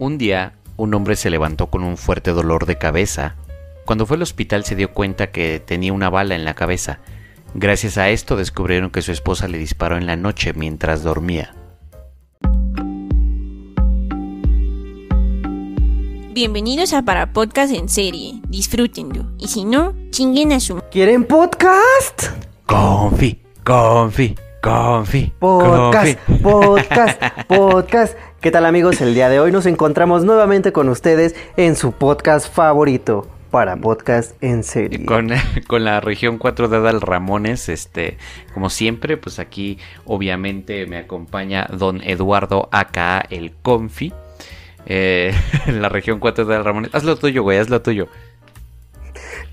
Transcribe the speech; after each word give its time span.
Un 0.00 0.16
día, 0.16 0.54
un 0.78 0.94
hombre 0.94 1.14
se 1.14 1.28
levantó 1.28 1.66
con 1.66 1.84
un 1.84 1.98
fuerte 1.98 2.30
dolor 2.30 2.64
de 2.64 2.78
cabeza. 2.78 3.36
Cuando 3.84 4.06
fue 4.06 4.16
al 4.16 4.22
hospital 4.22 4.64
se 4.64 4.74
dio 4.74 4.94
cuenta 4.94 5.30
que 5.30 5.60
tenía 5.60 5.92
una 5.92 6.08
bala 6.08 6.34
en 6.34 6.46
la 6.46 6.54
cabeza. 6.54 7.00
Gracias 7.52 7.98
a 7.98 8.08
esto 8.08 8.34
descubrieron 8.34 8.88
que 8.90 9.02
su 9.02 9.12
esposa 9.12 9.46
le 9.46 9.58
disparó 9.58 9.98
en 9.98 10.06
la 10.06 10.16
noche 10.16 10.54
mientras 10.54 11.02
dormía. 11.02 11.54
Bienvenidos 16.32 16.94
a 16.94 17.02
Para 17.02 17.34
Podcast 17.34 17.74
en 17.74 17.90
serie. 17.90 18.40
Disfrútenlo. 18.48 19.26
Y 19.36 19.48
si 19.48 19.66
no, 19.66 19.92
chinguen 20.12 20.52
a 20.52 20.60
su... 20.60 20.80
¿Quieren 20.90 21.26
podcast? 21.26 22.28
Confi, 22.64 23.42
confi, 23.62 24.34
confi. 24.62 25.34
Podcast, 25.38 26.18
confi. 26.26 26.42
podcast, 26.42 27.22
podcast. 27.46 28.29
¿Qué 28.40 28.50
tal 28.50 28.64
amigos? 28.64 29.02
El 29.02 29.12
día 29.12 29.28
de 29.28 29.38
hoy 29.38 29.52
nos 29.52 29.66
encontramos 29.66 30.24
nuevamente 30.24 30.72
con 30.72 30.88
ustedes 30.88 31.36
en 31.58 31.76
su 31.76 31.92
podcast 31.92 32.50
favorito 32.50 33.28
para 33.50 33.76
podcast 33.76 34.34
en 34.42 34.64
serie. 34.64 35.04
Con, 35.04 35.28
con 35.68 35.84
la 35.84 36.00
región 36.00 36.38
4 36.38 36.68
de 36.68 36.78
Adal 36.78 37.02
Ramones, 37.02 37.68
este, 37.68 38.16
como 38.54 38.70
siempre, 38.70 39.18
pues 39.18 39.38
aquí 39.38 39.76
obviamente 40.06 40.86
me 40.86 40.96
acompaña 40.96 41.66
don 41.70 42.00
Eduardo 42.02 42.70
acá 42.72 43.22
el 43.28 43.52
Confi. 43.60 44.14
Eh, 44.86 45.34
en 45.66 45.82
la 45.82 45.90
región 45.90 46.18
4 46.18 46.46
de 46.46 46.54
Adal 46.54 46.64
Ramones. 46.64 46.94
Haz 46.94 47.04
lo 47.04 47.16
tuyo, 47.16 47.42
güey, 47.42 47.58
haz 47.58 47.68
lo 47.68 47.82
tuyo. 47.82 48.08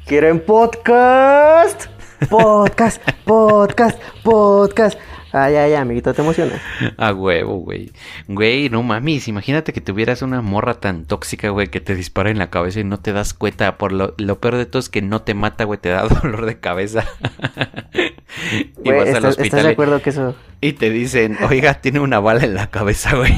¿Quieren 0.06 0.40
podcast? 0.46 1.88
Podcast, 2.30 3.02
podcast, 3.26 4.02
podcast. 4.24 4.98
Ay, 5.32 5.56
ay, 5.56 5.74
amiguito, 5.76 6.14
te 6.14 6.22
emocionas. 6.22 6.62
A 6.98 7.14
huevo, 7.14 7.58
güey. 7.58 7.92
Güey, 8.28 8.70
no 8.70 8.82
mames, 8.84 9.28
imagínate 9.28 9.74
que 9.74 9.82
tuvieras 9.82 10.22
una 10.22 10.42
morra 10.42 10.76
tan 10.76 11.06
tóxica, 11.06 11.50
güey, 11.50 11.68
que 11.68 11.82
te 11.82 11.96
dispara 11.96 12.30
en 12.30 12.38
la 12.38 12.50
cabeza 12.50 12.80
y 12.80 12.84
no 12.84 13.00
te 13.00 13.14
das 13.14 13.34
cuenta. 13.34 13.78
Por 13.78 13.92
lo, 13.92 14.14
lo 14.18 14.40
peor 14.40 14.56
de 14.56 14.66
todo 14.66 14.80
es 14.80 14.90
que 14.90 15.02
no 15.02 15.22
te 15.22 15.34
mata, 15.34 15.64
güey, 15.66 15.80
te 15.80 15.90
da 15.90 16.08
dolor 16.08 16.46
de 16.46 16.60
cabeza. 16.60 17.06
y 18.84 18.92
Güey, 18.92 18.98
vas 19.00 19.14
al 19.14 19.26
¿estás, 19.26 19.26
hospital 19.26 19.60
¿estás 19.60 19.64
de 19.64 19.70
acuerdo 19.70 20.02
que 20.02 20.10
eso? 20.12 20.36
y 20.62 20.74
te 20.74 20.90
dicen, 20.90 21.38
oiga, 21.50 21.76
tiene 21.76 22.00
una 22.00 22.20
bala 22.20 22.44
en 22.44 22.56
la 22.56 22.68
cabeza, 22.70 23.16
güey. 23.16 23.34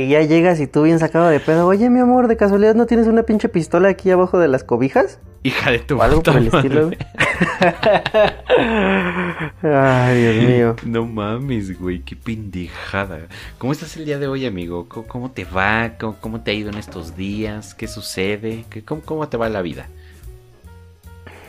Y 0.00 0.08
ya 0.08 0.22
llegas 0.22 0.58
y 0.60 0.66
tú 0.66 0.84
bien 0.84 0.98
sacado 0.98 1.28
de 1.28 1.40
pedo. 1.40 1.66
Oye, 1.66 1.90
mi 1.90 2.00
amor, 2.00 2.26
¿de 2.26 2.38
casualidad 2.38 2.74
no 2.74 2.86
tienes 2.86 3.06
una 3.06 3.24
pinche 3.24 3.50
pistola 3.50 3.90
aquí 3.90 4.10
abajo 4.10 4.38
de 4.38 4.48
las 4.48 4.64
cobijas? 4.64 5.18
Hija 5.42 5.72
de 5.72 5.80
tu 5.80 5.98
O 5.98 6.02
algo 6.02 6.22
puta 6.22 6.32
por 6.32 6.40
el 6.40 6.46
estilo. 6.46 6.84
madre. 6.84 6.98
Ay, 9.62 10.22
Dios 10.22 10.48
mío. 10.48 10.76
No 10.86 11.04
mames, 11.04 11.78
güey, 11.78 12.00
qué 12.00 12.16
pendejada. 12.16 13.26
¿Cómo 13.58 13.74
estás 13.74 13.94
el 13.98 14.06
día 14.06 14.18
de 14.18 14.26
hoy, 14.26 14.46
amigo? 14.46 14.88
¿Cómo, 14.88 15.32
te 15.32 15.44
va? 15.44 15.92
¿Cómo, 15.98 16.40
te 16.40 16.52
ha 16.52 16.54
ido 16.54 16.70
en 16.70 16.78
estos 16.78 17.14
días? 17.14 17.74
¿Qué 17.74 17.86
sucede? 17.86 18.64
¿Qué, 18.70 18.82
cómo, 18.82 19.02
¿Cómo 19.02 19.28
te 19.28 19.36
va 19.36 19.50
la 19.50 19.60
vida? 19.60 19.86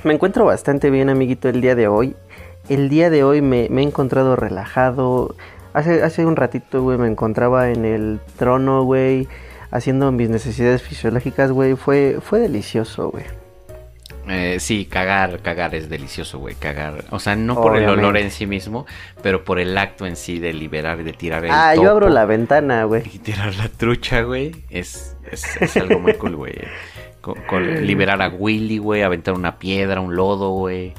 Me 0.03 0.13
encuentro 0.13 0.43
bastante 0.43 0.89
bien, 0.89 1.09
amiguito, 1.09 1.47
el 1.47 1.61
día 1.61 1.75
de 1.75 1.88
hoy. 1.88 2.17
El 2.67 2.89
día 2.89 3.09
de 3.09 3.23
hoy 3.23 3.41
me, 3.41 3.69
me 3.69 3.81
he 3.81 3.86
encontrado 3.86 4.36
relajado. 4.36 5.38
Hace, 5.73 6.03
hace 6.03 6.25
un 6.25 6.36
ratito, 6.36 6.81
güey, 6.83 6.97
me 6.97 7.08
encontraba 7.08 7.69
en 7.72 7.86
el 7.86 8.19
trono, 8.38 8.83
güey, 8.83 9.27
haciendo 9.72 10.11
mis 10.11 10.30
necesidades 10.30 10.81
fisiológicas, 10.81 11.52
güey. 11.52 11.75
Fue, 11.75 12.17
fue 12.22 12.39
delicioso, 12.39 13.09
güey. 13.09 13.23
Eh, 14.27 14.58
sí, 14.59 14.86
cagar, 14.86 15.39
cagar 15.39 15.73
es 15.73 15.89
delicioso, 15.89 16.38
güey, 16.39 16.53
cagar. 16.55 17.05
O 17.09 17.19
sea, 17.19 17.36
no 17.36 17.55
por 17.55 17.75
el 17.77 17.89
olor 17.89 18.17
en 18.17 18.30
sí 18.31 18.45
mismo, 18.45 18.86
pero 19.23 19.44
por 19.44 19.59
el 19.59 19.75
acto 19.77 20.05
en 20.05 20.16
sí 20.16 20.39
de 20.39 20.53
liberar 20.53 20.99
y 20.99 21.03
de 21.03 21.14
tirar 21.14 21.44
el 21.44 21.52
Ah, 21.52 21.73
yo 21.75 21.89
abro 21.89 22.08
la 22.09 22.25
ventana, 22.25 22.83
güey. 22.83 23.03
Y 23.14 23.17
tirar 23.19 23.55
la 23.55 23.67
trucha, 23.67 24.22
güey, 24.22 24.52
es, 24.69 25.16
es, 25.31 25.59
es 25.61 25.75
algo 25.77 25.99
muy 25.99 26.14
cool, 26.16 26.36
güey. 26.36 26.53
Con- 27.19 27.42
con 27.48 27.86
liberar 27.86 28.21
a 28.21 28.30
Willy, 28.30 28.77
güey, 28.77 29.02
aventar 29.03 29.33
una 29.33 29.58
piedra, 29.58 30.02
un 30.02 30.15
lodo, 30.15 30.52
güey. 30.52 30.93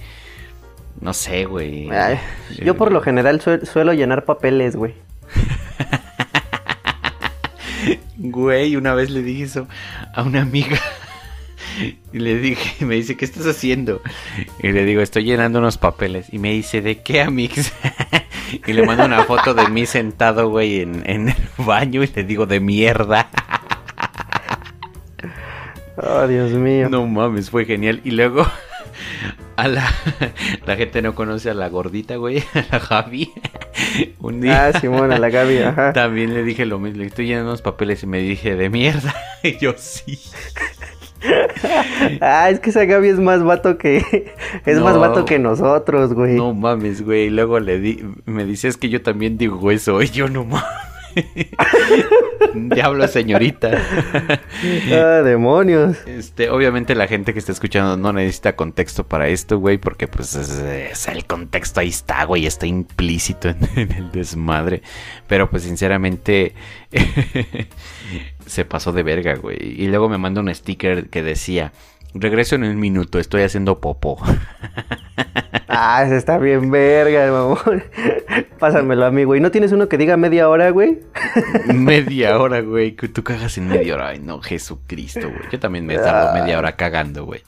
No 1.03 1.13
sé, 1.13 1.45
güey. 1.47 1.91
Ay, 1.91 2.19
yo 2.65 2.77
por 2.77 2.93
lo 2.93 3.01
general 3.03 3.41
sue- 3.41 3.67
suelo 3.67 3.93
llenar 3.93 4.25
papeles, 4.25 4.77
güey. 4.77 4.95
Güey, 8.17 8.77
una 8.77 8.95
vez 8.95 9.11
le 9.11 9.21
dije 9.23 9.43
eso 9.45 9.67
a 10.15 10.23
una 10.23 10.43
amiga. 10.43 10.79
Y 12.13 12.19
le 12.19 12.37
dije, 12.39 12.85
me 12.85 12.97
dice, 12.97 13.17
¿qué 13.17 13.25
estás 13.25 13.47
haciendo? 13.47 14.03
Y 14.63 14.73
le 14.73 14.85
digo, 14.85 15.01
estoy 15.01 15.25
llenando 15.25 15.59
unos 15.59 15.79
papeles. 15.79 16.27
Y 16.31 16.39
me 16.39 16.51
dice, 16.53 16.83
¿de 16.83 17.01
qué, 17.03 17.23
amix? 17.23 17.73
Y 18.67 18.75
le 18.75 18.85
mando 18.85 19.07
una 19.07 19.25
foto 19.25 19.55
de 19.55 19.67
mí 19.69 19.87
sentado, 19.87 20.51
güey, 20.51 20.83
en, 20.83 21.03
en 21.09 21.31
el 21.31 21.37
baño. 21.57 22.03
Y 22.05 22.09
le 22.15 22.25
digo, 22.25 22.45
de 22.45 22.61
mierda. 22.61 23.31
Oh, 25.97 26.27
Dios 26.27 26.51
mío. 26.53 26.91
No 26.91 27.07
mames, 27.07 27.49
fue 27.49 27.65
genial. 27.65 28.03
Y 28.05 28.11
luego, 28.11 28.47
a 29.57 29.69
la, 29.69 29.85
la 30.67 30.77
gente 30.77 31.03
no 31.03 31.15
conoce 31.15 31.51
a 31.51 31.55
la 31.55 31.69
gordita, 31.69 32.17
güey, 32.17 32.39
a 32.55 32.65
la 32.73 32.81
Javi. 32.81 33.31
Un 34.21 34.41
día 34.41 34.67
Ah, 34.67 34.79
Simón, 34.81 35.13
a 35.13 35.19
la 35.19 35.31
Gaby, 35.31 35.59
ajá. 35.59 35.93
también 35.93 36.35
le 36.35 36.43
dije 36.43 36.67
lo 36.67 36.79
mismo. 36.79 37.01
Le 37.01 37.07
estoy 37.07 37.27
llenando 37.27 37.51
unos 37.51 37.63
papeles 37.63 38.03
y 38.03 38.07
me 38.07 38.19
dije, 38.19 38.55
de 38.57 38.69
mierda. 38.71 39.15
Y 39.43 39.59
yo, 39.59 39.75
sí. 39.77 40.19
Ah, 42.21 42.51
es 42.51 42.61
que 42.61 42.71
esa 42.71 42.85
Gaby 42.85 43.09
es 43.09 43.19
más 43.21 43.43
vato 43.45 43.79
que. 43.79 44.35
Es 44.67 44.81
más 44.81 44.99
vato 44.99 45.25
que 45.25 45.39
nosotros, 45.39 46.15
güey. 46.15 46.35
No 46.35 46.53
mames, 46.55 47.05
güey. 47.05 47.27
Y 47.27 47.31
luego 47.31 47.61
le 47.61 47.79
di, 47.79 48.05
me 48.25 48.45
dice, 48.45 48.69
es 48.69 48.77
que 48.77 48.89
yo 48.89 49.03
también 49.03 49.39
digo 49.39 49.71
eso. 49.71 50.01
Y 50.03 50.09
yo, 50.11 50.29
no 50.29 50.45
mames. 50.45 50.65
Diablo, 52.55 53.07
señorita. 53.09 53.71
Ah, 54.93 55.23
demonios. 55.23 55.97
Este, 56.07 56.51
obviamente 56.51 56.95
la 56.95 57.07
gente 57.07 57.33
que 57.33 57.39
está 57.39 57.53
escuchando 57.53 57.97
no 57.97 58.13
necesita 58.13 58.57
contexto 58.57 59.07
para 59.07 59.29
esto, 59.29 59.59
güey, 59.59 59.79
porque 59.79 60.09
pues 60.09 60.35
es, 60.35 60.51
es 60.59 61.09
el 61.09 61.25
contexto 61.25 61.81
ahí 61.81 61.89
está, 61.89 62.25
güey, 62.25 62.47
está 62.47 62.67
implícito 62.67 63.49
en, 63.49 63.59
en 63.77 63.93
el 63.93 64.13
desmadre. 64.13 64.83
Pero 65.27 65.49
pues 65.51 65.63
sinceramente 65.63 66.55
se 68.47 68.65
pasó 68.65 68.93
de 68.93 69.03
verga, 69.03 69.35
güey. 69.35 69.59
Y 69.61 69.89
luego 69.89 70.09
me 70.09 70.19
manda 70.19 70.41
un 70.41 70.55
sticker 70.55 71.09
que 71.09 71.23
decía, 71.23 71.73
regreso 72.15 72.55
en 72.55 72.65
un 72.65 72.79
minuto, 72.79 73.19
estoy 73.19 73.43
haciendo 73.43 73.81
popó. 73.81 74.19
Ah, 75.75 76.05
ese 76.05 76.19
está 76.19 76.37
bien 76.37 76.71
verga, 76.71 77.33
mamón. 77.33 77.83
Pásamelo 78.59 79.07
a 79.07 79.11
mí, 79.11 79.25
güey. 79.25 79.41
¿No 79.41 79.51
tienes 79.51 79.73
uno 79.73 79.89
que 79.89 79.97
diga 79.97 80.19
media 80.19 80.49
hora, 80.51 80.69
güey? 80.69 81.01
media 81.75 82.39
hora, 82.39 82.61
güey, 82.61 82.95
que 82.95 83.09
tú 83.09 83.25
cagas 83.25 83.57
en 83.57 83.69
media 83.69 83.95
hora. 83.95 84.09
Ay, 84.09 84.19
no, 84.19 84.41
Jesucristo, 84.43 85.31
güey. 85.31 85.51
Yo 85.51 85.59
también 85.59 85.87
me 85.87 85.97
tardo 85.97 86.35
media 86.35 86.59
hora 86.59 86.77
cagando, 86.77 87.25
güey. 87.25 87.43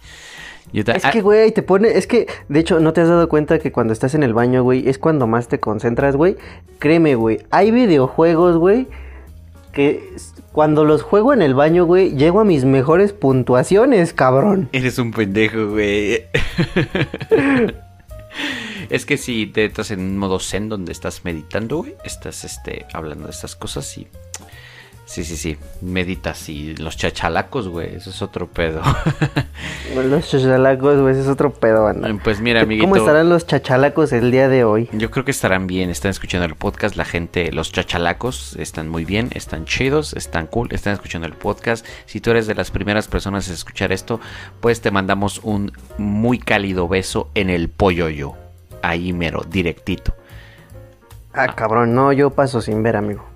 Es 0.73 1.05
que, 1.05 1.21
güey, 1.21 1.53
te 1.53 1.63
pone... 1.63 1.97
Es 1.97 2.07
que, 2.07 2.27
de 2.49 2.61
hecho, 2.61 2.81
¿no 2.81 2.93
te 2.93 3.03
has 3.03 3.09
dado 3.09 3.29
cuenta 3.29 3.59
que 3.61 3.71
cuando 3.71 3.93
estás 3.93 4.15
en 4.15 4.25
el 4.25 4.35
baño, 4.35 4.65
güey, 4.65 4.89
es 4.89 4.99
cuando 4.99 5.27
más 5.27 5.47
te 5.47 5.61
concentras, 5.61 6.17
güey? 6.17 6.37
Créeme, 6.81 7.15
güey. 7.15 7.41
Hay 7.51 7.71
videojuegos, 7.71 8.57
güey, 8.57 8.89
que 9.73 10.03
cuando 10.55 10.85
los 10.85 11.03
juego 11.03 11.33
en 11.33 11.43
el 11.43 11.53
baño, 11.53 11.85
güey, 11.85 12.15
llego 12.15 12.39
a 12.39 12.45
mis 12.45 12.65
mejores 12.65 13.13
puntuaciones, 13.13 14.15
cabrón. 14.15 14.69
Eres 14.71 15.01
un 15.01 15.11
pendejo, 15.11 15.71
güey. 15.71 16.27
es 18.89 19.05
que 19.05 19.17
si 19.17 19.49
te 19.49 19.65
estás 19.65 19.91
en 19.91 19.99
un 19.99 20.17
modo 20.17 20.39
zen 20.39 20.69
donde 20.69 20.93
estás 20.93 21.25
meditando, 21.25 21.79
güey, 21.79 21.97
estás 22.05 22.45
este, 22.45 22.87
hablando 22.93 23.25
de 23.25 23.33
estas 23.33 23.57
cosas 23.57 23.99
y... 23.99 24.07
Sí, 25.07 25.23
sí, 25.23 25.37
sí, 25.37 25.59
meditas 25.83 26.49
y 26.49 26.75
los 26.77 26.97
chachalacos, 26.97 27.69
güey, 27.69 27.95
eso 27.95 28.09
es 28.09 28.23
otro 28.23 28.47
pedo. 28.47 28.81
Los 29.95 30.29
chachalacos, 30.29 30.99
güey, 31.01 31.13
ese 31.13 31.21
es 31.21 31.29
otro 31.29 31.53
pedo, 31.53 31.85
banda. 31.85 32.09
pues 32.25 32.41
mira, 32.41 32.63
amiguito. 32.63 32.89
¿Cómo 32.89 32.97
estarán 32.97 33.29
los 33.29 33.47
chachalacos 33.47 34.13
el 34.13 34.31
día 34.31 34.49
de 34.49 34.65
hoy? 34.65 34.89
Yo 34.93 35.11
creo 35.11 35.25
que 35.25 35.31
estarán 35.31 35.67
bien, 35.67 35.91
están 35.91 36.11
escuchando 36.11 36.47
el 36.47 36.55
podcast, 36.57 36.97
la 36.97 37.05
gente, 37.05 37.53
los 37.53 37.71
chachalacos 37.71 38.56
están 38.56 38.89
muy 38.89 39.05
bien, 39.05 39.29
están 39.35 39.67
chidos, 39.67 40.15
están 40.15 40.47
cool, 40.47 40.69
están 40.73 40.95
escuchando 40.95 41.29
el 41.29 41.35
podcast. 41.35 41.87
Si 42.07 42.21
tú 42.21 42.31
eres 42.31 42.47
de 42.47 42.55
las 42.55 42.71
primeras 42.71 43.07
personas 43.07 43.49
a 43.50 43.53
escuchar 43.53 43.93
esto, 43.93 44.21
pues 44.61 44.81
te 44.81 44.91
mandamos 44.91 45.41
un 45.45 45.73
muy 45.99 46.39
cálido 46.39 46.89
beso 46.89 47.29
en 47.35 47.50
el 47.50 47.69
pollo 47.69 48.09
yo, 48.09 48.37
ahí 48.83 49.12
mero, 49.12 49.45
directito. 49.49 50.15
Ah, 51.35 51.55
cabrón, 51.55 51.95
no, 51.95 52.12
yo 52.12 52.31
paso 52.31 52.61
sin 52.61 52.83
ver, 52.83 52.97
amigo. 52.97 53.34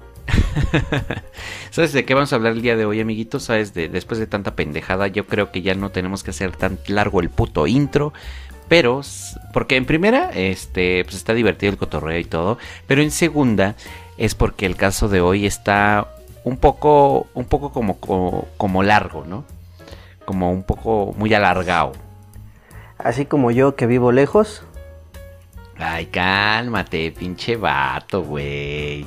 ¿Sabes 1.71 1.93
de 1.93 2.05
qué 2.05 2.15
vamos 2.15 2.33
a 2.33 2.37
hablar 2.37 2.53
el 2.53 2.63
día 2.63 2.77
de 2.77 2.85
hoy, 2.85 3.01
amiguitos? 3.01 3.45
¿Sabes? 3.45 3.75
De, 3.75 3.89
después 3.89 4.19
de 4.19 4.27
tanta 4.27 4.55
pendejada, 4.55 5.07
yo 5.09 5.27
creo 5.27 5.51
que 5.51 5.63
ya 5.63 5.75
no 5.75 5.91
tenemos 5.91 6.23
que 6.23 6.31
hacer 6.31 6.57
tan 6.57 6.79
largo 6.87 7.21
el 7.21 7.31
puto 7.31 7.67
intro. 7.67 8.13
Pero, 8.69 9.01
porque 9.53 9.77
en 9.77 9.87
primera, 9.87 10.31
este, 10.35 11.03
pues 11.05 11.17
está 11.17 11.33
divertido 11.33 11.73
el 11.73 11.79
cotorreo 11.79 12.19
y 12.19 12.25
todo. 12.25 12.59
Pero 12.87 13.03
en 13.03 13.11
segunda, 13.11 13.77
es 14.19 14.35
porque 14.35 14.67
el 14.67 14.77
caso 14.77 15.09
de 15.09 15.21
hoy 15.21 15.47
está 15.47 16.09
un 16.45 16.59
poco, 16.59 17.29
un 17.35 17.47
poco 17.47 17.73
como, 17.73 17.99
como, 17.99 18.47
como 18.57 18.83
largo, 18.83 19.25
¿no? 19.27 19.45
Como 20.27 20.53
un 20.53 20.65
poco 20.65 21.15
muy 21.17 21.33
alargado. 21.33 21.93
Así 22.99 23.25
como 23.25 23.51
yo 23.51 23.75
que 23.75 23.87
vivo 23.87 24.13
lejos. 24.13 24.65
Ay, 25.79 26.07
cálmate, 26.07 27.13
pinche 27.13 27.57
vato, 27.57 28.23
güey. 28.23 29.07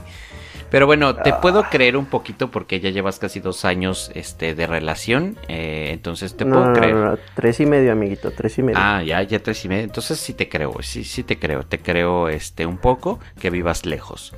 Pero 0.72 0.86
bueno, 0.88 1.16
te 1.18 1.34
puedo 1.34 1.64
creer 1.70 1.98
un 1.98 2.06
poquito 2.06 2.50
porque 2.50 2.80
ya 2.80 2.90
llevas 2.90 3.20
casi 3.20 3.42
dos 3.42 3.66
años 3.66 4.10
este, 4.16 4.56
de 4.56 4.66
relación. 4.68 5.38
eh, 5.50 5.90
entonces 5.92 6.36
te 6.38 6.46
No, 6.46 6.56
puedo 6.56 6.68
no, 6.68 6.74
creer. 6.74 6.96
no, 6.96 7.06
no, 7.12 7.18
tres 7.36 7.60
y 7.60 7.66
medio, 7.66 7.92
amiguito, 7.92 8.32
tres 8.32 8.58
y 8.58 8.64
medio. 8.64 8.80
Ah, 8.82 9.04
ya, 9.04 9.22
ya 9.22 9.40
tres 9.40 9.64
y 9.66 9.70
medio. 9.70 9.84
Entonces 9.84 10.18
sí 10.20 10.34
te 10.34 10.48
creo, 10.48 10.74
sí, 10.82 11.04
sí 11.04 11.24
te 11.24 11.38
creo. 11.38 11.64
Te 11.64 11.80
creo 11.80 12.30
este 12.30 12.66
un 12.66 12.78
poco 12.78 13.20
que 13.40 13.50
vivas 13.50 13.86
lejos. 13.86 14.34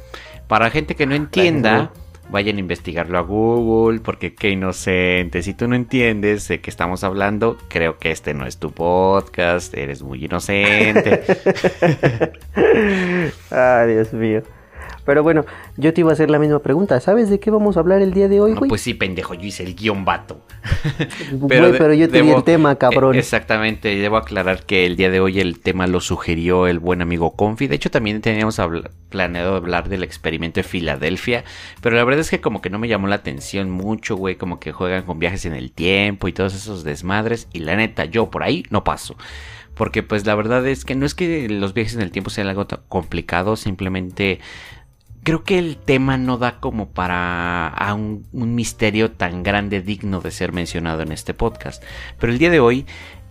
Para 0.48 0.70
gente 0.72 0.96
que 0.96 1.06
no 1.06 1.14
entienda, 1.16 1.92
vayan 2.30 2.58
a 2.58 2.62
investigarlo 2.62 3.18
a 3.20 3.22
Google, 3.22 4.00
porque 4.00 4.34
qué 4.34 4.50
inocente. 4.50 5.44
Si 5.44 5.54
tú 5.54 5.68
no 5.68 5.76
entiendes 5.76 6.48
de 6.48 6.62
qué 6.62 6.70
estamos 6.72 7.04
hablando, 7.04 7.58
creo 7.70 8.00
que 8.00 8.10
este 8.12 8.34
no 8.34 8.48
es 8.48 8.58
tu 8.58 8.72
podcast. 8.72 9.74
Eres 9.76 10.02
muy 10.02 10.26
inocente. 10.26 11.24
Ay, 13.52 13.94
Dios 13.94 14.14
mío. 14.14 14.42
Pero 15.06 15.22
bueno, 15.24 15.46
yo 15.78 15.94
te 15.94 16.02
iba 16.02 16.12
a 16.12 16.14
hacer 16.14 16.30
la 16.30 16.40
misma 16.40 16.60
pregunta. 16.60 17.00
¿Sabes 17.00 17.30
de 17.30 17.40
qué 17.40 17.52
vamos 17.52 17.76
a 17.78 17.82
hablar 17.82 18.02
el 18.02 18.14
día 18.14 18.28
de 18.30 18.40
hoy, 18.40 18.52
No, 18.54 18.60
güey? 18.60 18.70
pues 18.70 18.82
sí, 18.82 18.94
pendejo, 18.94 19.34
yo 19.34 19.46
hice 19.46 19.64
el 19.64 19.76
guion 19.76 20.06
vato. 20.06 20.42
Güey, 21.34 21.72
pero, 21.78 21.94
yo 21.94 22.10
te 22.10 22.22
di 22.22 22.30
el 22.30 22.44
tema, 22.44 22.76
cabrón. 22.76 23.16
eh, 23.16 23.20
Exactamente, 23.20 23.92
y 23.94 24.00
debo 24.00 24.16
aclarar 24.18 24.66
que 24.66 24.86
el 24.86 24.96
día 24.96 25.10
de 25.10 25.20
hoy 25.20 25.40
el 25.40 25.60
tema 25.60 25.88
lo 25.88 26.00
sugirió 26.00 26.68
el 26.68 26.80
buen 26.80 27.02
amigo 27.02 27.36
Confi. 27.36 27.68
De 27.68 27.76
hecho, 27.76 27.92
también 27.92 28.22
teníamos 28.22 28.62
planeado 29.10 29.56
hablar 29.56 29.90
del 29.90 30.04
experimento 30.04 30.60
de 30.60 30.64
Filadelfia, 30.64 31.44
pero 31.82 31.96
la 31.96 32.04
verdad 32.04 32.22
es 32.22 32.30
que 32.30 32.40
como 32.42 32.62
que 32.62 32.70
no 32.70 32.80
me 32.80 32.88
llamó 32.88 33.08
la 33.08 33.16
atención 33.16 33.70
mucho, 33.70 34.16
güey, 34.16 34.36
como 34.36 34.60
que 34.60 34.72
juegan 34.72 35.04
con 35.04 35.20
viajes 35.20 35.46
en 35.46 35.54
el 35.54 35.72
tiempo 35.72 36.28
y 36.28 36.34
todos 36.34 36.56
esos 36.56 36.84
desmadres, 36.84 37.48
y 37.52 37.60
la 37.60 37.76
neta, 37.76 38.06
yo 38.06 38.30
por 38.30 38.44
ahí 38.44 38.64
no 38.70 38.84
paso. 38.84 39.16
Porque 39.76 40.04
pues 40.04 40.26
la 40.26 40.36
verdad 40.36 40.66
es 40.68 40.86
que 40.86 40.94
no 40.96 41.06
es 41.06 41.16
que 41.16 41.50
los 41.50 41.74
viajes 41.74 41.96
en 41.96 42.02
el 42.02 42.12
tiempo 42.12 42.30
sean 42.30 42.48
algo 42.48 42.68
complicado, 42.90 43.56
simplemente 43.56 44.40
creo 45.24 45.44
que 45.44 45.58
el 45.58 45.78
tema 45.78 46.18
no 46.18 46.38
da 46.38 46.60
como 46.60 46.90
para 46.90 47.68
a 47.68 47.94
un, 47.94 48.26
misterio 48.34 49.12
tan 49.12 49.44
grande 49.44 49.82
digno 49.82 50.22
de 50.22 50.32
ser 50.32 50.52
mencionado 50.52 51.02
en 51.02 51.12
este 51.12 51.34
podcast. 51.34 51.84
Pero 52.20 52.32
el 52.32 52.40
día 52.40 52.50
de 52.50 52.60
hoy 52.60 52.86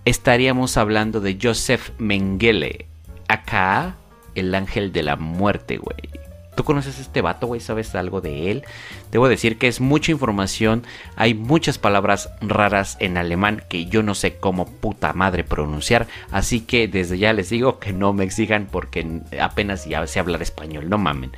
estaríamos 0.05 0.77
hablando 0.77 1.21
de 1.21 1.39
Joseph 1.41 1.91
Mengele, 1.99 2.87
acá 3.29 3.97
el 4.35 4.55
ángel 4.55 4.93
de 4.93 5.03
la 5.03 5.17
muerte, 5.17 5.77
güey. 5.77 6.22
¿Tú 6.54 6.64
conoces 6.64 6.99
a 6.99 7.00
este 7.00 7.22
vato, 7.22 7.46
güey? 7.46 7.60
¿Sabes 7.60 7.94
algo 7.94 8.20
de 8.20 8.50
él? 8.50 8.64
Debo 9.10 9.26
decir 9.26 9.56
que 9.56 9.69
es 9.69 9.81
mucha 9.81 10.12
información. 10.12 10.84
Hay 11.16 11.32
muchas 11.32 11.78
palabras 11.78 12.31
raras 12.43 12.99
en 13.00 13.16
alemán 13.16 13.62
que 13.70 13.87
yo 13.87 14.02
no 14.02 14.14
sé 14.14 14.37
cómo 14.37 14.66
puta 14.66 15.14
madre 15.14 15.44
pronunciar. 15.44 16.08
Así 16.31 16.60
que 16.60 16.88
desde 16.88 17.16
ya 17.16 17.32
les 17.32 17.49
digo 17.49 17.78
que 17.78 17.94
no 17.94 18.12
me 18.12 18.25
exijan 18.25 18.69
porque 18.70 19.20
apenas 19.40 19.87
ya 19.87 20.06
sé 20.06 20.20
hablar 20.20 20.43
español. 20.43 20.90
No 20.90 20.99
mamen. 20.99 21.32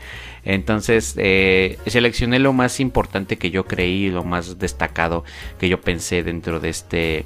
Entonces 0.44 1.14
eh, 1.16 1.78
seleccioné 1.86 2.40
lo 2.40 2.52
más 2.52 2.80
importante 2.80 3.38
que 3.38 3.52
yo 3.52 3.66
creí, 3.66 4.10
lo 4.10 4.24
más 4.24 4.58
destacado 4.58 5.22
que 5.60 5.68
yo 5.68 5.80
pensé 5.80 6.24
dentro 6.24 6.58
de 6.58 6.70
este... 6.70 7.24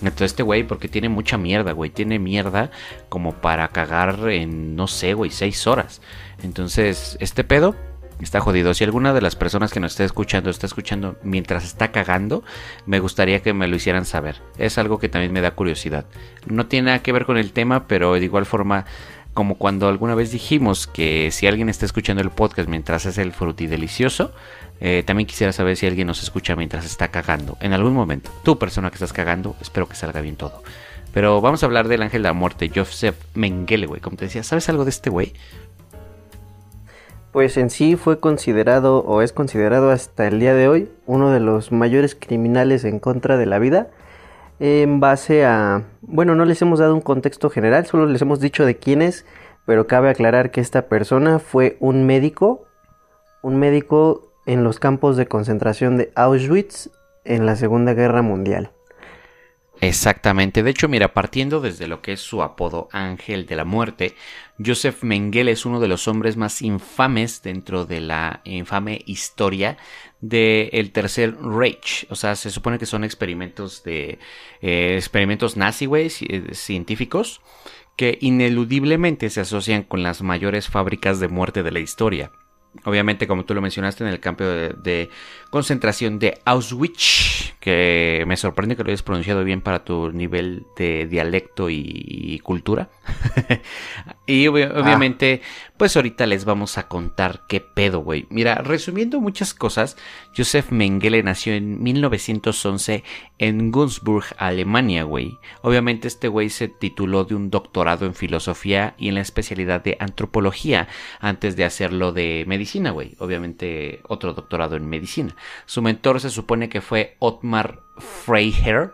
De 0.00 0.24
este 0.24 0.42
güey, 0.42 0.62
porque 0.62 0.88
tiene 0.88 1.10
mucha 1.10 1.36
mierda, 1.36 1.72
güey. 1.72 1.90
Tiene 1.90 2.18
mierda 2.18 2.70
como 3.10 3.34
para 3.34 3.68
cagar 3.68 4.30
en, 4.30 4.74
no 4.74 4.86
sé, 4.86 5.12
güey, 5.12 5.30
seis 5.30 5.66
horas. 5.66 6.00
Entonces, 6.42 7.16
este 7.20 7.44
pedo 7.44 7.76
está 8.20 8.40
jodido. 8.40 8.74
Si 8.74 8.84
alguna 8.84 9.12
de 9.12 9.20
las 9.20 9.36
personas 9.36 9.72
que 9.72 9.80
nos 9.80 9.92
está 9.92 10.04
escuchando 10.04 10.50
está 10.50 10.66
escuchando 10.66 11.16
mientras 11.22 11.64
está 11.64 11.90
cagando, 11.90 12.42
me 12.86 13.00
gustaría 13.00 13.40
que 13.40 13.52
me 13.52 13.68
lo 13.68 13.76
hicieran 13.76 14.04
saber. 14.04 14.36
Es 14.58 14.78
algo 14.78 14.98
que 14.98 15.08
también 15.08 15.32
me 15.32 15.40
da 15.40 15.52
curiosidad. 15.52 16.06
No 16.46 16.66
tiene 16.66 16.86
nada 16.86 17.02
que 17.02 17.12
ver 17.12 17.24
con 17.24 17.38
el 17.38 17.52
tema, 17.52 17.86
pero 17.86 18.14
de 18.14 18.24
igual 18.24 18.46
forma, 18.46 18.84
como 19.34 19.56
cuando 19.56 19.88
alguna 19.88 20.14
vez 20.14 20.32
dijimos 20.32 20.86
que 20.86 21.30
si 21.30 21.46
alguien 21.46 21.68
está 21.68 21.86
escuchando 21.86 22.22
el 22.22 22.30
podcast 22.30 22.68
mientras 22.68 23.06
hace 23.06 23.22
el 23.22 23.32
frutidelicioso, 23.32 24.32
eh, 24.80 25.02
también 25.06 25.26
quisiera 25.26 25.52
saber 25.52 25.76
si 25.76 25.86
alguien 25.86 26.06
nos 26.06 26.22
escucha 26.22 26.56
mientras 26.56 26.84
está 26.84 27.08
cagando. 27.08 27.56
En 27.60 27.72
algún 27.72 27.92
momento, 27.92 28.30
tú 28.42 28.58
persona 28.58 28.90
que 28.90 28.94
estás 28.94 29.12
cagando, 29.12 29.56
espero 29.60 29.88
que 29.88 29.94
salga 29.94 30.20
bien 30.20 30.36
todo. 30.36 30.62
Pero 31.12 31.40
vamos 31.40 31.62
a 31.62 31.66
hablar 31.66 31.88
del 31.88 32.02
ángel 32.02 32.22
de 32.22 32.28
la 32.28 32.32
muerte, 32.32 32.70
Joseph 32.72 33.16
Mengele, 33.34 33.86
güey. 33.86 34.00
Como 34.00 34.16
te 34.16 34.26
decía, 34.26 34.42
¿sabes 34.42 34.68
algo 34.68 34.84
de 34.84 34.90
este 34.90 35.10
güey? 35.10 35.32
Pues 37.32 37.56
en 37.56 37.70
sí 37.70 37.96
fue 37.96 38.18
considerado 38.18 39.04
o 39.04 39.22
es 39.22 39.32
considerado 39.32 39.90
hasta 39.90 40.26
el 40.26 40.40
día 40.40 40.54
de 40.54 40.68
hoy 40.68 40.90
uno 41.06 41.30
de 41.30 41.40
los 41.40 41.70
mayores 41.70 42.16
criminales 42.16 42.84
en 42.84 42.98
contra 42.98 43.36
de 43.36 43.46
la 43.46 43.58
vida 43.58 43.90
en 44.60 45.00
base 45.00 45.44
a... 45.44 45.84
Bueno, 46.02 46.34
no 46.34 46.44
les 46.44 46.60
hemos 46.60 46.78
dado 46.78 46.94
un 46.94 47.00
contexto 47.00 47.48
general, 47.48 47.86
solo 47.86 48.06
les 48.06 48.20
hemos 48.22 48.40
dicho 48.40 48.66
de 48.66 48.76
quién 48.76 49.00
es, 49.00 49.24
pero 49.64 49.86
cabe 49.86 50.10
aclarar 50.10 50.50
que 50.50 50.60
esta 50.60 50.88
persona 50.88 51.38
fue 51.38 51.76
un 51.80 52.04
médico, 52.04 52.66
un 53.42 53.58
médico 53.58 54.32
en 54.46 54.62
los 54.62 54.78
campos 54.78 55.16
de 55.16 55.26
concentración 55.26 55.96
de 55.96 56.12
Auschwitz 56.14 56.90
en 57.24 57.46
la 57.46 57.56
Segunda 57.56 57.94
Guerra 57.94 58.22
Mundial. 58.22 58.70
Exactamente. 59.80 60.62
De 60.62 60.70
hecho, 60.70 60.88
mira, 60.88 61.14
partiendo 61.14 61.60
desde 61.60 61.86
lo 61.86 62.02
que 62.02 62.12
es 62.12 62.20
su 62.20 62.42
apodo 62.42 62.88
Ángel 62.92 63.46
de 63.46 63.56
la 63.56 63.64
Muerte, 63.64 64.14
Joseph 64.64 65.02
Mengele 65.02 65.52
es 65.52 65.64
uno 65.64 65.80
de 65.80 65.88
los 65.88 66.06
hombres 66.08 66.36
más 66.36 66.62
infames 66.62 67.42
dentro 67.42 67.86
de 67.86 68.00
la 68.00 68.40
infame 68.44 69.02
historia 69.06 69.78
del 70.20 70.90
Tercer 70.92 71.34
Reich. 71.40 72.06
O 72.10 72.14
sea, 72.14 72.36
se 72.36 72.50
supone 72.50 72.78
que 72.78 72.86
son 72.86 73.04
experimentos 73.04 73.82
de 73.84 74.18
eh, 74.60 74.94
experimentos 74.96 75.56
nazi, 75.56 75.86
ci- 75.86 76.52
científicos, 76.52 77.40
que 77.96 78.18
ineludiblemente 78.20 79.30
se 79.30 79.40
asocian 79.40 79.82
con 79.82 80.02
las 80.02 80.22
mayores 80.22 80.68
fábricas 80.68 81.20
de 81.20 81.28
muerte 81.28 81.62
de 81.62 81.70
la 81.70 81.80
historia. 81.80 82.32
Obviamente, 82.84 83.26
como 83.26 83.44
tú 83.44 83.52
lo 83.54 83.60
mencionaste, 83.60 84.04
en 84.04 84.10
el 84.10 84.20
campo 84.20 84.44
de, 84.44 84.74
de 84.74 85.10
concentración 85.50 86.18
de 86.18 86.40
Auschwitz, 86.44 87.54
que 87.60 88.24
me 88.26 88.36
sorprende 88.36 88.76
que 88.76 88.84
lo 88.84 88.88
hayas 88.88 89.02
pronunciado 89.02 89.44
bien 89.44 89.60
para 89.60 89.84
tu 89.84 90.10
nivel 90.12 90.64
de 90.76 91.06
dialecto 91.06 91.68
y, 91.68 92.40
cultura. 92.42 92.88
y 94.26 94.46
obvi- 94.46 94.70
obviamente, 94.74 95.42
pues 95.76 95.96
ahorita 95.96 96.26
les 96.26 96.44
vamos 96.44 96.78
a 96.78 96.88
contar 96.88 97.42
qué 97.48 97.60
pedo, 97.60 98.00
güey. 98.00 98.26
Mira, 98.30 98.54
resumiendo 98.56 99.20
muchas 99.20 99.52
cosas, 99.52 99.96
Joseph 100.36 100.70
Mengele 100.70 101.22
nació 101.22 101.52
en 101.54 101.82
1911 101.82 103.04
en 103.38 103.72
Günzburg, 103.72 104.24
Alemania, 104.38 105.02
güey. 105.02 105.38
Obviamente 105.62 106.08
este 106.08 106.28
güey 106.28 106.48
se 106.48 106.68
tituló 106.68 107.24
de 107.24 107.34
un 107.34 107.50
doctorado 107.50 108.06
en 108.06 108.14
filosofía 108.14 108.94
y 108.98 109.08
en 109.08 109.16
la 109.16 109.20
especialidad 109.22 109.82
de 109.82 109.96
antropología 110.00 110.88
antes 111.20 111.56
de 111.56 111.64
hacerlo 111.64 112.12
de 112.12 112.44
medicina, 112.46 112.90
güey. 112.90 113.16
Obviamente 113.18 114.00
otro 114.08 114.32
doctorado 114.32 114.76
en 114.76 114.88
medicina. 114.88 115.34
Su 115.66 115.82
mentor 115.82 116.20
se 116.20 116.30
supone 116.30 116.68
que 116.68 116.80
fue 116.80 117.16
Ottmar 117.18 117.80
Freiherr 117.98 118.92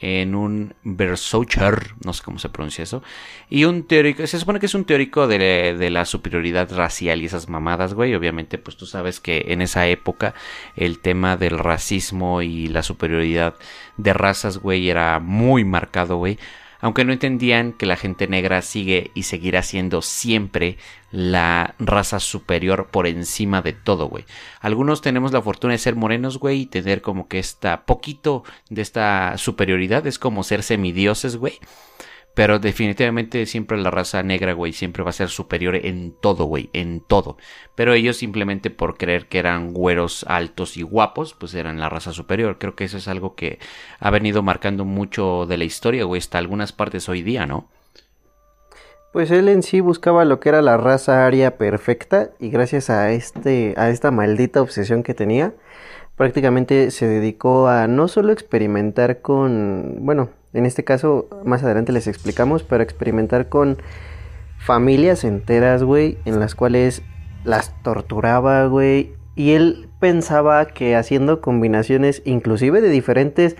en 0.00 0.34
un 0.34 0.74
Bersoucher, 0.82 1.94
no 2.04 2.14
sé 2.14 2.22
cómo 2.22 2.38
se 2.38 2.48
pronuncia 2.48 2.82
eso, 2.82 3.02
y 3.50 3.64
un 3.64 3.82
teórico, 3.86 4.26
se 4.26 4.38
supone 4.38 4.58
que 4.58 4.66
es 4.66 4.74
un 4.74 4.86
teórico 4.86 5.28
de, 5.28 5.76
de, 5.78 5.90
la 5.90 6.06
superioridad 6.06 6.74
racial 6.74 7.20
y 7.20 7.26
esas 7.26 7.50
mamadas, 7.50 7.92
güey, 7.92 8.14
obviamente 8.14 8.56
pues 8.56 8.78
tú 8.78 8.86
sabes 8.86 9.20
que 9.20 9.46
en 9.48 9.60
esa 9.60 9.86
época 9.88 10.34
el 10.74 11.00
tema 11.00 11.36
del 11.36 11.58
racismo 11.58 12.40
y 12.40 12.68
la 12.68 12.82
superioridad 12.82 13.56
de 13.98 14.14
razas, 14.14 14.56
güey, 14.56 14.88
era 14.88 15.18
muy 15.20 15.64
marcado, 15.64 16.16
güey, 16.16 16.38
aunque 16.80 17.04
no 17.04 17.12
entendían 17.12 17.72
que 17.72 17.86
la 17.86 17.96
gente 17.96 18.26
negra 18.28 18.62
sigue 18.62 19.10
y 19.14 19.24
seguirá 19.24 19.62
siendo 19.62 20.02
siempre 20.02 20.78
la 21.10 21.74
raza 21.78 22.20
superior 22.20 22.88
por 22.90 23.06
encima 23.06 23.62
de 23.62 23.72
todo, 23.72 24.06
güey. 24.06 24.24
Algunos 24.60 25.02
tenemos 25.02 25.32
la 25.32 25.42
fortuna 25.42 25.72
de 25.72 25.78
ser 25.78 25.96
morenos, 25.96 26.38
güey, 26.38 26.62
y 26.62 26.66
tener 26.66 27.02
como 27.02 27.28
que 27.28 27.38
esta 27.38 27.84
poquito 27.84 28.44
de 28.68 28.82
esta 28.82 29.36
superioridad, 29.38 30.06
es 30.06 30.18
como 30.18 30.42
ser 30.42 30.62
semidioses, 30.62 31.36
güey. 31.36 31.58
Pero 32.34 32.58
definitivamente 32.58 33.44
siempre 33.46 33.76
la 33.78 33.90
raza 33.90 34.22
negra, 34.22 34.52
güey, 34.52 34.72
siempre 34.72 35.02
va 35.02 35.10
a 35.10 35.14
ser 35.14 35.28
superior 35.28 35.74
en 35.74 36.14
todo, 36.20 36.44
güey, 36.44 36.70
en 36.72 37.00
todo. 37.00 37.36
Pero 37.74 37.92
ellos 37.92 38.16
simplemente 38.16 38.70
por 38.70 38.96
creer 38.96 39.26
que 39.26 39.38
eran 39.38 39.72
güeros 39.72 40.24
altos 40.28 40.76
y 40.76 40.82
guapos, 40.82 41.34
pues 41.34 41.54
eran 41.54 41.80
la 41.80 41.88
raza 41.88 42.12
superior. 42.12 42.58
Creo 42.58 42.76
que 42.76 42.84
eso 42.84 42.98
es 42.98 43.08
algo 43.08 43.34
que 43.34 43.58
ha 43.98 44.10
venido 44.10 44.42
marcando 44.42 44.84
mucho 44.84 45.46
de 45.46 45.58
la 45.58 45.64
historia, 45.64 46.04
güey, 46.04 46.20
hasta 46.20 46.38
algunas 46.38 46.72
partes 46.72 47.08
hoy 47.08 47.22
día, 47.22 47.46
¿no? 47.46 47.68
Pues 49.12 49.32
él 49.32 49.48
en 49.48 49.64
sí 49.64 49.80
buscaba 49.80 50.24
lo 50.24 50.38
que 50.38 50.50
era 50.50 50.62
la 50.62 50.76
raza 50.76 51.26
aria 51.26 51.58
perfecta 51.58 52.30
y 52.38 52.50
gracias 52.50 52.90
a 52.90 53.10
este 53.10 53.74
a 53.76 53.90
esta 53.90 54.12
maldita 54.12 54.62
obsesión 54.62 55.02
que 55.02 55.14
tenía, 55.14 55.52
prácticamente 56.16 56.92
se 56.92 57.08
dedicó 57.08 57.66
a 57.66 57.88
no 57.88 58.06
solo 58.06 58.32
experimentar 58.32 59.20
con, 59.20 59.96
bueno, 60.00 60.30
en 60.52 60.66
este 60.66 60.84
caso 60.84 61.28
más 61.44 61.62
adelante 61.62 61.92
les 61.92 62.06
explicamos, 62.06 62.62
pero 62.62 62.82
experimentar 62.82 63.48
con 63.48 63.78
familias 64.58 65.24
enteras, 65.24 65.82
güey, 65.82 66.18
en 66.24 66.40
las 66.40 66.54
cuales 66.54 67.02
las 67.44 67.74
torturaba, 67.82 68.66
güey, 68.66 69.14
y 69.34 69.52
él 69.52 69.88
pensaba 70.00 70.66
que 70.66 70.96
haciendo 70.96 71.40
combinaciones 71.40 72.22
inclusive 72.24 72.80
de 72.80 72.90
diferentes 72.90 73.56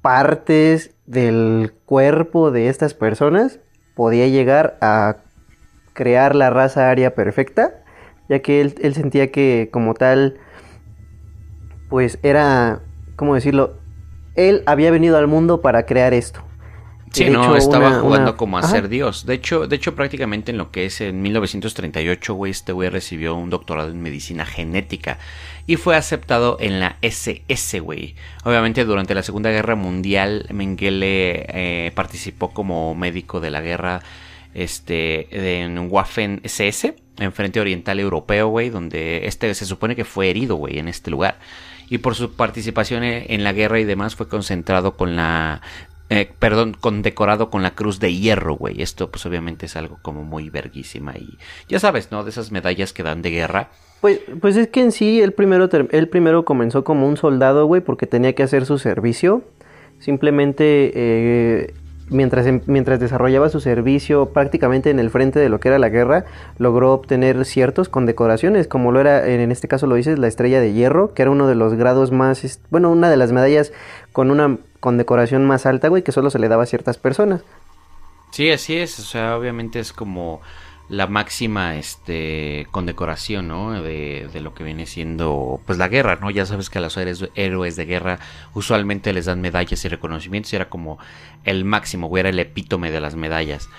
partes 0.00 0.94
del 1.06 1.74
cuerpo 1.84 2.50
de 2.50 2.68
estas 2.68 2.94
personas 2.94 3.60
podía 3.94 4.26
llegar 4.26 4.78
a 4.80 5.16
crear 5.92 6.34
la 6.34 6.50
raza 6.50 6.88
aria 6.88 7.14
perfecta 7.14 7.82
ya 8.28 8.40
que 8.40 8.60
él, 8.60 8.74
él 8.82 8.94
sentía 8.94 9.30
que 9.30 9.68
como 9.70 9.94
tal, 9.94 10.38
pues 11.88 12.18
era, 12.22 12.80
¿cómo 13.16 13.34
decirlo? 13.34 13.78
Él 14.34 14.62
había 14.66 14.90
venido 14.90 15.18
al 15.18 15.26
mundo 15.26 15.60
para 15.60 15.84
crear 15.86 16.14
esto. 16.14 16.42
Sí, 17.12 17.28
no, 17.28 17.44
hecho, 17.44 17.56
estaba 17.56 17.88
una- 17.88 18.00
jugando 18.00 18.30
una- 18.30 18.36
como 18.38 18.56
a 18.56 18.60
Ajá. 18.60 18.70
ser 18.70 18.88
Dios. 18.88 19.26
De 19.26 19.34
hecho, 19.34 19.66
de 19.66 19.76
hecho, 19.76 19.94
prácticamente 19.94 20.50
en 20.50 20.56
lo 20.56 20.70
que 20.70 20.86
es 20.86 21.02
en 21.02 21.20
1938, 21.20 22.32
güey, 22.32 22.50
este 22.52 22.72
güey 22.72 22.88
recibió 22.88 23.34
un 23.34 23.50
doctorado 23.50 23.90
en 23.90 24.00
medicina 24.00 24.46
genética 24.46 25.18
y 25.66 25.76
fue 25.76 25.94
aceptado 25.94 26.56
en 26.58 26.80
la 26.80 26.96
SS, 27.02 27.80
güey. 27.80 28.14
Obviamente, 28.44 28.86
durante 28.86 29.14
la 29.14 29.22
Segunda 29.22 29.50
Guerra 29.50 29.74
Mundial, 29.74 30.46
Mengele 30.50 31.44
eh, 31.50 31.92
participó 31.94 32.54
como 32.54 32.94
médico 32.94 33.40
de 33.40 33.50
la 33.50 33.60
guerra 33.60 34.00
este, 34.54 35.60
en 35.62 35.78
Waffen 35.90 36.40
SS, 36.44 36.94
en 37.18 37.32
Frente 37.32 37.60
Oriental 37.60 38.00
Europeo, 38.00 38.48
güey, 38.48 38.70
donde 38.70 39.26
este 39.26 39.52
se 39.54 39.66
supone 39.66 39.94
que 39.96 40.04
fue 40.06 40.30
herido, 40.30 40.56
güey, 40.56 40.78
en 40.78 40.88
este 40.88 41.10
lugar. 41.10 41.36
Y 41.88 41.98
por 41.98 42.14
su 42.14 42.32
participación 42.34 43.04
en 43.04 43.24
en 43.28 43.44
la 43.44 43.52
guerra 43.52 43.80
y 43.80 43.84
demás 43.84 44.16
fue 44.16 44.28
concentrado 44.28 44.96
con 44.96 45.16
la 45.16 45.60
eh, 46.14 46.30
perdón, 46.38 46.76
condecorado 46.78 47.48
con 47.48 47.62
la 47.62 47.70
cruz 47.70 47.98
de 47.98 48.12
hierro, 48.12 48.54
güey. 48.54 48.82
Esto, 48.82 49.10
pues, 49.10 49.24
obviamente 49.24 49.64
es 49.64 49.76
algo 49.76 49.98
como 50.02 50.24
muy 50.24 50.50
verguísima. 50.50 51.14
Y 51.16 51.38
ya 51.70 51.80
sabes, 51.80 52.12
¿no? 52.12 52.22
De 52.22 52.28
esas 52.28 52.52
medallas 52.52 52.92
que 52.92 53.02
dan 53.02 53.22
de 53.22 53.30
guerra. 53.30 53.70
Pues, 54.02 54.20
pues 54.38 54.56
es 54.56 54.68
que 54.68 54.82
en 54.82 54.92
sí 54.92 55.22
él 55.22 55.32
primero, 55.32 55.70
él 55.90 56.08
primero 56.08 56.44
comenzó 56.44 56.84
como 56.84 57.08
un 57.08 57.16
soldado, 57.16 57.64
güey, 57.64 57.80
porque 57.80 58.06
tenía 58.06 58.34
que 58.34 58.42
hacer 58.42 58.66
su 58.66 58.78
servicio. 58.78 59.42
Simplemente 60.00 60.92
eh, 60.94 61.74
mientras, 62.12 62.46
em- 62.46 62.60
mientras 62.66 63.00
desarrollaba 63.00 63.48
su 63.48 63.60
servicio 63.60 64.26
prácticamente 64.26 64.90
en 64.90 64.98
el 64.98 65.10
frente 65.10 65.40
de 65.40 65.48
lo 65.48 65.58
que 65.60 65.68
era 65.68 65.78
la 65.78 65.88
guerra, 65.88 66.24
logró 66.58 66.92
obtener 66.92 67.44
ciertos 67.44 67.88
condecoraciones, 67.88 68.68
como 68.68 68.92
lo 68.92 69.00
era, 69.00 69.26
en 69.26 69.50
este 69.50 69.68
caso 69.68 69.86
lo 69.86 69.94
dices, 69.94 70.18
la 70.18 70.28
estrella 70.28 70.60
de 70.60 70.72
hierro, 70.72 71.14
que 71.14 71.22
era 71.22 71.30
uno 71.30 71.46
de 71.48 71.54
los 71.54 71.74
grados 71.74 72.12
más, 72.12 72.60
bueno, 72.70 72.90
una 72.90 73.10
de 73.10 73.16
las 73.16 73.32
medallas 73.32 73.72
con 74.12 74.30
una 74.30 74.58
condecoración 74.80 75.46
más 75.46 75.66
alta, 75.66 75.88
güey, 75.88 76.02
que 76.02 76.12
solo 76.12 76.30
se 76.30 76.38
le 76.38 76.48
daba 76.48 76.64
a 76.64 76.66
ciertas 76.66 76.98
personas. 76.98 77.42
Sí, 78.32 78.50
así 78.50 78.76
es. 78.76 78.98
O 78.98 79.02
sea, 79.02 79.36
obviamente 79.36 79.78
es 79.78 79.92
como 79.92 80.40
la 80.92 81.06
máxima 81.06 81.76
este 81.76 82.66
condecoración, 82.70 83.48
¿no? 83.48 83.80
De, 83.80 84.28
de 84.30 84.40
lo 84.42 84.52
que 84.52 84.62
viene 84.62 84.84
siendo 84.84 85.58
pues 85.64 85.78
la 85.78 85.88
guerra, 85.88 86.18
¿no? 86.20 86.30
Ya 86.30 86.44
sabes 86.44 86.68
que 86.68 86.76
a 86.76 86.80
los 86.82 86.98
héroes, 86.98 87.76
de 87.76 87.84
guerra 87.86 88.18
usualmente 88.52 89.14
les 89.14 89.24
dan 89.24 89.40
medallas 89.40 89.82
y 89.86 89.88
reconocimientos 89.88 90.52
y 90.52 90.56
era 90.56 90.68
como 90.68 90.98
el 91.44 91.64
máximo, 91.64 92.08
güey, 92.08 92.20
era 92.20 92.28
el 92.28 92.38
epítome 92.38 92.90
de 92.90 93.00
las 93.00 93.16
medallas. 93.16 93.70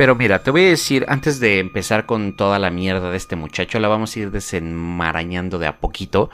Pero 0.00 0.14
mira, 0.14 0.42
te 0.42 0.50
voy 0.50 0.62
a 0.62 0.68
decir, 0.68 1.04
antes 1.08 1.40
de 1.40 1.58
empezar 1.58 2.06
con 2.06 2.34
toda 2.34 2.58
la 2.58 2.70
mierda 2.70 3.10
de 3.10 3.18
este 3.18 3.36
muchacho, 3.36 3.78
la 3.78 3.88
vamos 3.88 4.16
a 4.16 4.20
ir 4.20 4.30
desenmarañando 4.30 5.58
de 5.58 5.66
a 5.66 5.78
poquito. 5.78 6.30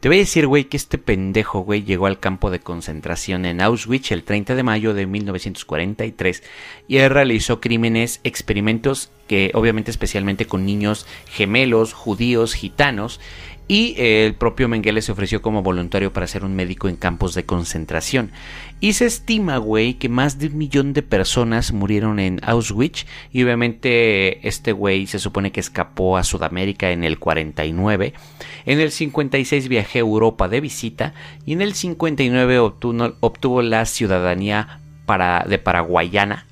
Te 0.00 0.08
voy 0.08 0.16
a 0.16 0.20
decir, 0.20 0.46
güey, 0.46 0.64
que 0.64 0.78
este 0.78 0.96
pendejo, 0.96 1.60
güey, 1.60 1.82
llegó 1.82 2.06
al 2.06 2.18
campo 2.18 2.50
de 2.50 2.60
concentración 2.60 3.44
en 3.44 3.60
Auschwitz 3.60 4.10
el 4.10 4.24
30 4.24 4.54
de 4.54 4.62
mayo 4.62 4.94
de 4.94 5.04
1943 5.04 6.42
y 6.88 6.96
él 6.96 7.10
realizó 7.10 7.60
crímenes, 7.60 8.20
experimentos 8.24 9.10
que 9.28 9.50
obviamente 9.52 9.90
especialmente 9.90 10.46
con 10.46 10.64
niños 10.64 11.06
gemelos, 11.26 11.92
judíos, 11.92 12.54
gitanos 12.54 13.20
y 13.66 13.94
eh, 13.96 14.26
el 14.26 14.34
propio 14.34 14.68
Mengele 14.68 15.00
se 15.00 15.12
ofreció 15.12 15.40
como 15.40 15.62
voluntario 15.62 16.12
para 16.12 16.26
ser 16.26 16.44
un 16.44 16.54
médico 16.54 16.88
en 16.88 16.96
campos 16.96 17.34
de 17.34 17.44
concentración. 17.44 18.30
Y 18.80 18.92
se 18.92 19.06
estima, 19.06 19.56
güey, 19.56 19.94
que 19.94 20.10
más 20.10 20.38
de 20.38 20.48
un 20.48 20.58
millón 20.58 20.92
de 20.92 21.02
personas 21.02 21.72
murieron 21.72 22.18
en 22.18 22.40
Auschwitz. 22.42 23.06
Y 23.32 23.42
obviamente 23.42 24.46
este 24.46 24.72
güey 24.72 25.06
se 25.06 25.18
supone 25.18 25.52
que 25.52 25.60
escapó 25.60 26.18
a 26.18 26.24
Sudamérica 26.24 26.90
en 26.90 27.04
el 27.04 27.18
49. 27.18 28.12
En 28.66 28.80
el 28.80 28.90
56 28.90 29.68
viajé 29.68 29.98
a 29.98 30.00
Europa 30.00 30.48
de 30.48 30.60
visita. 30.60 31.14
Y 31.46 31.54
en 31.54 31.62
el 31.62 31.72
59 31.74 32.58
obtuvo, 32.58 33.14
obtuvo 33.20 33.62
la 33.62 33.86
ciudadanía 33.86 34.80
de 35.46 35.58
paraguayana. 35.58 36.46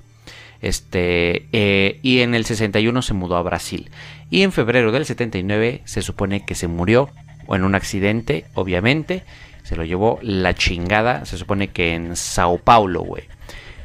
Este, 0.63 1.49
eh, 1.53 1.99
y 2.03 2.21
en 2.21 2.35
el 2.35 2.45
61 2.47 3.03
se 3.03 3.15
mudó 3.15 3.37
a 3.37 3.43
Brasil. 3.43 3.91
Y 4.33 4.45
en 4.45 4.51
febrero 4.51 4.93
del 4.93 5.05
79 5.05 5.83
se 5.85 6.01
supone 6.01 6.47
que 6.47 6.55
se 6.55 6.67
murió, 6.67 7.11
o 7.47 7.55
en 7.55 7.65
un 7.65 7.75
accidente, 7.75 8.47
obviamente. 8.55 9.25
Se 9.63 9.77
lo 9.77 9.85
llevó 9.85 10.19
la 10.23 10.55
chingada, 10.55 11.27
se 11.27 11.37
supone 11.37 11.69
que 11.69 11.93
en 11.93 12.17
Sao 12.17 12.57
Paulo, 12.57 13.03
güey. 13.03 13.25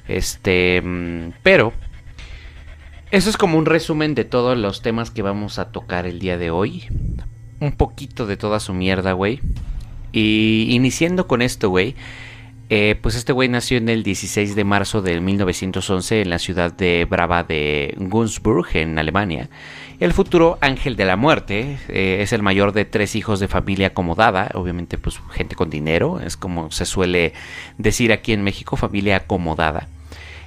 Este, 0.07 0.81
mm, 0.81 1.33
pero 1.43 1.73
eso 3.11 3.29
es 3.29 3.35
como 3.35 3.57
un 3.57 3.65
resumen 3.65 4.15
de 4.15 4.23
todos 4.23 4.57
los 4.57 4.81
temas 4.81 5.11
que 5.11 5.21
vamos 5.21 5.59
a 5.59 5.73
tocar 5.73 6.05
el 6.07 6.19
día 6.19 6.37
de 6.37 6.49
hoy. 6.49 6.85
Un 7.59 7.73
poquito 7.73 8.25
de 8.25 8.37
toda 8.37 8.61
su 8.61 8.73
mierda, 8.73 9.11
güey. 9.11 9.41
Y 10.13 10.67
iniciando 10.69 11.27
con 11.27 11.41
esto, 11.41 11.69
güey. 11.69 11.93
Eh, 12.69 12.97
pues 13.01 13.15
este 13.15 13.33
güey 13.33 13.47
nació 13.49 13.77
en 13.77 13.87
el 13.89 14.03
16 14.03 14.55
de 14.55 14.63
marzo 14.63 15.01
de 15.01 15.19
1911 15.19 16.21
en 16.21 16.29
la 16.29 16.39
ciudad 16.39 16.71
de 16.71 17.05
Brava 17.05 17.43
de 17.43 17.95
Günzburg, 17.97 18.67
en 18.75 18.97
Alemania. 18.97 19.49
El 19.99 20.13
futuro 20.13 20.59
ángel 20.61 20.95
de 20.95 21.05
la 21.05 21.15
muerte 21.15 21.79
eh, 21.89 22.19
es 22.21 22.31
el 22.31 22.43
mayor 22.43 22.71
de 22.71 22.85
tres 22.85 23.15
hijos 23.15 23.39
de 23.39 23.47
familia 23.47 23.87
acomodada, 23.87 24.51
obviamente 24.53 24.99
pues 24.99 25.19
gente 25.31 25.55
con 25.55 25.71
dinero, 25.71 26.19
es 26.19 26.37
como 26.37 26.69
se 26.69 26.85
suele 26.85 27.33
decir 27.79 28.11
aquí 28.11 28.31
en 28.31 28.43
México, 28.43 28.75
familia 28.75 29.17
acomodada. 29.17 29.87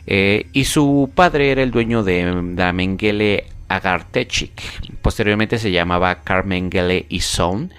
Eh, 0.07 0.47
y 0.53 0.65
su 0.65 1.11
padre 1.15 1.51
era 1.51 1.63
el 1.65 1.73
dueño 1.73 2.05
de 2.05 2.55
la 2.57 2.73
Mengele 2.73 3.47
Agartechik, 3.69 4.53
posteriormente 5.03 5.59
se 5.59 5.73
llamaba 5.73 6.23
Carl 6.23 6.47
Mengele 6.47 7.07
y 7.09 7.21
Son 7.21 7.73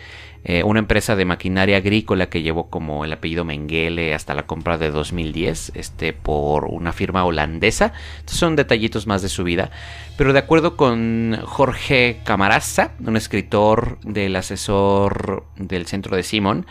eh, 0.43 0.63
una 0.63 0.79
empresa 0.79 1.15
de 1.15 1.25
maquinaria 1.25 1.77
agrícola 1.77 2.29
que 2.29 2.41
llevó 2.41 2.69
como 2.69 3.05
el 3.05 3.13
apellido 3.13 3.45
Mengele 3.45 4.15
hasta 4.15 4.33
la 4.33 4.48
compra 4.48 4.79
de 4.79 4.89
2010 4.89 5.74
este, 5.75 6.13
por 6.13 6.65
una 6.65 6.93
firma 6.93 7.24
holandesa. 7.25 7.93
Estos 8.19 8.38
son 8.38 8.55
detallitos 8.55 9.05
más 9.05 9.21
de 9.21 9.29
su 9.29 9.43
vida. 9.43 9.69
Pero 10.17 10.33
de 10.33 10.39
acuerdo 10.39 10.77
con 10.77 11.38
Jorge 11.43 12.21
Camaraza, 12.24 12.91
un 13.05 13.17
escritor 13.17 14.00
del 14.01 14.36
asesor 14.36 15.45
del 15.57 15.86
centro 15.86 16.15
de 16.15 16.24
Simon, 16.24 16.65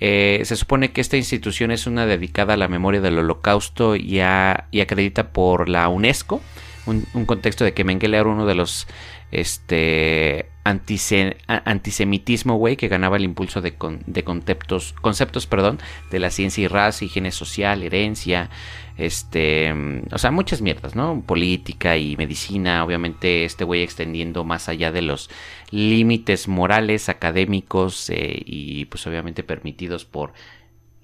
eh, 0.00 0.42
se 0.44 0.54
supone 0.54 0.92
que 0.92 1.00
esta 1.00 1.16
institución 1.16 1.72
es 1.72 1.88
una 1.88 2.06
dedicada 2.06 2.54
a 2.54 2.56
la 2.56 2.68
memoria 2.68 3.00
del 3.00 3.18
holocausto 3.18 3.96
y, 3.96 4.20
a, 4.20 4.68
y 4.70 4.80
acredita 4.80 5.32
por 5.32 5.68
la 5.68 5.88
UNESCO 5.88 6.40
un, 6.86 7.04
un 7.14 7.26
contexto 7.26 7.64
de 7.64 7.74
que 7.74 7.84
Mengele 7.84 8.16
era 8.16 8.28
uno 8.28 8.46
de 8.46 8.54
los 8.54 8.86
este 9.30 10.50
antise, 10.64 11.36
antisemitismo, 11.46 12.56
güey, 12.56 12.76
que 12.76 12.88
ganaba 12.88 13.16
el 13.16 13.24
impulso 13.24 13.60
de, 13.60 13.74
con, 13.74 14.02
de 14.06 14.22
conceptos, 14.22 14.94
conceptos, 15.00 15.46
perdón, 15.46 15.78
de 16.10 16.18
la 16.18 16.30
ciencia 16.30 16.64
y 16.64 16.68
raza, 16.68 17.04
higiene 17.04 17.32
social, 17.32 17.82
herencia, 17.82 18.50
este, 18.96 19.72
o 20.10 20.18
sea, 20.18 20.30
muchas 20.30 20.60
mierdas, 20.60 20.94
¿no? 20.94 21.22
Política 21.24 21.96
y 21.96 22.16
medicina, 22.16 22.84
obviamente 22.84 23.44
este 23.44 23.64
güey 23.64 23.82
extendiendo 23.82 24.44
más 24.44 24.68
allá 24.68 24.92
de 24.92 25.02
los 25.02 25.30
límites 25.70 26.48
morales, 26.48 27.08
académicos 27.08 28.10
eh, 28.10 28.42
y 28.44 28.86
pues 28.86 29.06
obviamente 29.06 29.42
permitidos 29.42 30.04
por 30.04 30.32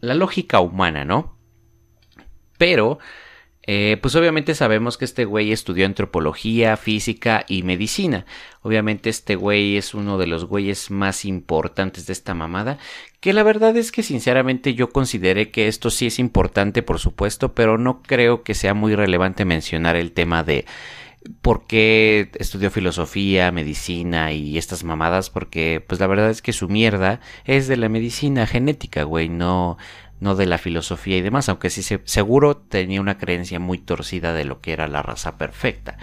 la 0.00 0.14
lógica 0.14 0.60
humana, 0.60 1.04
¿no? 1.04 1.36
Pero 2.58 2.98
eh, 3.66 3.98
pues 4.02 4.14
obviamente 4.14 4.54
sabemos 4.54 4.98
que 4.98 5.06
este 5.06 5.24
güey 5.24 5.50
estudió 5.50 5.86
antropología, 5.86 6.76
física 6.76 7.44
y 7.48 7.62
medicina. 7.62 8.26
Obviamente 8.60 9.08
este 9.08 9.36
güey 9.36 9.76
es 9.76 9.94
uno 9.94 10.18
de 10.18 10.26
los 10.26 10.44
güeyes 10.44 10.90
más 10.90 11.24
importantes 11.24 12.06
de 12.06 12.12
esta 12.12 12.34
mamada. 12.34 12.78
Que 13.20 13.32
la 13.32 13.42
verdad 13.42 13.76
es 13.76 13.90
que 13.90 14.02
sinceramente 14.02 14.74
yo 14.74 14.90
consideré 14.90 15.50
que 15.50 15.68
esto 15.68 15.90
sí 15.90 16.06
es 16.06 16.18
importante, 16.18 16.82
por 16.82 16.98
supuesto, 16.98 17.54
pero 17.54 17.78
no 17.78 18.02
creo 18.02 18.42
que 18.42 18.54
sea 18.54 18.74
muy 18.74 18.94
relevante 18.94 19.46
mencionar 19.46 19.96
el 19.96 20.12
tema 20.12 20.44
de 20.44 20.66
por 21.40 21.66
qué 21.66 22.30
estudió 22.34 22.70
filosofía, 22.70 23.50
medicina 23.50 24.32
y 24.32 24.58
estas 24.58 24.84
mamadas, 24.84 25.30
porque 25.30 25.82
pues 25.86 26.00
la 26.00 26.06
verdad 26.06 26.30
es 26.30 26.42
que 26.42 26.52
su 26.52 26.68
mierda 26.68 27.20
es 27.46 27.66
de 27.66 27.78
la 27.78 27.88
medicina 27.88 28.46
genética, 28.46 29.04
güey, 29.04 29.28
no 29.28 29.78
no 30.20 30.34
de 30.34 30.46
la 30.46 30.58
filosofía 30.58 31.16
y 31.16 31.22
demás, 31.22 31.48
aunque 31.48 31.70
sí 31.70 31.82
se, 31.82 32.00
seguro 32.04 32.56
tenía 32.56 33.00
una 33.00 33.18
creencia 33.18 33.58
muy 33.58 33.78
torcida 33.78 34.32
de 34.32 34.44
lo 34.44 34.60
que 34.60 34.72
era 34.72 34.88
la 34.88 35.02
raza 35.02 35.36
perfecta. 35.36 35.98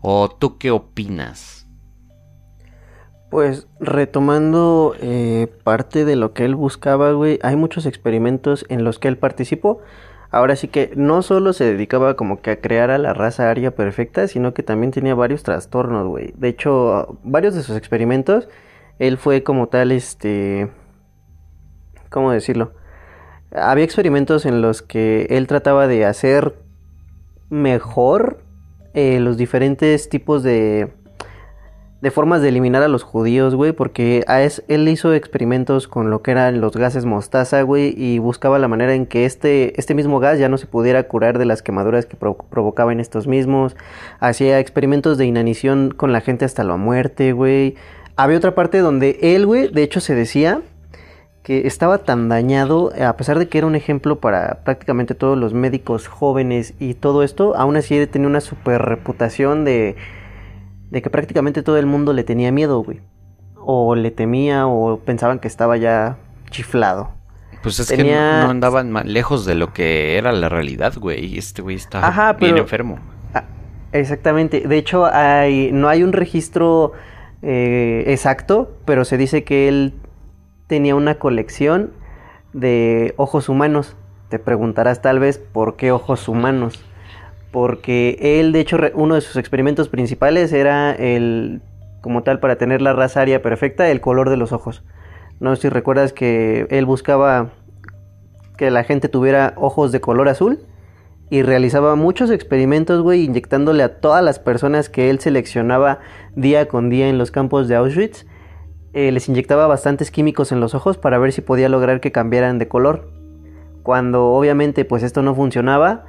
¿O 0.00 0.28
tú 0.30 0.58
qué 0.58 0.70
opinas? 0.70 1.66
Pues 3.30 3.66
retomando 3.80 4.94
eh, 5.00 5.48
parte 5.64 6.04
de 6.04 6.16
lo 6.16 6.32
que 6.32 6.44
él 6.44 6.54
buscaba, 6.54 7.12
güey, 7.12 7.38
hay 7.42 7.56
muchos 7.56 7.86
experimentos 7.86 8.64
en 8.68 8.84
los 8.84 8.98
que 8.98 9.08
él 9.08 9.18
participó. 9.18 9.80
Ahora 10.30 10.54
sí 10.54 10.68
que 10.68 10.92
no 10.96 11.22
solo 11.22 11.52
se 11.52 11.64
dedicaba 11.64 12.14
como 12.14 12.40
que 12.40 12.50
a 12.50 12.60
crear 12.60 12.90
a 12.90 12.98
la 12.98 13.14
raza 13.14 13.50
aria 13.50 13.74
perfecta, 13.74 14.28
sino 14.28 14.54
que 14.54 14.62
también 14.62 14.92
tenía 14.92 15.14
varios 15.14 15.42
trastornos, 15.42 16.06
güey. 16.06 16.34
De 16.36 16.48
hecho, 16.48 17.18
varios 17.24 17.54
de 17.54 17.62
sus 17.62 17.76
experimentos, 17.76 18.48
él 18.98 19.18
fue 19.18 19.42
como 19.42 19.68
tal, 19.68 19.92
este... 19.92 20.70
¿Cómo 22.10 22.30
decirlo? 22.30 22.72
Había 23.52 23.84
experimentos 23.84 24.46
en 24.46 24.62
los 24.62 24.82
que 24.82 25.26
él 25.30 25.46
trataba 25.46 25.86
de 25.86 26.04
hacer 26.04 26.54
mejor 27.50 28.40
eh, 28.94 29.20
los 29.20 29.36
diferentes 29.36 30.08
tipos 30.08 30.42
de 30.42 30.92
de 32.02 32.10
formas 32.10 32.42
de 32.42 32.50
eliminar 32.50 32.82
a 32.82 32.88
los 32.88 33.02
judíos, 33.02 33.54
güey, 33.54 33.72
porque 33.72 34.22
a 34.28 34.42
es, 34.42 34.62
él 34.68 34.86
hizo 34.86 35.14
experimentos 35.14 35.88
con 35.88 36.10
lo 36.10 36.20
que 36.20 36.30
eran 36.30 36.60
los 36.60 36.76
gases 36.76 37.06
mostaza, 37.06 37.62
güey, 37.62 37.94
y 37.96 38.18
buscaba 38.18 38.58
la 38.58 38.68
manera 38.68 38.94
en 38.94 39.06
que 39.06 39.24
este, 39.24 39.80
este 39.80 39.94
mismo 39.94 40.20
gas 40.20 40.38
ya 40.38 40.50
no 40.50 40.58
se 40.58 40.66
pudiera 40.66 41.04
curar 41.08 41.38
de 41.38 41.46
las 41.46 41.62
quemaduras 41.62 42.04
que 42.04 42.16
pro- 42.16 42.36
provocaban 42.36 43.00
estos 43.00 43.26
mismos. 43.26 43.76
Hacía 44.20 44.60
experimentos 44.60 45.16
de 45.16 45.24
inanición 45.24 45.92
con 45.96 46.12
la 46.12 46.20
gente 46.20 46.44
hasta 46.44 46.64
la 46.64 46.76
muerte, 46.76 47.32
güey. 47.32 47.76
Había 48.14 48.36
otra 48.36 48.54
parte 48.54 48.78
donde 48.78 49.18
él, 49.22 49.46
güey, 49.46 49.68
de 49.68 49.82
hecho 49.82 50.00
se 50.00 50.14
decía 50.14 50.60
que 51.46 51.64
estaba 51.68 51.98
tan 51.98 52.28
dañado, 52.28 52.90
a 53.00 53.16
pesar 53.16 53.38
de 53.38 53.46
que 53.48 53.58
era 53.58 53.68
un 53.68 53.76
ejemplo 53.76 54.18
para 54.18 54.64
prácticamente 54.64 55.14
todos 55.14 55.38
los 55.38 55.54
médicos 55.54 56.08
jóvenes 56.08 56.74
y 56.80 56.94
todo 56.94 57.22
esto, 57.22 57.54
aún 57.56 57.76
así 57.76 58.04
tenía 58.08 58.26
una 58.26 58.40
super 58.40 58.82
reputación 58.82 59.64
de, 59.64 59.94
de 60.90 61.02
que 61.02 61.08
prácticamente 61.08 61.62
todo 61.62 61.78
el 61.78 61.86
mundo 61.86 62.12
le 62.14 62.24
tenía 62.24 62.50
miedo, 62.50 62.82
güey. 62.82 62.98
O 63.54 63.94
le 63.94 64.10
temía 64.10 64.66
o 64.66 64.98
pensaban 64.98 65.38
que 65.38 65.46
estaba 65.46 65.76
ya 65.76 66.16
chiflado. 66.50 67.10
Pues 67.62 67.78
es 67.78 67.86
Tenía- 67.86 68.04
que 68.04 68.38
no, 68.40 68.44
no 68.46 68.50
andaban 68.50 68.92
lejos 69.04 69.44
de 69.46 69.54
lo 69.54 69.72
que 69.72 70.18
era 70.18 70.32
la 70.32 70.48
realidad, 70.48 70.94
güey. 70.98 71.38
Este 71.38 71.62
güey 71.62 71.76
estaba 71.76 72.08
Ajá, 72.08 72.32
bien 72.32 72.54
pero- 72.54 72.62
enfermo. 72.64 72.98
Ah, 73.34 73.44
exactamente. 73.92 74.66
De 74.66 74.78
hecho, 74.78 75.06
hay, 75.06 75.70
no 75.72 75.88
hay 75.88 76.02
un 76.02 76.12
registro 76.12 76.90
eh, 77.42 78.02
exacto, 78.08 78.78
pero 78.84 79.04
se 79.04 79.16
dice 79.16 79.44
que 79.44 79.68
él 79.68 79.94
tenía 80.66 80.94
una 80.94 81.16
colección 81.16 81.92
de 82.52 83.14
ojos 83.16 83.48
humanos. 83.48 83.96
Te 84.28 84.38
preguntarás 84.38 85.02
tal 85.02 85.18
vez 85.18 85.38
por 85.38 85.76
qué 85.76 85.92
ojos 85.92 86.28
humanos. 86.28 86.84
Porque 87.52 88.18
él, 88.20 88.52
de 88.52 88.60
hecho, 88.60 88.78
uno 88.94 89.14
de 89.14 89.20
sus 89.20 89.36
experimentos 89.36 89.88
principales 89.88 90.52
era 90.52 90.92
el, 90.92 91.62
como 92.00 92.22
tal, 92.22 92.40
para 92.40 92.56
tener 92.56 92.82
la 92.82 92.92
raza 92.92 93.20
aria 93.20 93.42
perfecta, 93.42 93.88
el 93.88 94.00
color 94.00 94.30
de 94.30 94.36
los 94.36 94.52
ojos. 94.52 94.82
No 95.40 95.54
sé 95.54 95.62
si 95.62 95.68
recuerdas 95.68 96.12
que 96.12 96.66
él 96.70 96.86
buscaba 96.86 97.50
que 98.56 98.70
la 98.70 98.84
gente 98.84 99.08
tuviera 99.08 99.52
ojos 99.56 99.92
de 99.92 100.00
color 100.00 100.28
azul 100.28 100.60
y 101.28 101.42
realizaba 101.42 101.94
muchos 101.94 102.30
experimentos, 102.30 103.02
güey, 103.02 103.24
inyectándole 103.24 103.82
a 103.82 104.00
todas 104.00 104.24
las 104.24 104.38
personas 104.38 104.88
que 104.88 105.10
él 105.10 105.20
seleccionaba 105.20 105.98
día 106.34 106.68
con 106.68 106.88
día 106.88 107.08
en 107.08 107.18
los 107.18 107.30
campos 107.30 107.68
de 107.68 107.76
Auschwitz. 107.76 108.26
Eh, 108.96 109.12
les 109.12 109.28
inyectaba 109.28 109.66
bastantes 109.66 110.10
químicos 110.10 110.52
en 110.52 110.60
los 110.60 110.74
ojos 110.74 110.96
para 110.96 111.18
ver 111.18 111.30
si 111.30 111.42
podía 111.42 111.68
lograr 111.68 112.00
que 112.00 112.12
cambiaran 112.12 112.58
de 112.58 112.66
color. 112.66 113.10
Cuando 113.82 114.28
obviamente 114.28 114.86
pues 114.86 115.02
esto 115.02 115.20
no 115.20 115.34
funcionaba 115.34 116.06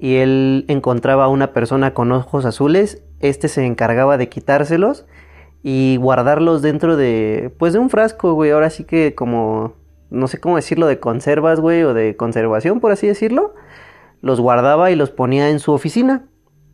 y 0.00 0.16
él 0.16 0.64
encontraba 0.66 1.26
a 1.26 1.28
una 1.28 1.52
persona 1.52 1.94
con 1.94 2.10
ojos 2.10 2.44
azules, 2.44 3.04
este 3.20 3.46
se 3.46 3.64
encargaba 3.64 4.18
de 4.18 4.28
quitárselos 4.28 5.06
y 5.62 5.98
guardarlos 5.98 6.62
dentro 6.62 6.96
de 6.96 7.54
pues 7.60 7.74
de 7.74 7.78
un 7.78 7.90
frasco, 7.90 8.34
güey, 8.34 8.50
ahora 8.50 8.70
sí 8.70 8.82
que 8.82 9.14
como 9.14 9.74
no 10.10 10.26
sé 10.26 10.40
cómo 10.40 10.56
decirlo 10.56 10.88
de 10.88 10.98
conservas, 10.98 11.60
güey, 11.60 11.84
o 11.84 11.94
de 11.94 12.16
conservación, 12.16 12.80
por 12.80 12.90
así 12.90 13.06
decirlo. 13.06 13.54
Los 14.20 14.40
guardaba 14.40 14.90
y 14.90 14.96
los 14.96 15.10
ponía 15.10 15.48
en 15.50 15.60
su 15.60 15.70
oficina, 15.70 16.24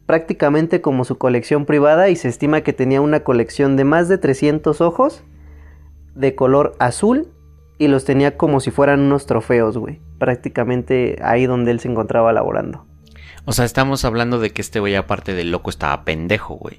prácticamente 0.07 0.81
como 0.81 1.05
su 1.05 1.19
colección 1.19 1.67
privada 1.67 2.09
y 2.09 2.17
se 2.17 2.29
estima 2.29 2.63
que 2.63 2.73
tenía 2.73 3.03
una 3.03 3.21
colección 3.21 3.77
de 3.77 3.85
más 3.85 4.09
de 4.09 4.17
300 4.17 4.81
ojos 4.81 5.23
de 6.15 6.35
color 6.35 6.75
azul 6.79 7.29
y 7.79 7.89
los 7.89 8.05
tenía 8.05 8.37
como 8.37 8.61
si 8.61 8.71
fueran 8.71 9.01
unos 9.01 9.27
trofeos, 9.27 9.77
güey, 9.77 10.01
prácticamente 10.19 11.17
ahí 11.23 11.47
donde 11.47 11.71
él 11.73 11.81
se 11.81 11.89
encontraba 11.89 12.33
laborando. 12.33 12.87
O 13.45 13.53
sea, 13.53 13.65
estamos 13.65 14.05
hablando 14.05 14.39
de 14.39 14.51
que 14.51 14.63
este 14.63 14.79
güey, 14.79 14.95
aparte 14.95 15.35
de 15.35 15.45
loco, 15.45 15.69
estaba 15.69 16.05
pendejo, 16.05 16.55
güey. 16.55 16.79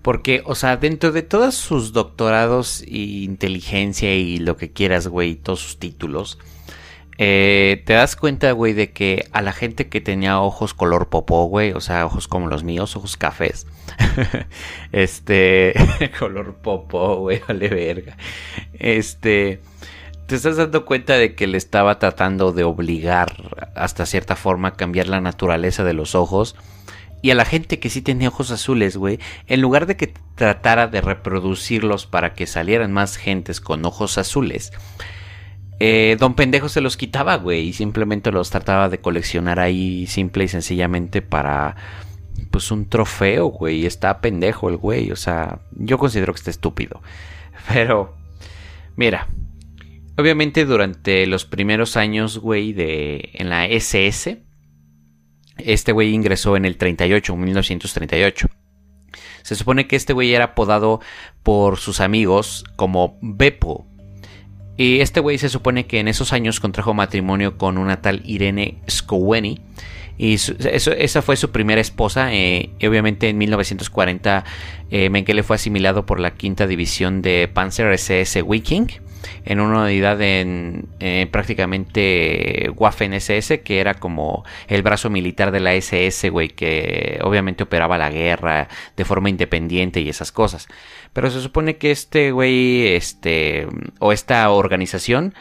Porque, 0.00 0.42
o 0.44 0.54
sea, 0.54 0.76
dentro 0.76 1.12
de 1.12 1.22
todos 1.22 1.54
sus 1.54 1.92
doctorados 1.92 2.84
y 2.86 3.24
inteligencia 3.24 4.14
y 4.14 4.36
lo 4.36 4.56
que 4.56 4.70
quieras, 4.70 5.08
güey, 5.08 5.34
todos 5.34 5.60
sus 5.60 5.78
títulos, 5.78 6.38
eh, 7.18 7.82
te 7.86 7.92
das 7.92 8.16
cuenta, 8.16 8.50
güey, 8.52 8.72
de 8.72 8.92
que 8.92 9.26
a 9.32 9.40
la 9.42 9.52
gente 9.52 9.88
que 9.88 10.00
tenía 10.00 10.40
ojos 10.40 10.74
color 10.74 11.08
popó, 11.08 11.44
güey, 11.44 11.72
o 11.72 11.80
sea, 11.80 12.06
ojos 12.06 12.28
como 12.28 12.48
los 12.48 12.64
míos, 12.64 12.96
ojos 12.96 13.16
cafés, 13.16 13.66
este, 14.92 15.74
color 16.18 16.56
popó, 16.56 17.16
güey, 17.16 17.40
vale 17.46 17.68
verga, 17.68 18.16
este, 18.72 19.60
te 20.26 20.36
estás 20.36 20.56
dando 20.56 20.84
cuenta 20.86 21.14
de 21.14 21.34
que 21.34 21.46
le 21.46 21.58
estaba 21.58 21.98
tratando 21.98 22.52
de 22.52 22.64
obligar 22.64 23.32
hasta 23.74 24.06
cierta 24.06 24.36
forma 24.36 24.68
a 24.68 24.74
cambiar 24.74 25.08
la 25.08 25.20
naturaleza 25.20 25.84
de 25.84 25.92
los 25.92 26.14
ojos. 26.14 26.56
Y 27.20 27.30
a 27.30 27.34
la 27.34 27.46
gente 27.46 27.78
que 27.78 27.88
sí 27.88 28.02
tenía 28.02 28.28
ojos 28.28 28.50
azules, 28.50 28.98
güey, 28.98 29.18
en 29.46 29.62
lugar 29.62 29.86
de 29.86 29.96
que 29.96 30.12
tratara 30.34 30.88
de 30.88 31.00
reproducirlos 31.00 32.04
para 32.04 32.34
que 32.34 32.46
salieran 32.46 32.92
más 32.92 33.16
gentes 33.16 33.62
con 33.62 33.82
ojos 33.86 34.18
azules, 34.18 34.72
eh, 35.80 36.16
Don 36.18 36.34
Pendejo 36.34 36.68
se 36.68 36.80
los 36.80 36.96
quitaba, 36.96 37.36
güey, 37.36 37.68
y 37.68 37.72
simplemente 37.72 38.30
los 38.30 38.50
trataba 38.50 38.88
de 38.88 39.00
coleccionar 39.00 39.60
ahí 39.60 40.06
simple 40.06 40.44
y 40.44 40.48
sencillamente 40.48 41.22
para, 41.22 41.76
pues, 42.50 42.70
un 42.70 42.88
trofeo, 42.88 43.46
güey. 43.46 43.86
Está 43.86 44.20
pendejo 44.20 44.68
el 44.68 44.76
güey, 44.76 45.10
o 45.10 45.16
sea, 45.16 45.60
yo 45.72 45.98
considero 45.98 46.32
que 46.32 46.38
está 46.38 46.50
estúpido. 46.50 47.02
Pero, 47.72 48.16
mira, 48.96 49.28
obviamente 50.16 50.64
durante 50.64 51.26
los 51.26 51.44
primeros 51.44 51.96
años, 51.96 52.38
güey, 52.38 52.72
de 52.72 53.30
en 53.34 53.50
la 53.50 53.66
SS, 53.66 54.42
este 55.58 55.92
güey 55.92 56.14
ingresó 56.14 56.56
en 56.56 56.64
el 56.64 56.76
38, 56.76 57.36
1938. 57.36 58.48
Se 59.42 59.54
supone 59.54 59.86
que 59.86 59.96
este 59.96 60.12
güey 60.12 60.34
era 60.34 60.44
apodado 60.44 61.00
por 61.42 61.78
sus 61.78 62.00
amigos 62.00 62.64
como 62.76 63.18
Beppo. 63.20 63.86
Y 64.76 65.00
este 65.00 65.20
güey 65.20 65.38
se 65.38 65.48
supone 65.48 65.86
que 65.86 66.00
en 66.00 66.08
esos 66.08 66.32
años 66.32 66.58
contrajo 66.60 66.94
matrimonio 66.94 67.56
con 67.56 67.78
una 67.78 68.00
tal 68.02 68.22
Irene 68.24 68.76
Skoweni. 68.90 69.60
Y 70.18 70.34
eso- 70.34 70.54
esa 70.92 71.22
fue 71.22 71.36
su 71.36 71.50
primera 71.50 71.80
esposa. 71.80 72.32
eh, 72.32 72.70
y 72.78 72.86
obviamente 72.86 73.28
en 73.28 73.38
1940 73.38 74.44
eh, 74.90 75.10
Mengele 75.10 75.42
fue 75.42 75.56
asimilado 75.56 76.06
por 76.06 76.20
la 76.20 76.32
quinta 76.34 76.66
división 76.66 77.20
de 77.22 77.48
Panzer 77.52 77.90
SS 77.92 78.42
Viking 78.42 78.86
en 79.44 79.60
una 79.60 79.82
unidad 79.84 80.20
en 80.20 80.88
eh, 81.00 81.28
prácticamente 81.30 82.70
Waffen 82.76 83.12
SS, 83.14 83.62
que 83.62 83.80
era 83.80 83.94
como 83.94 84.44
el 84.68 84.82
brazo 84.82 85.10
militar 85.10 85.50
de 85.50 85.60
la 85.60 85.74
SS, 85.74 86.30
güey, 86.30 86.48
que 86.48 87.18
obviamente 87.22 87.64
operaba 87.64 87.98
la 87.98 88.10
guerra 88.10 88.68
de 88.96 89.04
forma 89.04 89.30
independiente 89.30 90.00
y 90.00 90.08
esas 90.08 90.32
cosas. 90.32 90.68
Pero 91.12 91.30
se 91.30 91.40
supone 91.40 91.76
que 91.76 91.90
este 91.90 92.32
güey, 92.32 92.88
este, 92.88 93.66
o 94.00 94.12
esta 94.12 94.50
organización, 94.50 95.34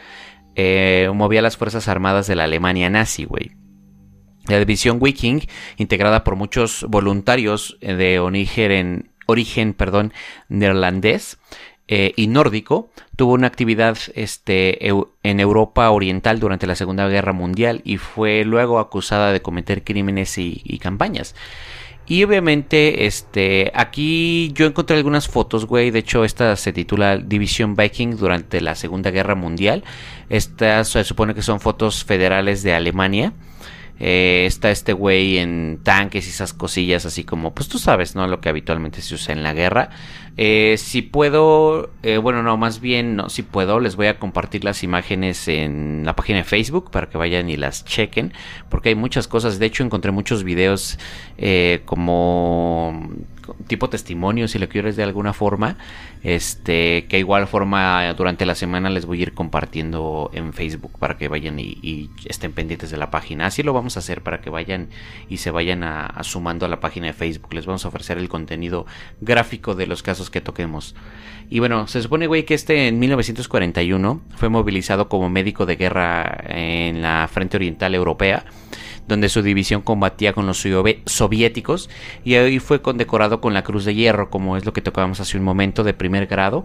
eh, 0.55 1.09
movía 1.13 1.41
las 1.41 1.57
Fuerzas 1.57 1.87
Armadas 1.87 2.27
de 2.27 2.35
la 2.35 2.43
Alemania 2.43 2.89
nazi, 2.89 3.25
güey. 3.25 3.51
La 4.47 4.59
división 4.59 4.99
Viking, 4.99 5.41
integrada 5.77 6.23
por 6.23 6.35
muchos 6.35 6.85
voluntarios 6.89 7.77
eh, 7.81 7.93
de 7.93 8.19
origen, 8.19 9.11
origen 9.25 9.73
perdón, 9.73 10.13
neerlandés 10.49 11.39
eh, 11.87 12.13
y 12.15 12.27
nórdico, 12.27 12.89
tuvo 13.15 13.33
una 13.33 13.47
actividad 13.47 13.97
este, 14.15 14.87
en 15.23 15.39
Europa 15.39 15.89
Oriental 15.91 16.39
durante 16.39 16.67
la 16.67 16.75
Segunda 16.75 17.07
Guerra 17.07 17.33
Mundial 17.33 17.81
y 17.83 17.97
fue 17.97 18.45
luego 18.45 18.79
acusada 18.79 19.31
de 19.31 19.41
cometer 19.41 19.83
crímenes 19.83 20.37
y, 20.37 20.61
y 20.63 20.79
campañas. 20.79 21.35
Y 22.05 22.23
obviamente, 22.23 23.05
este, 23.05 23.71
aquí 23.73 24.51
yo 24.53 24.65
encontré 24.65 24.97
algunas 24.97 25.29
fotos, 25.29 25.65
güey. 25.65 25.89
De 25.89 25.99
hecho, 25.99 26.25
esta 26.25 26.55
se 26.57 26.73
titula 26.73 27.17
División 27.17 27.75
Viking 27.75 28.17
durante 28.17 28.59
la 28.59 28.75
Segunda 28.75 29.09
Guerra 29.09 29.35
Mundial. 29.35 29.83
Estas 30.29 30.89
se 30.89 31.03
supone 31.05 31.33
que 31.33 31.41
son 31.41 31.61
fotos 31.61 32.03
federales 32.03 32.61
de 32.61 32.73
Alemania. 32.73 33.31
Eh, 33.99 34.45
está 34.47 34.71
este 34.71 34.93
güey 34.93 35.37
en 35.37 35.79
tanques 35.83 36.27
y 36.27 36.29
esas 36.29 36.53
cosillas 36.53 37.05
así 37.05 37.23
como, 37.23 37.53
pues 37.53 37.69
tú 37.69 37.79
sabes, 37.79 38.15
¿no? 38.15 38.27
Lo 38.27 38.41
que 38.41 38.49
habitualmente 38.49 39.01
se 39.01 39.15
usa 39.15 39.33
en 39.33 39.43
la 39.43 39.53
guerra. 39.53 39.89
Eh, 40.35 40.75
si 40.79 41.03
puedo, 41.03 41.91
eh, 42.01 42.17
bueno, 42.17 42.41
no, 42.41 42.57
más 42.57 42.79
bien, 42.79 43.15
no, 43.15 43.29
si 43.29 43.43
puedo, 43.43 43.79
les 43.79 43.95
voy 43.95 44.07
a 44.07 44.17
compartir 44.17 44.63
las 44.63 44.81
imágenes 44.83 45.47
en 45.47 46.03
la 46.05 46.15
página 46.15 46.39
de 46.39 46.43
Facebook 46.43 46.89
para 46.89 47.07
que 47.07 47.19
vayan 47.19 47.49
y 47.49 47.55
las 47.55 47.85
chequen, 47.85 48.33
porque 48.69 48.89
hay 48.89 48.95
muchas 48.95 49.27
cosas. 49.27 49.59
De 49.59 49.67
hecho, 49.67 49.83
encontré 49.83 50.11
muchos 50.11 50.43
videos 50.43 50.97
eh, 51.37 51.81
como 51.85 53.11
tipo 53.67 53.89
testimonio, 53.89 54.47
si 54.47 54.59
lo 54.59 54.69
quieres 54.69 54.95
de 54.95 55.03
alguna 55.03 55.33
forma, 55.33 55.77
este, 56.23 57.05
que 57.07 57.19
igual 57.19 57.47
forma 57.47 58.13
durante 58.13 58.45
la 58.45 58.55
semana 58.55 58.89
les 58.89 59.05
voy 59.05 59.19
a 59.19 59.23
ir 59.23 59.33
compartiendo 59.33 60.31
en 60.33 60.53
Facebook 60.53 60.97
para 60.99 61.17
que 61.17 61.27
vayan 61.27 61.59
y, 61.59 62.09
estén 62.25 62.53
pendientes 62.53 62.91
de 62.91 62.97
la 62.97 63.11
página. 63.11 63.47
Así 63.47 63.63
lo 63.63 63.73
vamos 63.73 63.97
a 63.97 63.99
hacer 63.99 64.21
para 64.21 64.41
que 64.41 64.49
vayan 64.49 64.89
y 65.29 65.37
se 65.37 65.51
vayan 65.51 65.83
a, 65.83 66.05
a 66.05 66.23
sumando 66.23 66.65
a 66.65 66.69
la 66.69 66.79
página 66.79 67.07
de 67.07 67.13
Facebook. 67.13 67.53
Les 67.53 67.65
vamos 67.65 67.85
a 67.85 67.87
ofrecer 67.87 68.17
el 68.17 68.29
contenido 68.29 68.85
gráfico 69.21 69.75
de 69.75 69.87
los 69.87 70.03
casos 70.03 70.29
que 70.29 70.41
toquemos. 70.41 70.95
Y 71.49 71.59
bueno, 71.59 71.87
se 71.87 72.01
supone, 72.01 72.27
güey, 72.27 72.45
que 72.45 72.53
este 72.53 72.87
en 72.87 72.99
1941 72.99 74.21
fue 74.35 74.49
movilizado 74.49 75.09
como 75.09 75.29
médico 75.29 75.65
de 75.65 75.75
guerra 75.75 76.43
en 76.47 77.01
la 77.01 77.29
Frente 77.31 77.57
Oriental 77.57 77.93
Europea 77.95 78.45
donde 79.07 79.29
su 79.29 79.41
división 79.41 79.81
combatía 79.81 80.33
con 80.33 80.45
los 80.45 80.65
soviéticos 81.05 81.89
y 82.23 82.35
ahí 82.35 82.59
fue 82.59 82.81
condecorado 82.81 83.41
con 83.41 83.53
la 83.53 83.63
Cruz 83.63 83.85
de 83.85 83.95
Hierro, 83.95 84.29
como 84.29 84.57
es 84.57 84.65
lo 84.65 84.73
que 84.73 84.81
tocábamos 84.81 85.19
hace 85.19 85.37
un 85.37 85.43
momento, 85.43 85.83
de 85.83 85.93
primer 85.93 86.27
grado, 86.27 86.63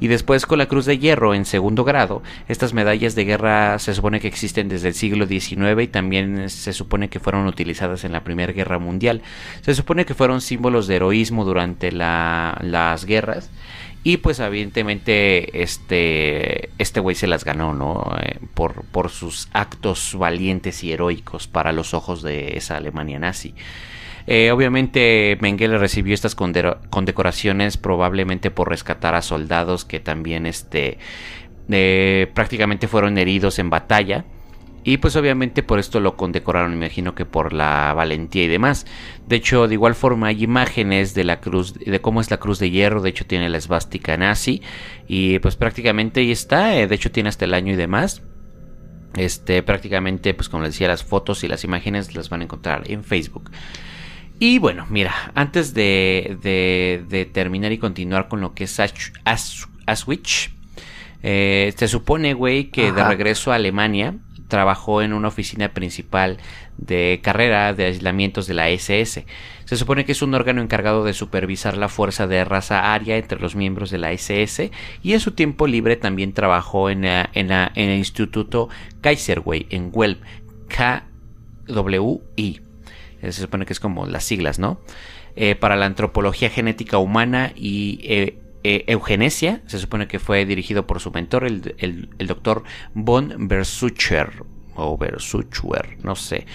y 0.00 0.08
después 0.08 0.46
con 0.46 0.58
la 0.58 0.66
Cruz 0.66 0.86
de 0.86 0.98
Hierro 0.98 1.34
en 1.34 1.44
segundo 1.44 1.84
grado. 1.84 2.22
Estas 2.48 2.72
medallas 2.72 3.14
de 3.14 3.24
guerra 3.24 3.78
se 3.78 3.94
supone 3.94 4.20
que 4.20 4.28
existen 4.28 4.68
desde 4.68 4.88
el 4.88 4.94
siglo 4.94 5.26
XIX 5.26 5.82
y 5.82 5.88
también 5.88 6.48
se 6.48 6.72
supone 6.72 7.08
que 7.08 7.20
fueron 7.20 7.46
utilizadas 7.46 8.04
en 8.04 8.12
la 8.12 8.24
Primera 8.24 8.52
Guerra 8.52 8.78
Mundial. 8.78 9.22
Se 9.60 9.74
supone 9.74 10.04
que 10.06 10.14
fueron 10.14 10.40
símbolos 10.40 10.86
de 10.86 10.96
heroísmo 10.96 11.44
durante 11.44 11.92
las 11.92 13.04
guerras 13.04 13.50
y 14.04 14.18
pues 14.18 14.38
evidentemente 14.38 15.62
este 15.62 16.68
este 16.78 17.00
güey 17.00 17.16
se 17.16 17.26
las 17.26 17.44
ganó, 17.44 17.72
¿no? 17.72 18.14
Eh, 18.20 18.38
por, 18.52 18.84
por 18.84 19.08
sus 19.10 19.48
actos 19.54 20.14
valientes 20.16 20.84
y 20.84 20.92
heroicos 20.92 21.48
para 21.48 21.72
los 21.72 21.94
ojos 21.94 22.22
de 22.22 22.56
esa 22.58 22.76
Alemania 22.76 23.18
nazi. 23.18 23.54
Eh, 24.26 24.50
obviamente 24.50 25.36
Mengele 25.40 25.78
recibió 25.78 26.14
estas 26.14 26.34
condecoraciones 26.34 27.76
probablemente 27.76 28.50
por 28.50 28.68
rescatar 28.68 29.14
a 29.14 29.22
soldados 29.22 29.84
que 29.84 30.00
también 30.00 30.46
este, 30.46 30.98
eh, 31.70 32.30
prácticamente 32.34 32.88
fueron 32.88 33.18
heridos 33.18 33.58
en 33.58 33.70
batalla. 33.70 34.24
Y 34.86 34.98
pues 34.98 35.16
obviamente 35.16 35.62
por 35.62 35.78
esto 35.78 35.98
lo 35.98 36.14
condecoraron, 36.16 36.72
me 36.72 36.86
imagino 36.86 37.14
que 37.14 37.24
por 37.24 37.54
la 37.54 37.94
valentía 37.94 38.44
y 38.44 38.48
demás. 38.48 38.86
De 39.26 39.36
hecho, 39.36 39.66
de 39.66 39.74
igual 39.74 39.94
forma 39.94 40.26
hay 40.26 40.44
imágenes 40.44 41.14
de 41.14 41.24
la 41.24 41.40
cruz, 41.40 41.72
de 41.72 42.00
cómo 42.02 42.20
es 42.20 42.30
la 42.30 42.36
cruz 42.36 42.58
de 42.58 42.70
hierro, 42.70 43.00
de 43.00 43.08
hecho 43.08 43.24
tiene 43.24 43.48
la 43.48 43.56
esvástica 43.56 44.18
nazi. 44.18 44.60
Y 45.08 45.38
pues 45.38 45.56
prácticamente 45.56 46.20
ahí 46.20 46.30
está, 46.30 46.76
eh, 46.76 46.86
de 46.86 46.94
hecho 46.94 47.10
tiene 47.10 47.30
hasta 47.30 47.46
el 47.46 47.54
año 47.54 47.72
y 47.72 47.76
demás. 47.76 48.22
Este, 49.16 49.62
prácticamente, 49.62 50.34
pues 50.34 50.50
como 50.50 50.64
les 50.64 50.74
decía, 50.74 50.88
las 50.88 51.02
fotos 51.02 51.44
y 51.44 51.48
las 51.48 51.64
imágenes 51.64 52.14
las 52.14 52.28
van 52.28 52.42
a 52.42 52.44
encontrar 52.44 52.90
en 52.90 53.04
Facebook. 53.04 53.50
Y 54.38 54.58
bueno, 54.58 54.84
mira, 54.90 55.14
antes 55.34 55.72
de, 55.72 56.36
de, 56.42 57.24
terminar 57.32 57.72
y 57.72 57.78
continuar 57.78 58.28
con 58.28 58.42
lo 58.42 58.52
que 58.52 58.64
es 58.64 58.78
Aswich, 59.86 60.50
eh, 61.22 61.72
se 61.74 61.88
supone, 61.88 62.34
güey, 62.34 62.70
que 62.70 62.92
de 62.92 63.04
regreso 63.04 63.52
a 63.52 63.54
Alemania 63.54 64.16
trabajó 64.48 65.02
en 65.02 65.12
una 65.12 65.28
oficina 65.28 65.70
principal 65.70 66.38
de 66.76 67.20
carrera 67.22 67.72
de 67.74 67.86
aislamientos 67.86 68.46
de 68.46 68.54
la 68.54 68.68
SS. 68.68 69.26
Se 69.64 69.76
supone 69.76 70.04
que 70.04 70.12
es 70.12 70.22
un 70.22 70.34
órgano 70.34 70.60
encargado 70.60 71.04
de 71.04 71.14
supervisar 71.14 71.76
la 71.76 71.88
fuerza 71.88 72.26
de 72.26 72.44
raza 72.44 72.92
aria 72.92 73.16
entre 73.16 73.40
los 73.40 73.56
miembros 73.56 73.90
de 73.90 73.98
la 73.98 74.12
SS 74.12 74.70
y 75.02 75.12
en 75.12 75.20
su 75.20 75.32
tiempo 75.32 75.66
libre 75.66 75.96
también 75.96 76.32
trabajó 76.32 76.90
en, 76.90 77.04
el 77.04 77.76
Instituto 77.76 78.68
Kaiserwey 79.00 79.66
en 79.70 79.90
Welm, 79.92 80.18
KWI. 80.68 82.60
Se 83.22 83.32
supone 83.32 83.64
que 83.64 83.72
es 83.72 83.80
como 83.80 84.06
las 84.06 84.24
siglas, 84.24 84.58
¿no? 84.58 84.80
Eh, 85.36 85.56
para 85.56 85.76
la 85.76 85.86
antropología 85.86 86.50
genética 86.50 86.98
humana 86.98 87.52
y 87.56 87.98
eh, 88.04 88.38
eh, 88.64 88.84
eugenesia, 88.86 89.60
se 89.66 89.78
supone 89.78 90.08
que 90.08 90.18
fue 90.18 90.46
dirigido 90.46 90.86
por 90.86 90.98
su 90.98 91.10
mentor, 91.10 91.44
el, 91.44 91.74
el, 91.78 92.26
doctor 92.26 92.64
von 92.94 93.46
Bersucher, 93.46 94.42
o 94.74 94.96
Bersucher, 94.96 95.98
no 96.02 96.16
sé. 96.16 96.46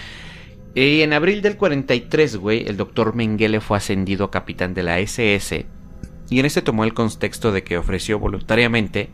Y 0.74 1.02
en 1.02 1.12
abril 1.12 1.40
del 1.40 1.56
43, 1.56 2.36
güey, 2.36 2.66
el 2.66 2.76
doctor 2.76 3.14
Mengele 3.14 3.60
fue 3.60 3.76
ascendido 3.76 4.24
a 4.26 4.30
capitán 4.32 4.74
de 4.74 4.82
la 4.82 4.98
SS. 4.98 5.66
Y 6.30 6.40
en 6.40 6.46
este 6.46 6.62
tomó 6.62 6.82
el 6.82 6.94
contexto 6.94 7.52
de 7.52 7.62
que 7.62 7.78
ofreció 7.78 8.18
voluntariamente 8.18 9.10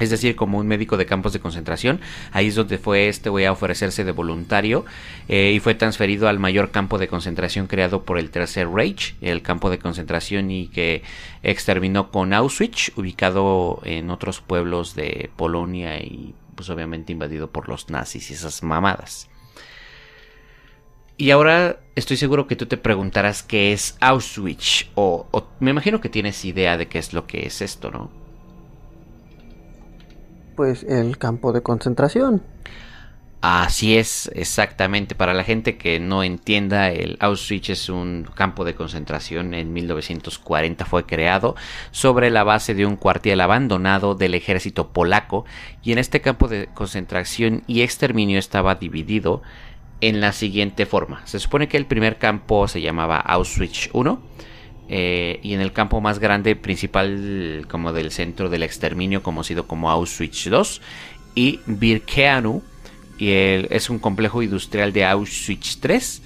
es 0.00 0.10
decir, 0.10 0.34
como 0.34 0.58
un 0.58 0.66
médico 0.66 0.96
de 0.96 1.06
campos 1.06 1.32
de 1.32 1.40
concentración. 1.40 2.00
Ahí 2.32 2.48
es 2.48 2.54
donde 2.56 2.78
fue 2.78 3.08
este 3.08 3.30
güey 3.30 3.44
a 3.44 3.52
ofrecerse 3.52 4.02
de 4.02 4.12
voluntario 4.12 4.84
eh, 5.28 5.52
y 5.54 5.60
fue 5.60 5.74
transferido 5.74 6.28
al 6.28 6.38
mayor 6.38 6.70
campo 6.70 6.98
de 6.98 7.06
concentración 7.06 7.66
creado 7.66 8.02
por 8.04 8.18
el 8.18 8.30
Tercer 8.30 8.68
Reich, 8.68 9.14
el 9.20 9.42
campo 9.42 9.70
de 9.70 9.78
concentración 9.78 10.50
y 10.50 10.68
que 10.68 11.02
exterminó 11.42 12.10
con 12.10 12.32
Auschwitz, 12.32 12.96
ubicado 12.96 13.80
en 13.84 14.10
otros 14.10 14.40
pueblos 14.40 14.94
de 14.94 15.30
Polonia 15.36 16.00
y 16.00 16.34
pues 16.54 16.68
obviamente 16.70 17.12
invadido 17.12 17.50
por 17.50 17.68
los 17.68 17.90
nazis 17.90 18.30
y 18.30 18.34
esas 18.34 18.62
mamadas. 18.62 19.28
Y 21.18 21.32
ahora 21.32 21.80
estoy 21.96 22.16
seguro 22.16 22.46
que 22.46 22.56
tú 22.56 22.64
te 22.64 22.78
preguntarás 22.78 23.42
qué 23.42 23.74
es 23.74 23.98
Auschwitz 24.00 24.86
o 24.94 25.28
me 25.60 25.70
imagino 25.70 26.00
que 26.00 26.08
tienes 26.08 26.42
idea 26.46 26.78
de 26.78 26.88
qué 26.88 26.98
es 26.98 27.12
lo 27.12 27.26
que 27.26 27.46
es 27.46 27.60
esto, 27.60 27.90
¿no? 27.90 28.19
Pues 30.54 30.84
el 30.84 31.18
campo 31.18 31.52
de 31.52 31.62
concentración. 31.62 32.42
Así 33.42 33.96
es, 33.96 34.30
exactamente. 34.34 35.14
Para 35.14 35.32
la 35.32 35.44
gente 35.44 35.78
que 35.78 35.98
no 35.98 36.22
entienda, 36.22 36.90
el 36.90 37.16
Auschwitz 37.20 37.70
es 37.70 37.88
un 37.88 38.28
campo 38.34 38.64
de 38.64 38.74
concentración. 38.74 39.54
En 39.54 39.72
1940 39.72 40.84
fue 40.84 41.06
creado 41.06 41.56
sobre 41.90 42.28
la 42.28 42.44
base 42.44 42.74
de 42.74 42.84
un 42.84 42.96
cuartel 42.96 43.40
abandonado 43.40 44.14
del 44.14 44.34
ejército 44.34 44.92
polaco. 44.92 45.46
Y 45.82 45.92
en 45.92 45.98
este 45.98 46.20
campo 46.20 46.48
de 46.48 46.66
concentración 46.74 47.62
y 47.66 47.80
exterminio 47.80 48.38
estaba 48.38 48.74
dividido 48.74 49.40
en 50.02 50.20
la 50.20 50.32
siguiente 50.32 50.84
forma. 50.84 51.22
Se 51.26 51.38
supone 51.38 51.66
que 51.66 51.78
el 51.78 51.86
primer 51.86 52.18
campo 52.18 52.68
se 52.68 52.82
llamaba 52.82 53.20
Auschwitz 53.20 53.88
I 53.94 54.18
eh, 54.92 55.38
y 55.44 55.54
en 55.54 55.60
el 55.60 55.72
campo 55.72 56.00
más 56.00 56.18
grande 56.18 56.56
principal 56.56 57.64
como 57.70 57.92
del 57.92 58.10
centro 58.10 58.50
del 58.50 58.64
exterminio 58.64 59.22
conocido 59.22 59.68
como 59.68 59.88
Auschwitz 59.88 60.46
II 60.46 60.62
y 61.36 61.60
Birkenau 61.66 62.60
y 63.16 63.30
es 63.30 63.88
un 63.88 64.00
complejo 64.00 64.42
industrial 64.42 64.92
de 64.92 65.04
Auschwitz 65.04 65.78
III 65.80 66.24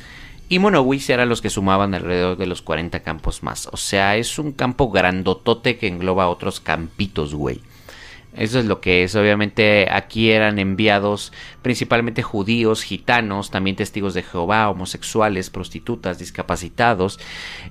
y 0.49 0.59
Monowitz 0.61 1.11
eran 1.11 1.29
los 1.29 1.43
que 1.43 1.51
sumaban 1.51 1.95
alrededor 1.95 2.39
de 2.39 2.47
los 2.47 2.63
40 2.63 3.01
campos 3.01 3.43
más. 3.43 3.69
O 3.73 3.77
sea, 3.77 4.17
es 4.17 4.39
un 4.39 4.53
campo 4.53 4.91
grandotote 4.91 5.77
que 5.77 5.89
engloba 5.89 6.29
otros 6.29 6.61
campitos, 6.61 7.35
güey. 7.35 7.61
Eso 8.37 8.59
es 8.59 8.65
lo 8.65 8.81
que 8.81 9.05
es. 9.05 9.15
Obviamente 9.15 9.89
aquí 9.91 10.31
eran 10.31 10.59
enviados 10.59 11.33
principalmente 11.63 12.23
judíos, 12.23 12.83
gitanos, 12.83 13.51
también 13.51 13.77
testigos 13.77 14.13
de 14.13 14.23
Jehová, 14.23 14.69
homosexuales, 14.69 15.51
prostitutas, 15.51 16.19
discapacitados, 16.19 17.21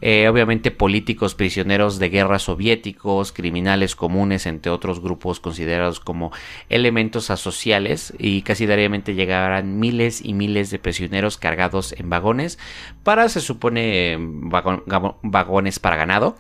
eh, 0.02 0.28
obviamente 0.30 0.72
políticos, 0.72 1.36
prisioneros 1.36 2.00
de 2.00 2.10
guerra 2.10 2.40
soviéticos, 2.40 3.34
criminales 3.34 3.96
comunes, 3.96 4.46
entre 4.46 4.72
otros 4.72 5.02
grupos 5.02 5.42
considerados 5.42 6.00
como 6.00 6.32
elementos 6.70 7.30
asociales 7.30 8.14
y 8.18 8.42
casi 8.44 8.66
diariamente 8.66 9.16
llegarán 9.16 9.80
miles 9.80 10.24
y 10.24 10.34
miles 10.34 10.72
de 10.72 10.80
prisioneros 10.80 11.38
cargados 11.38 11.94
en 11.94 12.10
vagones 12.10 12.58
para, 13.04 13.28
se 13.28 13.42
supone, 13.42 14.18
vagones 14.18 15.80
para 15.80 15.98
ganado. 15.98 16.38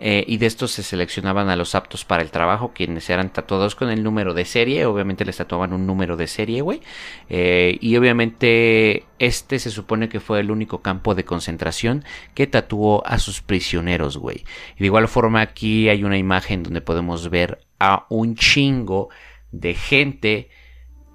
Eh, 0.00 0.24
y 0.28 0.36
de 0.36 0.46
estos 0.46 0.70
se 0.70 0.84
seleccionaban 0.84 1.48
a 1.48 1.56
los 1.56 1.74
aptos 1.74 2.04
para 2.04 2.22
el 2.22 2.30
trabajo, 2.30 2.72
quienes 2.72 3.10
eran 3.10 3.32
tatuados 3.32 3.74
con 3.74 3.90
el 3.90 4.04
número 4.04 4.32
de 4.32 4.44
serie, 4.44 4.86
obviamente 4.86 5.24
les 5.24 5.38
tatuaban 5.38 5.72
un 5.72 5.86
número 5.86 6.16
de 6.16 6.28
serie, 6.28 6.60
güey, 6.60 6.80
eh, 7.28 7.76
y 7.80 7.96
obviamente 7.96 9.06
este 9.18 9.58
se 9.58 9.70
supone 9.70 10.08
que 10.08 10.20
fue 10.20 10.38
el 10.38 10.52
único 10.52 10.82
campo 10.82 11.16
de 11.16 11.24
concentración 11.24 12.04
que 12.34 12.46
tatuó 12.46 13.04
a 13.06 13.18
sus 13.18 13.42
prisioneros, 13.42 14.18
güey. 14.18 14.44
De 14.78 14.86
igual 14.86 15.08
forma 15.08 15.40
aquí 15.40 15.88
hay 15.88 16.04
una 16.04 16.18
imagen 16.18 16.62
donde 16.62 16.80
podemos 16.80 17.28
ver 17.28 17.58
a 17.80 18.06
un 18.08 18.36
chingo 18.36 19.08
de 19.50 19.74
gente 19.74 20.48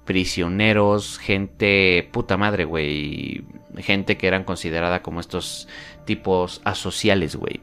prisioneros, 0.04 1.18
gente 1.18 2.06
puta 2.12 2.36
madre, 2.36 2.66
güey, 2.66 3.44
gente 3.78 4.18
que 4.18 4.26
eran 4.26 4.44
considerada 4.44 5.00
como 5.00 5.20
estos 5.20 5.68
tipos 6.04 6.60
asociales, 6.64 7.36
güey 7.36 7.62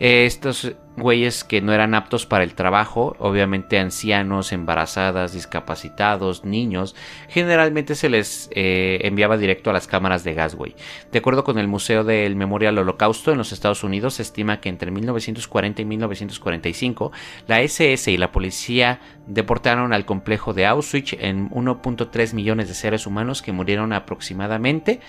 estos 0.00 0.74
güeyes 0.96 1.44
que 1.44 1.60
no 1.60 1.72
eran 1.72 1.94
aptos 1.94 2.26
para 2.26 2.44
el 2.44 2.54
trabajo, 2.54 3.16
obviamente 3.18 3.78
ancianos, 3.78 4.52
embarazadas, 4.52 5.32
discapacitados, 5.32 6.44
niños, 6.44 6.94
generalmente 7.28 7.94
se 7.94 8.08
les 8.08 8.48
eh, 8.52 9.00
enviaba 9.02 9.36
directo 9.36 9.70
a 9.70 9.72
las 9.72 9.86
cámaras 9.86 10.24
de 10.24 10.34
gas, 10.34 10.54
güey. 10.54 10.74
De 11.12 11.18
acuerdo 11.18 11.44
con 11.44 11.58
el 11.58 11.68
Museo 11.68 12.04
del 12.04 12.36
Memorial 12.36 12.78
Holocausto 12.78 13.30
en 13.32 13.38
los 13.38 13.52
Estados 13.52 13.84
Unidos, 13.84 14.14
se 14.14 14.22
estima 14.22 14.60
que 14.60 14.68
entre 14.68 14.90
1940 14.90 15.82
y 15.82 15.84
1945 15.84 17.12
la 17.46 17.60
SS 17.60 18.10
y 18.10 18.16
la 18.16 18.32
policía 18.32 19.00
deportaron 19.26 19.92
al 19.92 20.04
complejo 20.06 20.52
de 20.54 20.66
Auschwitz 20.66 21.14
en 21.18 21.50
1.3 21.50 22.34
millones 22.34 22.68
de 22.68 22.74
seres 22.74 23.06
humanos 23.06 23.42
que 23.42 23.52
murieron 23.52 23.92
aproximadamente 23.92 25.00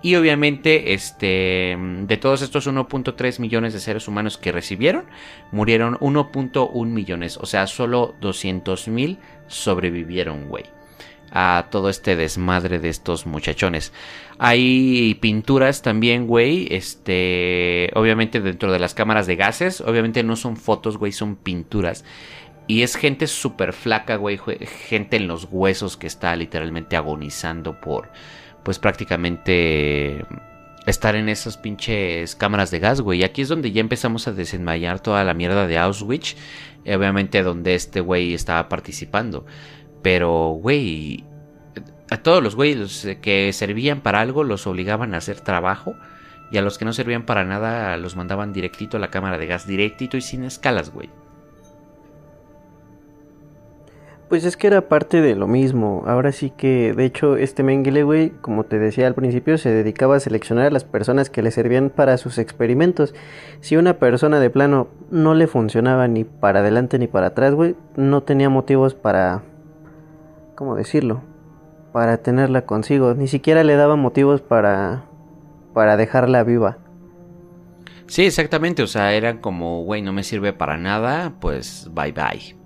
y 0.00 0.14
obviamente, 0.14 0.94
este, 0.94 1.76
de 1.78 2.16
todos 2.18 2.42
estos 2.42 2.68
1.3 2.68 3.40
millones 3.40 3.72
de 3.72 3.80
seres 3.80 4.06
humanos 4.06 4.38
que 4.38 4.52
recibieron, 4.52 5.06
murieron 5.50 5.96
1.1 5.96 6.86
millones. 6.86 7.36
O 7.36 7.46
sea, 7.46 7.66
solo 7.66 8.14
200 8.20 8.88
mil 8.88 9.18
sobrevivieron, 9.48 10.48
güey. 10.48 10.64
A 11.30 11.66
todo 11.70 11.90
este 11.90 12.14
desmadre 12.14 12.78
de 12.78 12.88
estos 12.88 13.26
muchachones. 13.26 13.92
Hay 14.38 15.16
pinturas 15.20 15.82
también, 15.82 16.28
güey. 16.28 16.68
Este, 16.70 17.90
obviamente 17.94 18.40
dentro 18.40 18.72
de 18.72 18.78
las 18.78 18.94
cámaras 18.94 19.26
de 19.26 19.36
gases. 19.36 19.80
Obviamente 19.80 20.22
no 20.22 20.36
son 20.36 20.56
fotos, 20.56 20.96
güey, 20.96 21.10
son 21.10 21.34
pinturas. 21.34 22.04
Y 22.68 22.82
es 22.82 22.96
gente 22.96 23.26
súper 23.26 23.72
flaca, 23.72 24.16
güey. 24.16 24.38
Gente 24.88 25.16
en 25.16 25.26
los 25.26 25.48
huesos 25.50 25.96
que 25.96 26.06
está 26.06 26.36
literalmente 26.36 26.96
agonizando 26.96 27.80
por, 27.80 28.10
pues 28.68 28.78
prácticamente 28.78 30.26
estar 30.84 31.16
en 31.16 31.30
esas 31.30 31.56
pinches 31.56 32.36
cámaras 32.36 32.70
de 32.70 32.80
gas, 32.80 33.00
güey. 33.00 33.20
Y 33.20 33.24
aquí 33.24 33.40
es 33.40 33.48
donde 33.48 33.72
ya 33.72 33.80
empezamos 33.80 34.28
a 34.28 34.32
desenmayar 34.32 35.00
toda 35.00 35.24
la 35.24 35.32
mierda 35.32 35.66
de 35.66 35.78
Auschwitz. 35.78 36.36
Obviamente 36.82 37.42
donde 37.42 37.74
este 37.74 38.02
güey 38.02 38.34
estaba 38.34 38.68
participando. 38.68 39.46
Pero, 40.02 40.50
güey, 40.60 41.24
a 42.10 42.18
todos 42.18 42.42
los 42.42 42.56
güeyes 42.56 43.08
que 43.22 43.54
servían 43.54 44.02
para 44.02 44.20
algo 44.20 44.44
los 44.44 44.66
obligaban 44.66 45.14
a 45.14 45.16
hacer 45.16 45.40
trabajo. 45.40 45.94
Y 46.52 46.58
a 46.58 46.60
los 46.60 46.76
que 46.76 46.84
no 46.84 46.92
servían 46.92 47.24
para 47.24 47.46
nada 47.46 47.96
los 47.96 48.16
mandaban 48.16 48.52
directito 48.52 48.98
a 48.98 49.00
la 49.00 49.08
cámara 49.08 49.38
de 49.38 49.46
gas, 49.46 49.66
directito 49.66 50.18
y 50.18 50.20
sin 50.20 50.44
escalas, 50.44 50.90
güey. 50.92 51.08
Pues 54.28 54.44
es 54.44 54.58
que 54.58 54.66
era 54.66 54.88
parte 54.88 55.22
de 55.22 55.34
lo 55.34 55.46
mismo. 55.46 56.04
Ahora 56.06 56.32
sí 56.32 56.50
que, 56.50 56.92
de 56.92 57.06
hecho, 57.06 57.36
este 57.36 57.62
Mengele, 57.62 58.02
güey, 58.02 58.30
como 58.42 58.64
te 58.64 58.78
decía 58.78 59.06
al 59.06 59.14
principio, 59.14 59.56
se 59.56 59.70
dedicaba 59.70 60.16
a 60.16 60.20
seleccionar 60.20 60.66
a 60.66 60.70
las 60.70 60.84
personas 60.84 61.30
que 61.30 61.40
le 61.40 61.50
servían 61.50 61.88
para 61.88 62.18
sus 62.18 62.36
experimentos. 62.36 63.14
Si 63.60 63.78
una 63.78 63.94
persona 63.94 64.38
de 64.38 64.50
plano 64.50 64.88
no 65.10 65.32
le 65.32 65.46
funcionaba 65.46 66.08
ni 66.08 66.24
para 66.24 66.60
adelante 66.60 66.98
ni 66.98 67.06
para 67.06 67.28
atrás, 67.28 67.54
güey, 67.54 67.74
no 67.96 68.22
tenía 68.22 68.50
motivos 68.50 68.94
para... 68.94 69.44
¿Cómo 70.56 70.74
decirlo? 70.74 71.22
Para 71.92 72.18
tenerla 72.18 72.66
consigo. 72.66 73.14
Ni 73.14 73.28
siquiera 73.28 73.64
le 73.64 73.76
daba 73.76 73.96
motivos 73.96 74.42
para... 74.42 75.04
para 75.72 75.96
dejarla 75.96 76.44
viva. 76.44 76.76
Sí, 78.08 78.26
exactamente. 78.26 78.82
O 78.82 78.88
sea, 78.88 79.14
era 79.14 79.40
como, 79.40 79.84
güey, 79.84 80.02
no 80.02 80.12
me 80.12 80.22
sirve 80.22 80.52
para 80.52 80.76
nada, 80.76 81.32
pues 81.40 81.88
bye 81.94 82.12
bye. 82.12 82.57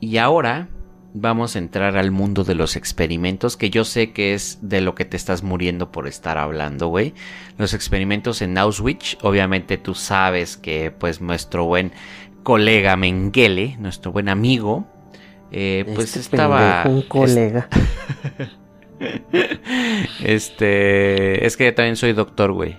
Y 0.00 0.18
ahora 0.18 0.68
vamos 1.14 1.56
a 1.56 1.58
entrar 1.58 1.96
al 1.96 2.10
mundo 2.10 2.44
de 2.44 2.54
los 2.54 2.76
experimentos, 2.76 3.56
que 3.56 3.70
yo 3.70 3.84
sé 3.84 4.12
que 4.12 4.34
es 4.34 4.58
de 4.62 4.80
lo 4.80 4.94
que 4.94 5.04
te 5.04 5.16
estás 5.16 5.42
muriendo 5.42 5.90
por 5.90 6.06
estar 6.06 6.38
hablando, 6.38 6.88
güey. 6.88 7.14
Los 7.56 7.74
experimentos 7.74 8.42
en 8.42 8.56
Auschwitz, 8.58 9.16
obviamente 9.22 9.78
tú 9.78 9.94
sabes 9.94 10.56
que 10.56 10.90
pues 10.90 11.20
nuestro 11.20 11.64
buen 11.64 11.92
colega 12.42 12.96
Mengele, 12.96 13.76
nuestro 13.78 14.12
buen 14.12 14.28
amigo, 14.28 14.86
eh, 15.50 15.84
pues 15.94 16.08
Este 16.16 16.20
estaba... 16.20 16.82
pendejo, 16.84 16.88
un 16.96 17.02
colega. 17.08 17.68
Este... 20.24 21.46
Es 21.46 21.56
que 21.56 21.66
yo 21.66 21.74
también 21.74 21.94
soy 21.94 22.12
doctor, 22.12 22.52
güey. 22.52 22.76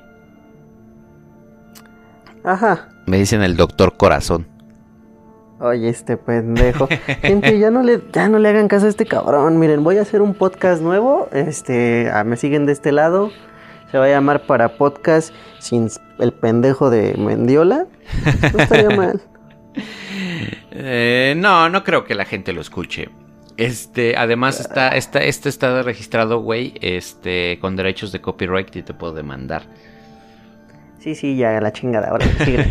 Ajá. 2.43 2.89
Me 3.05 3.17
dicen 3.17 3.41
el 3.41 3.55
doctor 3.55 3.95
corazón. 3.95 4.47
Oye, 5.59 5.89
este 5.89 6.15
pendejo. 6.15 6.87
Gente, 7.21 7.59
ya 7.59 7.69
no 7.69 7.83
le, 7.83 8.01
ya 8.13 8.29
no 8.29 8.39
le 8.39 8.47
hagan 8.49 8.67
caso 8.69 8.85
a 8.85 8.89
este 8.89 9.05
cabrón. 9.05 9.59
Miren, 9.59 9.83
voy 9.83 9.97
a 9.97 10.01
hacer 10.01 10.21
un 10.21 10.33
podcast 10.33 10.81
nuevo. 10.81 11.27
Este, 11.33 12.09
ah, 12.13 12.23
me 12.23 12.37
siguen 12.37 12.65
de 12.65 12.71
este 12.71 12.91
lado. 12.93 13.31
Se 13.91 13.97
va 13.97 14.05
a 14.05 14.09
llamar 14.09 14.43
para 14.45 14.77
podcast 14.77 15.33
sin 15.59 15.89
el 16.19 16.31
pendejo 16.31 16.89
de 16.89 17.15
Mendiola. 17.17 17.87
No 18.53 18.59
estaría 18.59 18.89
mal. 18.89 19.21
Eh, 20.71 21.33
no, 21.35 21.69
no 21.69 21.83
creo 21.83 22.05
que 22.05 22.15
la 22.15 22.25
gente 22.25 22.53
lo 22.53 22.61
escuche. 22.61 23.09
Este, 23.57 24.15
además 24.15 24.59
está, 24.59 24.89
está, 24.89 25.19
este 25.19 25.49
está 25.49 25.81
registrado, 25.83 26.39
güey, 26.39 26.75
este, 26.79 27.57
con 27.59 27.75
derechos 27.75 28.11
de 28.11 28.21
copyright 28.21 28.73
y 28.75 28.83
te 28.83 28.93
puedo 28.93 29.13
demandar. 29.13 29.63
Sí, 30.99 31.15
sí, 31.15 31.37
ya 31.37 31.61
la 31.61 31.71
chingada. 31.71 32.09
Ahora 32.09 32.25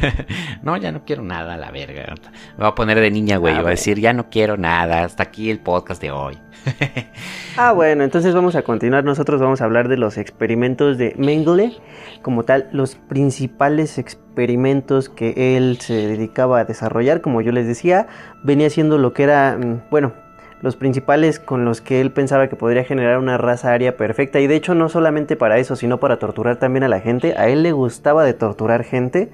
no, 0.62 0.76
ya 0.76 0.92
no 0.92 1.04
quiero 1.04 1.22
nada, 1.22 1.56
la 1.56 1.70
verga. 1.70 2.14
Me 2.56 2.64
voy 2.64 2.68
a 2.68 2.74
poner 2.74 3.00
de 3.00 3.10
niña, 3.10 3.38
güey. 3.38 3.54
Ah, 3.54 3.60
voy 3.60 3.68
a 3.68 3.70
decir, 3.70 3.98
ya 3.98 4.12
no 4.12 4.28
quiero 4.28 4.58
nada. 4.58 5.04
Hasta 5.04 5.22
aquí 5.22 5.50
el 5.50 5.60
podcast 5.60 6.00
de 6.02 6.10
hoy. 6.10 6.38
Ah, 7.60 7.72
bueno, 7.72 8.04
entonces 8.04 8.36
vamos 8.36 8.54
a 8.54 8.62
continuar. 8.62 9.02
Nosotros 9.02 9.40
vamos 9.40 9.60
a 9.60 9.64
hablar 9.64 9.88
de 9.88 9.96
los 9.96 10.16
experimentos 10.16 10.96
de 10.96 11.12
Mengele, 11.18 11.72
como 12.22 12.44
tal, 12.44 12.68
los 12.70 12.94
principales 12.94 13.98
experimentos 13.98 15.08
que 15.08 15.56
él 15.56 15.78
se 15.80 15.94
dedicaba 15.94 16.60
a 16.60 16.64
desarrollar. 16.64 17.20
Como 17.20 17.40
yo 17.40 17.50
les 17.50 17.66
decía, 17.66 18.06
venía 18.44 18.70
siendo 18.70 18.96
lo 18.96 19.12
que 19.12 19.24
era, 19.24 19.58
mm, 19.58 19.90
bueno, 19.90 20.12
los 20.62 20.76
principales 20.76 21.38
con 21.38 21.64
los 21.64 21.80
que 21.80 22.00
él 22.00 22.10
pensaba 22.10 22.48
que 22.48 22.56
podría 22.56 22.84
generar 22.84 23.18
una 23.18 23.38
raza 23.38 23.72
aria 23.72 23.96
perfecta. 23.96 24.40
Y 24.40 24.46
de 24.46 24.56
hecho, 24.56 24.74
no 24.74 24.88
solamente 24.88 25.36
para 25.36 25.58
eso, 25.58 25.76
sino 25.76 26.00
para 26.00 26.18
torturar 26.18 26.58
también 26.58 26.84
a 26.84 26.88
la 26.88 27.00
gente. 27.00 27.36
A 27.36 27.48
él 27.48 27.62
le 27.62 27.72
gustaba 27.72 28.24
de 28.24 28.34
torturar 28.34 28.84
gente. 28.84 29.30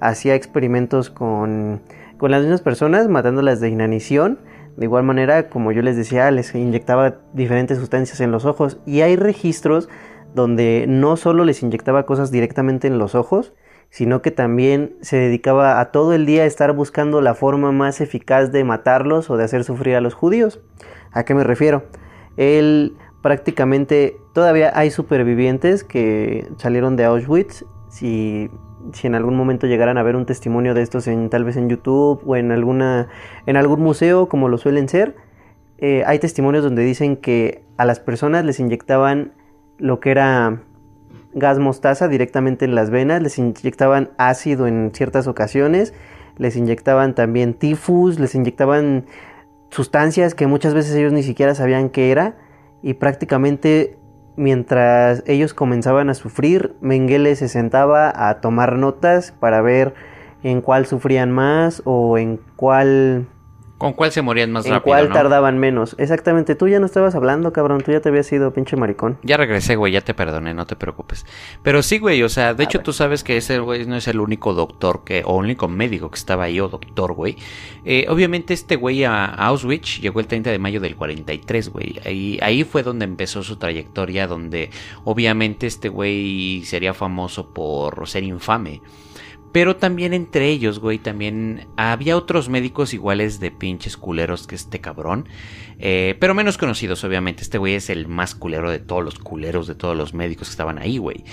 Hacía 0.00 0.34
experimentos 0.34 1.10
con, 1.10 1.80
con 2.18 2.30
las 2.30 2.42
mismas 2.42 2.62
personas, 2.62 3.08
matándolas 3.08 3.60
de 3.60 3.68
inanición. 3.68 4.38
De 4.76 4.86
igual 4.86 5.04
manera, 5.04 5.50
como 5.50 5.72
yo 5.72 5.82
les 5.82 5.96
decía, 5.96 6.30
les 6.30 6.54
inyectaba 6.54 7.16
diferentes 7.34 7.78
sustancias 7.78 8.20
en 8.20 8.30
los 8.30 8.46
ojos. 8.46 8.78
Y 8.86 9.02
hay 9.02 9.16
registros 9.16 9.88
donde 10.34 10.86
no 10.88 11.16
solo 11.16 11.44
les 11.44 11.62
inyectaba 11.62 12.06
cosas 12.06 12.30
directamente 12.30 12.86
en 12.86 12.98
los 12.98 13.14
ojos, 13.14 13.52
sino 13.92 14.22
que 14.22 14.30
también 14.30 14.96
se 15.02 15.18
dedicaba 15.18 15.78
a 15.78 15.92
todo 15.92 16.14
el 16.14 16.24
día 16.24 16.44
a 16.44 16.46
estar 16.46 16.72
buscando 16.72 17.20
la 17.20 17.34
forma 17.34 17.72
más 17.72 18.00
eficaz 18.00 18.50
de 18.50 18.64
matarlos 18.64 19.28
o 19.28 19.36
de 19.36 19.44
hacer 19.44 19.64
sufrir 19.64 19.96
a 19.96 20.00
los 20.00 20.14
judíos. 20.14 20.60
¿A 21.12 21.24
qué 21.24 21.34
me 21.34 21.44
refiero? 21.44 21.84
Él 22.38 22.96
prácticamente 23.20 24.16
todavía 24.32 24.72
hay 24.74 24.90
supervivientes 24.90 25.84
que 25.84 26.48
salieron 26.56 26.96
de 26.96 27.04
Auschwitz. 27.04 27.66
Si, 27.90 28.48
si 28.94 29.08
en 29.08 29.14
algún 29.14 29.36
momento 29.36 29.66
llegaran 29.66 29.98
a 29.98 30.02
ver 30.02 30.16
un 30.16 30.24
testimonio 30.24 30.72
de 30.72 30.80
estos 30.80 31.06
en 31.06 31.28
tal 31.28 31.44
vez 31.44 31.58
en 31.58 31.68
YouTube 31.68 32.22
o 32.24 32.36
en 32.36 32.50
alguna 32.50 33.08
en 33.44 33.58
algún 33.58 33.82
museo 33.82 34.26
como 34.26 34.48
lo 34.48 34.56
suelen 34.56 34.88
ser, 34.88 35.16
eh, 35.76 36.02
hay 36.06 36.18
testimonios 36.18 36.64
donde 36.64 36.82
dicen 36.82 37.18
que 37.18 37.62
a 37.76 37.84
las 37.84 38.00
personas 38.00 38.42
les 38.46 38.58
inyectaban 38.58 39.34
lo 39.76 40.00
que 40.00 40.12
era 40.12 40.62
gas 41.34 41.58
mostaza 41.58 42.08
directamente 42.08 42.64
en 42.64 42.74
las 42.74 42.90
venas, 42.90 43.22
les 43.22 43.38
inyectaban 43.38 44.10
ácido 44.18 44.66
en 44.66 44.90
ciertas 44.94 45.26
ocasiones, 45.26 45.94
les 46.36 46.56
inyectaban 46.56 47.14
también 47.14 47.54
tifus, 47.54 48.18
les 48.18 48.34
inyectaban 48.34 49.06
sustancias 49.70 50.34
que 50.34 50.46
muchas 50.46 50.74
veces 50.74 50.94
ellos 50.94 51.12
ni 51.12 51.22
siquiera 51.22 51.54
sabían 51.54 51.88
qué 51.88 52.10
era 52.10 52.36
y 52.82 52.94
prácticamente 52.94 53.98
mientras 54.36 55.22
ellos 55.26 55.54
comenzaban 55.54 56.10
a 56.10 56.14
sufrir, 56.14 56.74
Mengele 56.80 57.36
se 57.36 57.48
sentaba 57.48 58.12
a 58.28 58.40
tomar 58.40 58.76
notas 58.76 59.32
para 59.32 59.62
ver 59.62 59.94
en 60.42 60.60
cuál 60.60 60.86
sufrían 60.86 61.30
más 61.30 61.82
o 61.84 62.18
en 62.18 62.40
cuál 62.56 63.28
¿Con 63.82 63.94
cuál 63.94 64.12
se 64.12 64.22
morían 64.22 64.52
más 64.52 64.64
en 64.64 64.72
rápido, 64.72 64.84
cuál 64.84 65.08
no? 65.08 65.14
tardaban 65.14 65.58
menos. 65.58 65.96
Exactamente, 65.98 66.54
tú 66.54 66.68
ya 66.68 66.78
no 66.78 66.86
estabas 66.86 67.14
hablando, 67.16 67.52
cabrón, 67.52 67.82
tú 67.82 67.90
ya 67.90 68.00
te 68.00 68.10
habías 68.10 68.30
ido, 68.32 68.52
pinche 68.52 68.76
maricón. 68.76 69.18
Ya 69.22 69.36
regresé, 69.36 69.74
güey, 69.76 69.92
ya 69.92 70.00
te 70.00 70.14
perdoné, 70.14 70.54
no 70.54 70.66
te 70.66 70.76
preocupes. 70.76 71.26
Pero 71.62 71.82
sí, 71.82 71.98
güey, 71.98 72.22
o 72.22 72.28
sea, 72.28 72.54
de 72.54 72.62
A 72.62 72.66
hecho 72.66 72.78
ver. 72.78 72.84
tú 72.84 72.92
sabes 72.92 73.24
que 73.24 73.36
ese 73.36 73.58
güey 73.58 73.84
no 73.86 73.96
es 73.96 74.06
el 74.06 74.20
único 74.20 74.54
doctor 74.54 75.02
que, 75.04 75.22
o 75.26 75.36
único 75.36 75.66
médico 75.66 76.10
que 76.10 76.18
estaba 76.18 76.44
ahí, 76.44 76.60
o 76.60 76.68
doctor, 76.68 77.12
güey. 77.12 77.36
Eh, 77.84 78.06
obviamente 78.08 78.54
este 78.54 78.76
güey 78.76 79.02
a 79.04 79.24
Auschwitz 79.24 80.00
llegó 80.00 80.20
el 80.20 80.26
30 80.28 80.50
de 80.50 80.58
mayo 80.60 80.80
del 80.80 80.94
43, 80.94 81.68
güey. 81.70 82.00
Ahí, 82.06 82.38
ahí 82.40 82.62
fue 82.64 82.84
donde 82.84 83.04
empezó 83.04 83.42
su 83.42 83.56
trayectoria, 83.56 84.26
donde 84.28 84.70
obviamente 85.04 85.66
este 85.66 85.88
güey 85.88 86.62
sería 86.64 86.94
famoso 86.94 87.48
por 87.48 88.06
ser 88.08 88.22
infame. 88.22 88.80
Pero 89.52 89.76
también 89.76 90.14
entre 90.14 90.48
ellos, 90.48 90.78
güey, 90.78 90.98
también 90.98 91.66
había 91.76 92.16
otros 92.16 92.48
médicos 92.48 92.94
iguales 92.94 93.38
de 93.38 93.50
pinches 93.50 93.98
culeros 93.98 94.46
que 94.46 94.54
este 94.54 94.80
cabrón. 94.80 95.28
Eh, 95.78 96.16
pero 96.18 96.34
menos 96.34 96.56
conocidos, 96.56 97.04
obviamente. 97.04 97.42
Este 97.42 97.58
güey 97.58 97.74
es 97.74 97.90
el 97.90 98.08
más 98.08 98.34
culero 98.34 98.70
de 98.70 98.78
todos 98.78 99.04
los 99.04 99.18
culeros, 99.18 99.66
de 99.66 99.74
todos 99.74 99.96
los 99.96 100.14
médicos 100.14 100.48
que 100.48 100.52
estaban 100.52 100.78
ahí, 100.78 100.96
güey. 100.96 101.24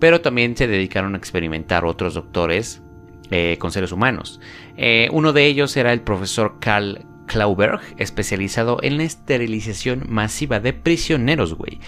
Pero 0.00 0.20
también 0.20 0.56
se 0.56 0.66
dedicaron 0.66 1.14
a 1.14 1.18
experimentar 1.18 1.84
otros 1.84 2.14
doctores 2.14 2.82
eh, 3.30 3.56
con 3.60 3.70
seres 3.70 3.92
humanos. 3.92 4.40
Eh, 4.76 5.08
uno 5.12 5.32
de 5.32 5.46
ellos 5.46 5.76
era 5.76 5.92
el 5.92 6.00
profesor 6.00 6.56
Karl 6.60 7.06
Klauberg, 7.26 7.80
especializado 7.98 8.78
en 8.82 8.96
la 8.96 9.04
esterilización 9.04 10.04
masiva 10.08 10.58
de 10.58 10.72
prisioneros, 10.72 11.54
güey 11.54 11.78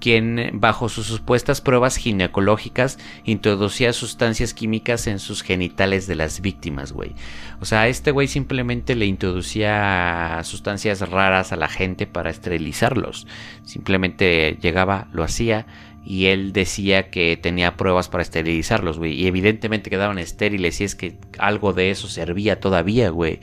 quien 0.00 0.50
bajo 0.54 0.88
sus 0.88 1.06
supuestas 1.06 1.60
pruebas 1.60 1.96
ginecológicas 1.96 2.98
introducía 3.24 3.92
sustancias 3.92 4.54
químicas 4.54 5.06
en 5.06 5.18
sus 5.18 5.42
genitales 5.42 6.06
de 6.06 6.16
las 6.16 6.40
víctimas, 6.40 6.92
güey. 6.92 7.12
O 7.60 7.64
sea, 7.64 7.88
este 7.88 8.10
güey 8.10 8.28
simplemente 8.28 8.94
le 8.94 9.06
introducía 9.06 10.40
sustancias 10.44 11.08
raras 11.08 11.52
a 11.52 11.56
la 11.56 11.68
gente 11.68 12.06
para 12.06 12.30
esterilizarlos. 12.30 13.26
Simplemente 13.64 14.58
llegaba, 14.60 15.08
lo 15.12 15.24
hacía 15.24 15.66
y 16.04 16.26
él 16.26 16.52
decía 16.52 17.10
que 17.10 17.36
tenía 17.36 17.76
pruebas 17.76 18.08
para 18.08 18.22
esterilizarlos, 18.22 18.98
güey. 18.98 19.14
Y 19.14 19.26
evidentemente 19.26 19.90
quedaban 19.90 20.18
estériles 20.18 20.80
y 20.80 20.84
es 20.84 20.94
que 20.94 21.18
algo 21.38 21.72
de 21.72 21.90
eso 21.90 22.06
servía 22.08 22.60
todavía, 22.60 23.10
güey. 23.10 23.40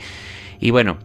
Y 0.59 0.71
bueno, 0.71 0.97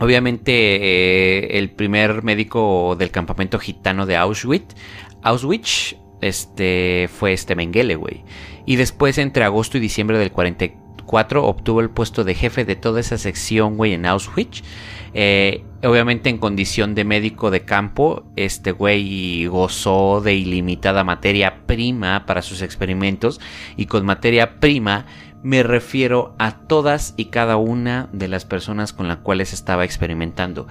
Obviamente, 0.00 0.52
eh, 0.52 1.58
el 1.58 1.70
primer 1.70 2.22
médico 2.22 2.96
del 2.98 3.10
campamento 3.10 3.58
gitano 3.58 4.06
de 4.06 4.16
Auschwitz, 4.16 4.74
Auschwitz, 5.22 5.96
este, 6.20 7.08
fue 7.12 7.32
este 7.32 7.54
Mengele, 7.54 7.96
güey. 7.96 8.24
Y 8.66 8.76
después, 8.76 9.18
entre 9.18 9.44
agosto 9.44 9.78
y 9.78 9.80
diciembre 9.80 10.18
del 10.18 10.32
44, 10.32 10.80
2004 11.10 11.44
obtuvo 11.44 11.80
el 11.80 11.90
puesto 11.90 12.24
de 12.24 12.34
jefe 12.34 12.64
de 12.64 12.76
toda 12.76 13.00
esa 13.00 13.18
sección, 13.18 13.76
güey, 13.76 13.94
en 13.94 14.06
Auschwitz. 14.06 14.62
Eh, 15.12 15.64
obviamente 15.82 16.30
en 16.30 16.38
condición 16.38 16.94
de 16.94 17.04
médico 17.04 17.50
de 17.50 17.64
campo, 17.64 18.24
este 18.36 18.70
güey 18.70 19.46
gozó 19.46 20.20
de 20.20 20.34
ilimitada 20.34 21.02
materia 21.02 21.66
prima 21.66 22.26
para 22.26 22.42
sus 22.42 22.62
experimentos 22.62 23.40
y 23.76 23.86
con 23.86 24.06
materia 24.06 24.60
prima 24.60 25.06
me 25.42 25.62
refiero 25.62 26.34
a 26.38 26.58
todas 26.58 27.14
y 27.16 27.26
cada 27.26 27.56
una 27.56 28.08
de 28.12 28.28
las 28.28 28.44
personas 28.44 28.92
con 28.92 29.08
las 29.08 29.18
cuales 29.18 29.52
estaba 29.52 29.84
experimentando. 29.84 30.66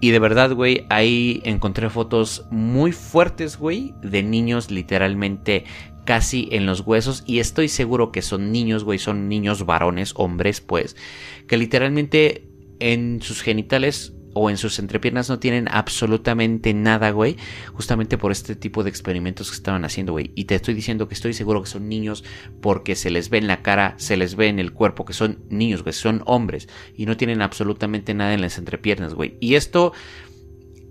Y 0.00 0.10
de 0.10 0.18
verdad, 0.18 0.52
güey, 0.52 0.84
ahí 0.90 1.40
encontré 1.44 1.88
fotos 1.88 2.46
muy 2.50 2.92
fuertes, 2.92 3.56
güey, 3.56 3.94
de 4.02 4.22
niños 4.22 4.70
literalmente 4.70 5.64
casi 6.04 6.48
en 6.50 6.66
los 6.66 6.80
huesos. 6.80 7.22
Y 7.24 7.38
estoy 7.38 7.68
seguro 7.68 8.10
que 8.10 8.20
son 8.20 8.50
niños, 8.50 8.82
güey, 8.82 8.98
son 8.98 9.28
niños 9.28 9.64
varones, 9.64 10.12
hombres, 10.16 10.60
pues, 10.60 10.96
que 11.46 11.56
literalmente 11.56 12.48
en 12.80 13.22
sus 13.22 13.42
genitales 13.42 14.12
o 14.34 14.50
en 14.50 14.56
sus 14.56 14.78
entrepiernas 14.78 15.28
no 15.28 15.38
tienen 15.38 15.68
absolutamente 15.70 16.74
nada, 16.74 17.10
güey. 17.10 17.36
Justamente 17.72 18.18
por 18.18 18.32
este 18.32 18.56
tipo 18.56 18.82
de 18.82 18.90
experimentos 18.90 19.50
que 19.50 19.56
estaban 19.56 19.84
haciendo, 19.84 20.12
güey. 20.12 20.32
Y 20.34 20.44
te 20.44 20.54
estoy 20.54 20.74
diciendo 20.74 21.08
que 21.08 21.14
estoy 21.14 21.34
seguro 21.34 21.62
que 21.62 21.68
son 21.68 21.88
niños 21.88 22.24
porque 22.60 22.96
se 22.96 23.10
les 23.10 23.30
ve 23.30 23.38
en 23.38 23.46
la 23.46 23.62
cara, 23.62 23.94
se 23.98 24.16
les 24.16 24.36
ve 24.36 24.48
en 24.48 24.58
el 24.58 24.72
cuerpo 24.72 25.04
que 25.04 25.12
son 25.12 25.40
niños, 25.48 25.82
güey. 25.82 25.92
Son 25.92 26.22
hombres 26.26 26.68
y 26.96 27.06
no 27.06 27.16
tienen 27.16 27.42
absolutamente 27.42 28.14
nada 28.14 28.34
en 28.34 28.40
las 28.40 28.58
entrepiernas, 28.58 29.14
güey. 29.14 29.36
Y 29.40 29.54
esto, 29.54 29.92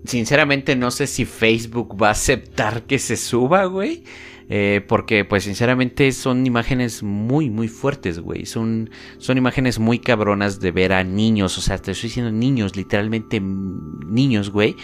sinceramente, 0.04 0.76
no 0.76 0.90
sé 0.90 1.06
si 1.06 1.24
Facebook 1.24 2.00
va 2.00 2.08
a 2.08 2.12
aceptar 2.12 2.82
que 2.84 2.98
se 2.98 3.16
suba, 3.16 3.64
güey. 3.66 4.04
Eh, 4.48 4.84
porque, 4.86 5.24
pues, 5.24 5.44
sinceramente, 5.44 6.10
son 6.12 6.46
imágenes 6.46 7.02
muy, 7.02 7.50
muy 7.50 7.68
fuertes, 7.68 8.18
güey. 8.18 8.46
Son, 8.46 8.90
son 9.18 9.38
imágenes 9.38 9.78
muy 9.78 9.98
cabronas 9.98 10.60
de 10.60 10.72
ver 10.72 10.92
a 10.92 11.04
niños. 11.04 11.56
O 11.58 11.60
sea, 11.60 11.78
te 11.78 11.92
estoy 11.92 12.08
diciendo 12.08 12.32
niños, 12.32 12.76
literalmente 12.76 13.40
niños, 13.40 14.50
güey 14.50 14.76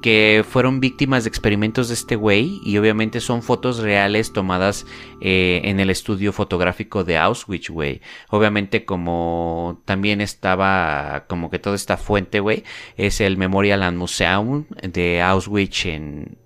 que 0.00 0.44
fueron 0.48 0.80
víctimas 0.80 1.24
de 1.24 1.28
experimentos 1.28 1.88
de 1.88 1.94
este 1.94 2.16
güey 2.16 2.60
y 2.64 2.78
obviamente 2.78 3.20
son 3.20 3.42
fotos 3.42 3.78
reales 3.78 4.32
tomadas 4.32 4.86
eh, 5.20 5.60
en 5.64 5.80
el 5.80 5.90
estudio 5.90 6.32
fotográfico 6.32 7.04
de 7.04 7.18
Auschwitz, 7.18 7.68
güey. 7.68 8.00
Obviamente 8.30 8.84
como 8.84 9.82
también 9.84 10.20
estaba 10.20 11.24
como 11.28 11.50
que 11.50 11.58
toda 11.58 11.76
esta 11.76 11.96
fuente, 11.96 12.40
güey, 12.40 12.64
es 12.96 13.20
el 13.20 13.36
Memorial 13.36 13.82
and 13.82 13.98
Museum 13.98 14.64
de 14.82 15.20
Auschwitz 15.20 15.86
en, 15.86 16.38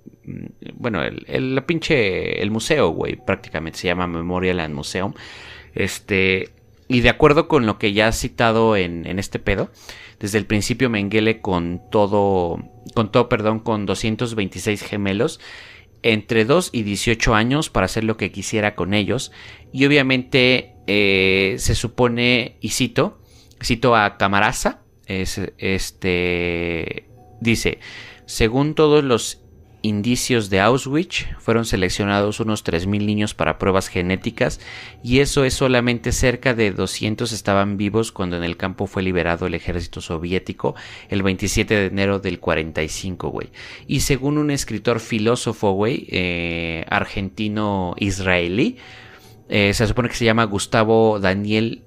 bueno, 0.74 1.02
el, 1.02 1.24
el 1.28 1.62
pinche, 1.64 2.42
el 2.42 2.50
museo, 2.50 2.88
güey, 2.90 3.16
prácticamente 3.16 3.78
se 3.78 3.88
llama 3.88 4.06
Memorial 4.06 4.60
and 4.60 4.74
Museum. 4.74 5.14
Este, 5.74 6.50
y 6.88 7.00
de 7.00 7.08
acuerdo 7.08 7.48
con 7.48 7.66
lo 7.66 7.78
que 7.78 7.92
ya 7.92 8.08
has 8.08 8.18
citado 8.18 8.76
en, 8.76 9.06
en 9.06 9.18
este 9.18 9.38
pedo, 9.38 9.70
desde 10.20 10.38
el 10.38 10.46
principio 10.46 10.90
Mengele 10.90 11.40
con 11.40 11.82
todo, 11.90 12.58
con 12.94 13.10
todo, 13.10 13.28
perdón, 13.28 13.60
con 13.60 13.86
226 13.86 14.82
gemelos, 14.82 15.40
entre 16.02 16.44
2 16.44 16.70
y 16.72 16.82
18 16.82 17.34
años 17.34 17.70
para 17.70 17.86
hacer 17.86 18.04
lo 18.04 18.16
que 18.16 18.30
quisiera 18.30 18.74
con 18.74 18.92
ellos. 18.92 19.32
Y 19.72 19.86
obviamente 19.86 20.74
eh, 20.86 21.56
se 21.58 21.74
supone, 21.74 22.58
y 22.60 22.70
cito, 22.70 23.20
cito 23.62 23.96
a 23.96 24.18
Camarasa, 24.18 24.82
es, 25.06 25.40
este, 25.58 27.08
dice, 27.40 27.78
según 28.26 28.74
todos 28.74 29.02
los 29.02 29.43
indicios 29.84 30.48
de 30.48 30.60
Auschwitz, 30.60 31.26
fueron 31.38 31.66
seleccionados 31.66 32.40
unos 32.40 32.64
3.000 32.64 33.04
niños 33.04 33.34
para 33.34 33.58
pruebas 33.58 33.88
genéticas 33.88 34.58
y 35.02 35.20
eso 35.20 35.44
es 35.44 35.52
solamente 35.52 36.10
cerca 36.10 36.54
de 36.54 36.72
200 36.72 37.30
estaban 37.32 37.76
vivos 37.76 38.10
cuando 38.10 38.36
en 38.36 38.44
el 38.44 38.56
campo 38.56 38.86
fue 38.86 39.02
liberado 39.02 39.46
el 39.46 39.54
ejército 39.54 40.00
soviético 40.00 40.74
el 41.10 41.22
27 41.22 41.74
de 41.74 41.86
enero 41.86 42.18
del 42.18 42.40
45, 42.40 43.28
güey. 43.28 43.50
Y 43.86 44.00
según 44.00 44.38
un 44.38 44.50
escritor 44.50 45.00
filósofo, 45.00 45.72
güey, 45.72 46.06
eh, 46.10 46.86
argentino-israelí, 46.88 48.78
eh, 49.50 49.74
se 49.74 49.86
supone 49.86 50.08
que 50.08 50.16
se 50.16 50.24
llama 50.24 50.44
Gustavo 50.44 51.20
Daniel, 51.20 51.82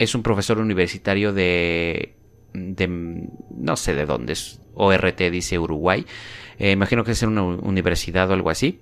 es 0.00 0.16
un 0.16 0.24
profesor 0.24 0.58
universitario 0.58 1.32
de, 1.32 2.16
de 2.52 2.88
no 2.88 3.76
sé 3.76 3.94
de 3.94 4.06
dónde 4.06 4.32
es, 4.32 4.60
ORT 4.74 5.20
dice 5.30 5.58
Uruguay, 5.58 6.04
eh, 6.58 6.72
imagino 6.72 7.04
que 7.04 7.12
es 7.12 7.22
en 7.22 7.30
una 7.30 7.42
universidad 7.42 8.30
o 8.30 8.34
algo 8.34 8.50
así 8.50 8.80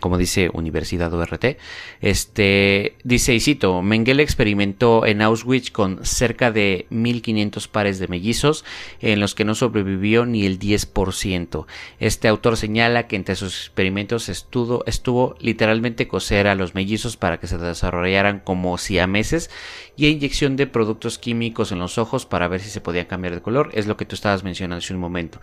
como 0.00 0.18
dice 0.18 0.50
Universidad 0.52 1.12
URT, 1.12 1.56
este, 2.00 2.96
dice 3.04 3.34
y 3.34 3.40
cito, 3.40 3.82
Mengele 3.82 4.22
experimentó 4.22 5.06
en 5.06 5.22
Auschwitz 5.22 5.70
con 5.70 6.04
cerca 6.04 6.50
de 6.50 6.86
1500 6.90 7.68
pares 7.68 7.98
de 7.98 8.08
mellizos 8.08 8.64
en 9.00 9.20
los 9.20 9.34
que 9.34 9.44
no 9.44 9.54
sobrevivió 9.54 10.26
ni 10.26 10.46
el 10.46 10.58
10%. 10.58 11.66
Este 11.98 12.28
autor 12.28 12.56
señala 12.56 13.06
que 13.06 13.16
entre 13.16 13.36
sus 13.36 13.66
experimentos 13.66 14.28
estuvo, 14.28 14.84
estuvo 14.86 15.36
literalmente 15.40 16.08
coser 16.08 16.46
a 16.46 16.54
los 16.54 16.74
mellizos 16.74 17.16
para 17.16 17.38
que 17.38 17.46
se 17.46 17.58
desarrollaran 17.58 18.40
como 18.40 18.78
siameses 18.78 19.50
y 19.96 20.08
inyección 20.08 20.56
de 20.56 20.66
productos 20.66 21.18
químicos 21.18 21.72
en 21.72 21.78
los 21.78 21.98
ojos 21.98 22.26
para 22.26 22.48
ver 22.48 22.60
si 22.60 22.70
se 22.70 22.80
podían 22.80 23.06
cambiar 23.06 23.34
de 23.34 23.42
color, 23.42 23.70
es 23.72 23.86
lo 23.86 23.96
que 23.96 24.04
tú 24.04 24.14
estabas 24.14 24.44
mencionando 24.44 24.78
hace 24.84 24.94
un 24.94 25.00
momento. 25.00 25.40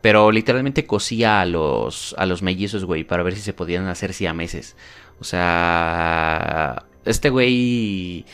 Pero 0.00 0.30
literalmente 0.30 0.86
cosía 0.86 1.40
a 1.40 1.46
los, 1.46 2.14
a 2.18 2.26
los 2.26 2.42
mellizos, 2.42 2.84
güey, 2.84 3.04
para 3.04 3.22
ver 3.22 3.34
si 3.34 3.40
se 3.40 3.52
podían 3.52 3.88
hacer 3.96 4.12
siameses. 4.12 4.76
O 5.20 5.24
sea, 5.24 6.84
este 7.04 7.30
güey... 7.30 8.24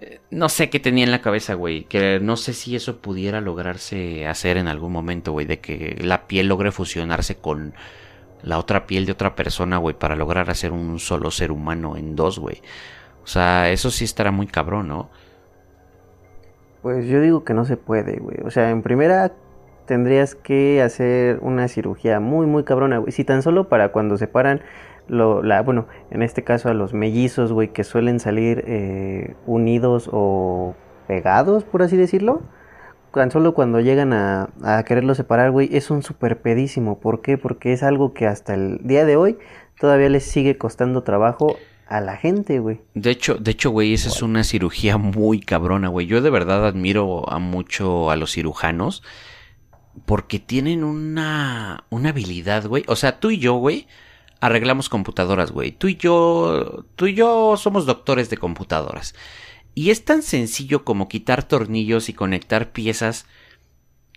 Eh, 0.00 0.20
no 0.30 0.48
sé 0.48 0.70
qué 0.70 0.78
tenía 0.78 1.04
en 1.04 1.10
la 1.10 1.20
cabeza, 1.20 1.54
güey. 1.54 1.84
Que 1.84 2.20
no 2.20 2.36
sé 2.36 2.52
si 2.52 2.76
eso 2.76 2.98
pudiera 2.98 3.40
lograrse 3.40 4.26
hacer 4.26 4.56
en 4.56 4.68
algún 4.68 4.92
momento, 4.92 5.32
güey. 5.32 5.46
De 5.46 5.60
que 5.60 5.96
la 6.00 6.26
piel 6.26 6.48
logre 6.48 6.70
fusionarse 6.70 7.36
con 7.36 7.74
la 8.42 8.58
otra 8.58 8.86
piel 8.86 9.06
de 9.06 9.12
otra 9.12 9.34
persona, 9.34 9.78
güey. 9.78 9.96
Para 9.96 10.16
lograr 10.16 10.50
hacer 10.50 10.72
un 10.72 10.98
solo 11.00 11.30
ser 11.30 11.50
humano 11.50 11.96
en 11.96 12.14
dos, 12.14 12.38
güey. 12.38 12.62
O 13.24 13.26
sea, 13.26 13.70
eso 13.70 13.90
sí 13.90 14.04
estará 14.04 14.30
muy 14.30 14.46
cabrón, 14.46 14.88
¿no? 14.88 15.10
Pues 16.82 17.06
yo 17.06 17.20
digo 17.20 17.44
que 17.44 17.54
no 17.54 17.64
se 17.64 17.76
puede, 17.76 18.18
güey. 18.18 18.38
O 18.44 18.50
sea, 18.50 18.70
en 18.70 18.82
primera 18.82 19.32
tendrías 19.88 20.34
que 20.34 20.82
hacer 20.82 21.38
una 21.40 21.66
cirugía 21.66 22.20
muy, 22.20 22.46
muy 22.46 22.62
cabrona, 22.62 22.98
güey. 22.98 23.10
Si 23.10 23.24
tan 23.24 23.42
solo 23.42 23.68
para 23.68 23.90
cuando 23.90 24.16
se 24.16 24.28
paran, 24.28 24.60
lo, 25.08 25.42
la, 25.42 25.62
bueno, 25.62 25.86
en 26.10 26.22
este 26.22 26.44
caso 26.44 26.68
a 26.68 26.74
los 26.74 26.94
mellizos, 26.94 27.52
güey, 27.52 27.72
que 27.72 27.84
suelen 27.84 28.20
salir 28.20 28.64
eh, 28.66 29.34
unidos 29.46 30.08
o 30.12 30.74
pegados, 31.06 31.64
por 31.64 31.82
así 31.82 31.96
decirlo. 31.96 32.42
Tan 33.12 33.30
solo 33.30 33.54
cuando 33.54 33.80
llegan 33.80 34.12
a, 34.12 34.50
a 34.62 34.82
quererlo 34.84 35.14
separar, 35.14 35.50
güey, 35.50 35.68
es 35.72 35.90
un 35.90 36.02
super 36.02 36.40
pedísimo. 36.40 37.00
¿Por 37.00 37.22
qué? 37.22 37.38
Porque 37.38 37.72
es 37.72 37.82
algo 37.82 38.12
que 38.12 38.26
hasta 38.26 38.54
el 38.54 38.80
día 38.84 39.04
de 39.04 39.16
hoy 39.16 39.38
todavía 39.80 40.08
les 40.08 40.24
sigue 40.24 40.58
costando 40.58 41.02
trabajo 41.02 41.56
a 41.88 42.00
la 42.00 42.16
gente, 42.16 42.58
güey. 42.58 42.80
De 42.94 43.10
hecho, 43.10 43.36
de 43.36 43.50
hecho, 43.50 43.70
güey, 43.70 43.94
esa 43.94 44.08
es 44.08 44.22
una 44.22 44.44
cirugía 44.44 44.98
muy 44.98 45.40
cabrona, 45.40 45.88
güey. 45.88 46.06
Yo 46.06 46.20
de 46.20 46.30
verdad 46.30 46.66
admiro 46.66 47.28
a 47.30 47.38
mucho 47.38 48.10
a 48.10 48.16
los 48.16 48.32
cirujanos 48.32 49.02
porque 50.04 50.38
tienen 50.38 50.84
una, 50.84 51.84
una 51.90 52.10
habilidad, 52.10 52.66
güey. 52.66 52.84
O 52.88 52.96
sea, 52.96 53.18
tú 53.20 53.30
y 53.30 53.38
yo, 53.38 53.54
güey, 53.54 53.86
arreglamos 54.40 54.88
computadoras, 54.88 55.50
güey. 55.52 55.72
Tú 55.72 55.88
y 55.88 55.96
yo, 55.96 56.84
tú 56.96 57.06
y 57.06 57.14
yo 57.14 57.56
somos 57.56 57.86
doctores 57.86 58.30
de 58.30 58.36
computadoras. 58.36 59.14
Y 59.74 59.90
es 59.90 60.04
tan 60.04 60.22
sencillo 60.22 60.84
como 60.84 61.08
quitar 61.08 61.42
tornillos 61.46 62.08
y 62.08 62.12
conectar 62.12 62.72
piezas 62.72 63.26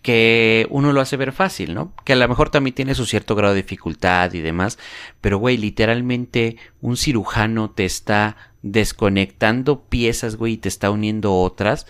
que 0.02 0.66
uno 0.72 0.94
lo 0.94 1.02
hace 1.02 1.18
ver 1.18 1.32
fácil, 1.32 1.76
¿no? 1.76 1.94
Que 2.04 2.14
a 2.14 2.16
lo 2.16 2.28
mejor 2.28 2.50
también 2.50 2.74
tiene 2.74 2.96
su 2.96 3.06
cierto 3.06 3.36
grado 3.36 3.54
de 3.54 3.62
dificultad 3.62 4.34
y 4.34 4.42
demás. 4.42 4.80
Pero, 5.22 5.38
güey, 5.38 5.58
literalmente 5.58 6.58
un 6.82 6.98
cirujano 6.98 7.70
te 7.70 7.86
está 7.86 8.38
desconectando 8.64 9.84
piezas, 9.84 10.36
güey, 10.36 10.54
y 10.54 10.58
te 10.58 10.70
está 10.70 10.90
uniendo 10.90 11.36
otras 11.36 11.86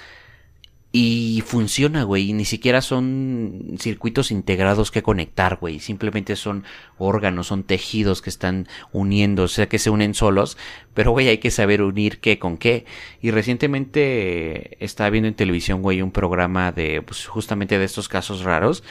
y 0.93 1.41
funciona, 1.45 2.03
güey. 2.03 2.29
Y 2.29 2.33
ni 2.33 2.43
siquiera 2.43 2.81
son 2.81 3.75
circuitos 3.79 4.29
integrados 4.29 4.91
que 4.91 5.01
conectar, 5.01 5.57
güey. 5.57 5.79
Simplemente 5.79 6.35
son 6.35 6.65
órganos, 6.97 7.47
son 7.47 7.63
tejidos 7.63 8.21
que 8.21 8.29
están 8.29 8.67
uniendo, 8.91 9.43
o 9.43 9.47
sea 9.47 9.69
que 9.69 9.79
se 9.79 9.89
unen 9.89 10.13
solos. 10.13 10.57
Pero, 10.93 11.11
güey, 11.11 11.29
hay 11.29 11.37
que 11.37 11.51
saber 11.51 11.81
unir 11.81 12.19
qué 12.19 12.39
con 12.39 12.57
qué. 12.57 12.85
Y 13.21 13.31
recientemente 13.31 14.83
estaba 14.83 15.09
viendo 15.09 15.29
en 15.29 15.35
televisión, 15.35 15.81
güey, 15.81 16.01
un 16.01 16.11
programa 16.11 16.73
de, 16.73 17.01
pues, 17.01 17.25
justamente 17.25 17.79
de 17.79 17.85
estos 17.85 18.09
casos 18.09 18.43
raros. 18.43 18.83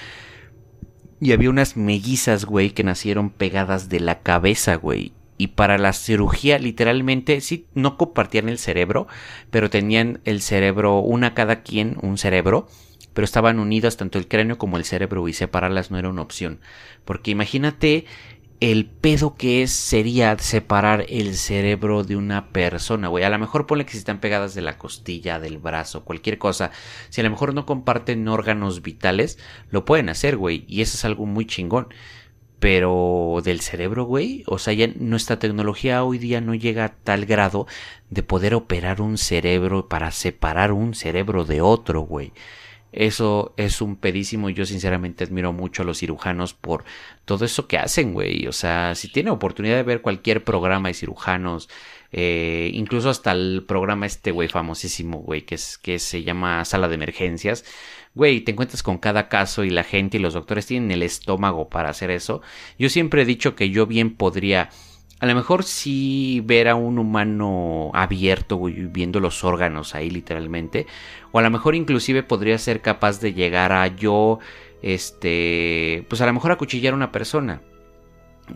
Y 1.20 1.32
había 1.32 1.50
unas 1.50 1.76
mellizas, 1.76 2.46
güey, 2.46 2.70
que 2.70 2.82
nacieron 2.82 3.28
pegadas 3.28 3.90
de 3.90 4.00
la 4.00 4.20
cabeza, 4.20 4.76
güey 4.76 5.12
y 5.40 5.46
para 5.46 5.78
la 5.78 5.94
cirugía 5.94 6.58
literalmente 6.58 7.40
sí 7.40 7.66
no 7.72 7.96
compartían 7.96 8.50
el 8.50 8.58
cerebro, 8.58 9.06
pero 9.50 9.70
tenían 9.70 10.20
el 10.26 10.42
cerebro 10.42 10.98
una 10.98 11.32
cada 11.32 11.62
quien 11.62 11.96
un 12.02 12.18
cerebro, 12.18 12.68
pero 13.14 13.24
estaban 13.24 13.58
unidas 13.58 13.96
tanto 13.96 14.18
el 14.18 14.28
cráneo 14.28 14.58
como 14.58 14.76
el 14.76 14.84
cerebro 14.84 15.26
y 15.28 15.32
separarlas 15.32 15.90
no 15.90 15.98
era 15.98 16.10
una 16.10 16.20
opción, 16.20 16.60
porque 17.06 17.30
imagínate 17.30 18.04
el 18.60 18.84
pedo 18.84 19.34
que 19.34 19.62
es 19.62 19.70
sería 19.70 20.38
separar 20.38 21.06
el 21.08 21.34
cerebro 21.34 22.04
de 22.04 22.16
una 22.16 22.50
persona, 22.52 23.08
güey. 23.08 23.24
A 23.24 23.30
lo 23.30 23.38
mejor 23.38 23.66
ponle 23.66 23.86
que 23.86 23.92
si 23.92 23.98
están 23.98 24.20
pegadas 24.20 24.54
de 24.54 24.60
la 24.60 24.76
costilla, 24.76 25.40
del 25.40 25.56
brazo, 25.56 26.04
cualquier 26.04 26.36
cosa. 26.36 26.70
Si 27.08 27.22
a 27.22 27.24
lo 27.24 27.30
mejor 27.30 27.54
no 27.54 27.64
comparten 27.64 28.28
órganos 28.28 28.82
vitales, 28.82 29.38
lo 29.70 29.86
pueden 29.86 30.10
hacer, 30.10 30.36
güey. 30.36 30.66
Y 30.68 30.82
eso 30.82 30.98
es 30.98 31.06
algo 31.06 31.24
muy 31.24 31.46
chingón. 31.46 31.88
Pero 32.60 33.40
del 33.42 33.60
cerebro, 33.60 34.04
güey. 34.04 34.44
O 34.46 34.58
sea, 34.58 34.74
ya 34.74 34.88
nuestra 34.96 35.38
tecnología 35.38 36.04
hoy 36.04 36.18
día 36.18 36.40
no 36.40 36.54
llega 36.54 36.84
a 36.84 36.94
tal 36.94 37.26
grado 37.26 37.66
de 38.10 38.22
poder 38.22 38.54
operar 38.54 39.00
un 39.00 39.18
cerebro 39.18 39.88
para 39.88 40.10
separar 40.12 40.72
un 40.72 40.94
cerebro 40.94 41.44
de 41.44 41.62
otro, 41.62 42.02
güey. 42.02 42.32
Eso 42.92 43.54
es 43.56 43.80
un 43.80 43.96
pedísimo. 43.96 44.50
Yo 44.50 44.66
sinceramente 44.66 45.24
admiro 45.24 45.52
mucho 45.52 45.82
a 45.82 45.84
los 45.86 45.98
cirujanos 45.98 46.54
por 46.54 46.84
todo 47.24 47.44
eso 47.44 47.66
que 47.68 47.78
hacen, 47.78 48.12
güey. 48.12 48.46
O 48.46 48.52
sea, 48.52 48.94
si 48.94 49.08
tiene 49.08 49.30
oportunidad 49.30 49.76
de 49.76 49.82
ver 49.84 50.02
cualquier 50.02 50.42
programa 50.44 50.88
de 50.88 50.94
cirujanos, 50.94 51.68
eh, 52.12 52.70
incluso 52.74 53.08
hasta 53.10 53.32
el 53.32 53.64
programa 53.66 54.06
este, 54.06 54.32
güey, 54.32 54.48
famosísimo, 54.48 55.18
güey, 55.18 55.42
que, 55.42 55.54
es, 55.54 55.78
que 55.78 55.98
se 56.00 56.24
llama 56.24 56.64
Sala 56.64 56.88
de 56.88 56.96
Emergencias, 56.96 57.64
güey, 58.14 58.40
te 58.40 58.52
encuentras 58.52 58.82
con 58.82 58.98
cada 58.98 59.28
caso 59.28 59.64
y 59.64 59.70
la 59.70 59.84
gente 59.84 60.16
y 60.16 60.20
los 60.20 60.34
doctores 60.34 60.66
tienen 60.66 60.90
el 60.90 61.02
estómago 61.02 61.68
para 61.68 61.90
hacer 61.90 62.10
eso. 62.10 62.42
Yo 62.78 62.88
siempre 62.88 63.22
he 63.22 63.24
dicho 63.26 63.54
que 63.54 63.70
yo 63.70 63.86
bien 63.86 64.14
podría 64.14 64.70
a 65.20 65.26
lo 65.26 65.34
mejor 65.34 65.64
sí 65.64 66.42
ver 66.46 66.68
a 66.68 66.74
un 66.74 66.98
humano 66.98 67.90
abierto, 67.92 68.56
güey, 68.56 68.86
viendo 68.86 69.20
los 69.20 69.44
órganos 69.44 69.94
ahí 69.94 70.08
literalmente. 70.10 70.86
O 71.30 71.38
a 71.38 71.42
lo 71.42 71.50
mejor 71.50 71.74
inclusive 71.74 72.22
podría 72.22 72.56
ser 72.56 72.80
capaz 72.80 73.20
de 73.20 73.34
llegar 73.34 73.72
a 73.72 73.86
yo, 73.86 74.38
este, 74.80 76.06
pues 76.08 76.22
a 76.22 76.26
lo 76.26 76.32
mejor 76.32 76.52
acuchillar 76.52 76.94
a 76.94 76.96
una 76.96 77.12
persona. 77.12 77.60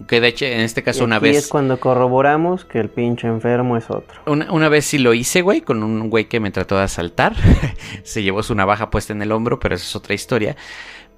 Que 0.06 0.20
de 0.20 0.28
hecho, 0.28 0.44
en 0.44 0.60
este 0.60 0.82
caso, 0.82 1.04
una 1.04 1.18
vez. 1.18 1.36
es 1.36 1.48
cuando 1.48 1.78
corroboramos 1.78 2.64
que 2.64 2.80
el 2.80 2.88
pinche 2.88 3.26
enfermo 3.26 3.76
es 3.76 3.90
otro. 3.90 4.20
Una, 4.26 4.52
una, 4.52 4.68
vez 4.68 4.84
sí 4.84 4.98
lo 4.98 5.14
hice, 5.14 5.42
güey, 5.42 5.60
con 5.60 5.82
un 5.82 6.10
güey 6.10 6.26
que 6.26 6.40
me 6.40 6.50
trató 6.50 6.76
de 6.76 6.82
asaltar. 6.82 7.34
Se 8.02 8.22
llevó 8.22 8.42
su 8.42 8.54
navaja 8.54 8.90
puesta 8.90 9.12
en 9.12 9.22
el 9.22 9.32
hombro, 9.32 9.58
pero 9.60 9.74
esa 9.74 9.84
es 9.84 9.96
otra 9.96 10.14
historia. 10.14 10.56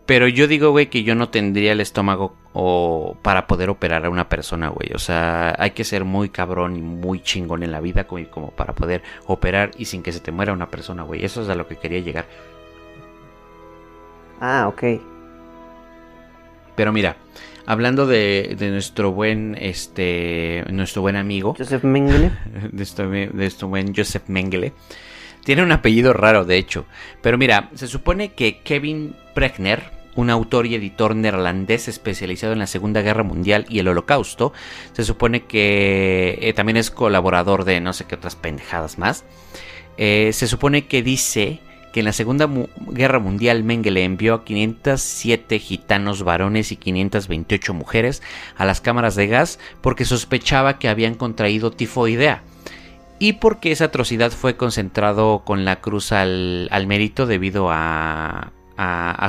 Pero 0.07 0.29
yo 0.29 0.47
digo, 0.47 0.70
güey, 0.70 0.87
que 0.87 1.03
yo 1.03 1.16
no 1.16 1.31
tendría 1.31 1.72
el 1.72 1.81
estómago 1.81 2.37
o 2.53 3.16
para 3.22 3.49
poder 3.49 3.70
operar 3.70 4.07
a 4.07 4.11
una 4.11 4.29
persona, 4.29 4.68
güey. 4.68 4.93
O 4.95 5.01
sea, 5.01 5.57
hay 5.59 5.72
que 5.72 5.83
ser 5.83 6.05
muy 6.05 6.29
cabrón 6.29 6.77
y 6.77 6.81
muy 6.81 7.20
chingón 7.20 7.64
en 7.64 7.72
la 7.72 7.81
vida 7.81 8.05
como, 8.07 8.24
como 8.31 8.51
para 8.53 8.72
poder 8.72 9.03
operar 9.27 9.72
y 9.77 9.87
sin 9.87 10.05
que 10.05 10.12
se 10.12 10.20
te 10.20 10.31
muera 10.31 10.53
una 10.53 10.68
persona, 10.68 11.03
güey. 11.03 11.24
Eso 11.24 11.43
es 11.43 11.49
a 11.49 11.57
lo 11.57 11.66
que 11.66 11.77
quería 11.77 11.99
llegar. 11.99 12.27
Ah, 14.41 14.68
ok. 14.68 14.85
Pero 16.77 16.93
mira, 16.93 17.16
hablando 17.67 18.07
de, 18.07 18.55
de 18.59 18.71
nuestro 18.71 19.12
buen, 19.12 19.57
este, 19.61 20.64
nuestro 20.71 21.03
buen 21.03 21.17
amigo. 21.17 21.55
Joseph 21.59 21.85
Mengele. 21.85 22.31
De, 22.73 22.83
esto, 22.83 23.09
de 23.09 23.29
nuestro 23.33 23.69
buen 23.69 23.95
Joseph 23.95 24.29
Mengele. 24.29 24.73
Tiene 25.45 25.62
un 25.62 25.73
apellido 25.73 26.12
raro, 26.12 26.45
de 26.45 26.57
hecho. 26.57 26.87
Pero 27.23 27.39
mira, 27.39 27.71
se 27.75 27.87
supone 27.87 28.33
que 28.33 28.61
Kevin 28.62 29.14
Pregner, 29.35 29.93
un 30.17 30.31
autor 30.31 30.67
y 30.67 30.75
editor 30.75 31.14
neerlandés 31.14 31.89
especializado 31.89 32.53
en 32.53 32.59
la 32.59 32.67
Segunda 32.67 33.03
Guerra 33.03 33.23
Mundial 33.23 33.67
y 33.69 33.79
el 33.79 33.89
Holocausto, 33.89 34.53
se 34.93 35.05
supone 35.05 35.45
que 35.45 36.39
eh, 36.41 36.53
también 36.53 36.77
es 36.77 36.91
colaborador 36.91 37.64
de 37.64 37.81
no 37.81 37.93
sé 37.93 38.07
qué 38.07 38.14
otras 38.14 38.35
pendejadas 38.35 38.99
más. 38.99 39.25
Eh, 39.99 40.31
se 40.33 40.47
supone 40.47 40.87
que 40.87 41.03
dice 41.03 41.61
que 41.97 42.01
en 42.01 42.05
la 42.05 42.13
Segunda 42.13 42.47
Guerra 42.89 43.21
Mundial 43.21 43.65
Mengele 43.65 44.05
envió 44.05 44.35
a 44.35 44.45
507 44.45 45.59
gitanos 45.59 46.25
varones 46.25 46.71
y 46.71 46.77
528 46.77 47.73
mujeres 47.73 48.23
a 48.55 48.67
las 48.67 48.83
cámaras 48.83 49.15
de 49.15 49.29
gas 49.29 49.59
porque 49.81 50.05
sospechaba 50.05 50.79
que 50.79 50.91
habían 50.91 51.15
contraído 51.15 51.71
tifoidea 51.71 52.43
y 53.19 53.33
porque 53.33 53.73
esa 53.73 53.87
atrocidad 53.87 54.31
fue 54.31 54.59
concentrado 54.59 55.41
con 55.47 55.65
la 55.65 55.81
cruz 55.81 56.13
al, 56.13 56.69
mérito 56.87 57.25
debido 57.25 57.69
a, 57.71 58.53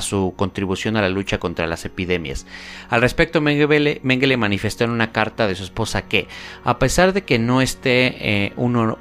su 0.02 0.34
contribución 0.36 0.98
a 0.98 1.02
la 1.02 1.08
lucha 1.08 1.38
contra 1.38 1.68
las 1.68 1.86
epidemias. 1.86 2.46
Al 2.90 3.00
respecto, 3.00 3.40
Mengele, 3.40 4.36
manifestó 4.36 4.84
en 4.84 4.90
una 4.90 5.14
carta 5.14 5.48
de 5.48 5.56
su 5.56 5.64
esposa 5.64 6.02
que, 6.02 6.28
a 6.66 6.80
pesar 6.80 7.14
de 7.14 7.24
que 7.24 7.40
no 7.40 7.62
esté 7.62 8.48
eh, 8.48 8.54
uno 8.58 8.98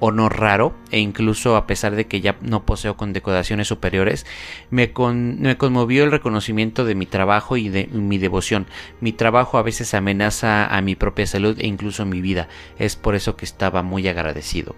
honor 0.00 0.38
raro 0.38 0.74
e 0.90 1.00
incluso 1.00 1.56
a 1.56 1.66
pesar 1.66 1.96
de 1.96 2.06
que 2.06 2.20
ya 2.20 2.36
no 2.40 2.64
poseo 2.64 2.96
condecoraciones 2.96 3.68
superiores, 3.68 4.26
me, 4.70 4.92
con, 4.92 5.40
me, 5.40 5.56
conmovió 5.56 6.04
el 6.04 6.10
reconocimiento 6.10 6.84
de 6.84 6.94
mi 6.94 7.06
trabajo 7.06 7.56
y 7.56 7.68
de 7.68 7.86
mi 7.88 8.18
devoción. 8.18 8.66
Mi 9.00 9.12
trabajo 9.12 9.58
a 9.58 9.62
veces 9.62 9.94
amenaza 9.94 10.66
a 10.66 10.80
mi 10.82 10.94
propia 10.94 11.26
salud 11.26 11.58
e 11.58 11.66
incluso 11.66 12.04
mi 12.06 12.20
vida. 12.20 12.48
Es 12.78 12.96
por 12.96 13.14
eso 13.14 13.36
que 13.36 13.44
estaba 13.44 13.82
muy 13.82 14.06
agradecido. 14.08 14.74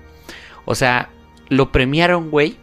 O 0.65 0.75
sea, 0.75 1.11
lo 1.49 1.73
premiaron, 1.73 2.31
güey, 2.31 2.57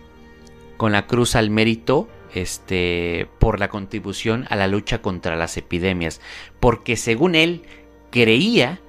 con 0.78 0.92
la 0.92 1.08
cruz 1.08 1.36
al 1.36 1.50
mérito 1.50 2.08
este 2.34 3.28
por 3.40 3.60
la 3.60 3.70
contribución 3.70 4.46
a 4.50 4.56
la 4.56 4.68
lucha 4.68 5.02
contra 5.02 5.36
las 5.36 5.58
epidemias, 5.58 6.22
porque 6.60 6.96
según 6.96 7.36
él 7.36 7.64
creía 8.12 8.80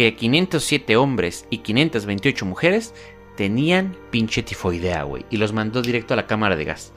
que 0.00 0.16
507 0.16 0.96
hombres 0.96 1.46
y 1.50 1.58
528 1.58 2.46
mujeres 2.46 2.94
tenían 3.36 3.94
pinche 4.10 4.42
tifoidea, 4.42 5.02
güey. 5.02 5.26
Y 5.28 5.36
los 5.36 5.52
mandó 5.52 5.82
directo 5.82 6.14
a 6.14 6.16
la 6.16 6.26
cámara 6.26 6.56
de 6.56 6.64
gas. 6.64 6.94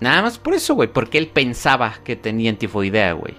Nada 0.00 0.20
más 0.20 0.38
por 0.38 0.52
eso, 0.52 0.74
güey. 0.74 0.92
Porque 0.92 1.16
él 1.16 1.28
pensaba 1.28 1.94
que 2.04 2.16
tenían 2.16 2.56
tifoidea, 2.56 3.14
güey. 3.14 3.34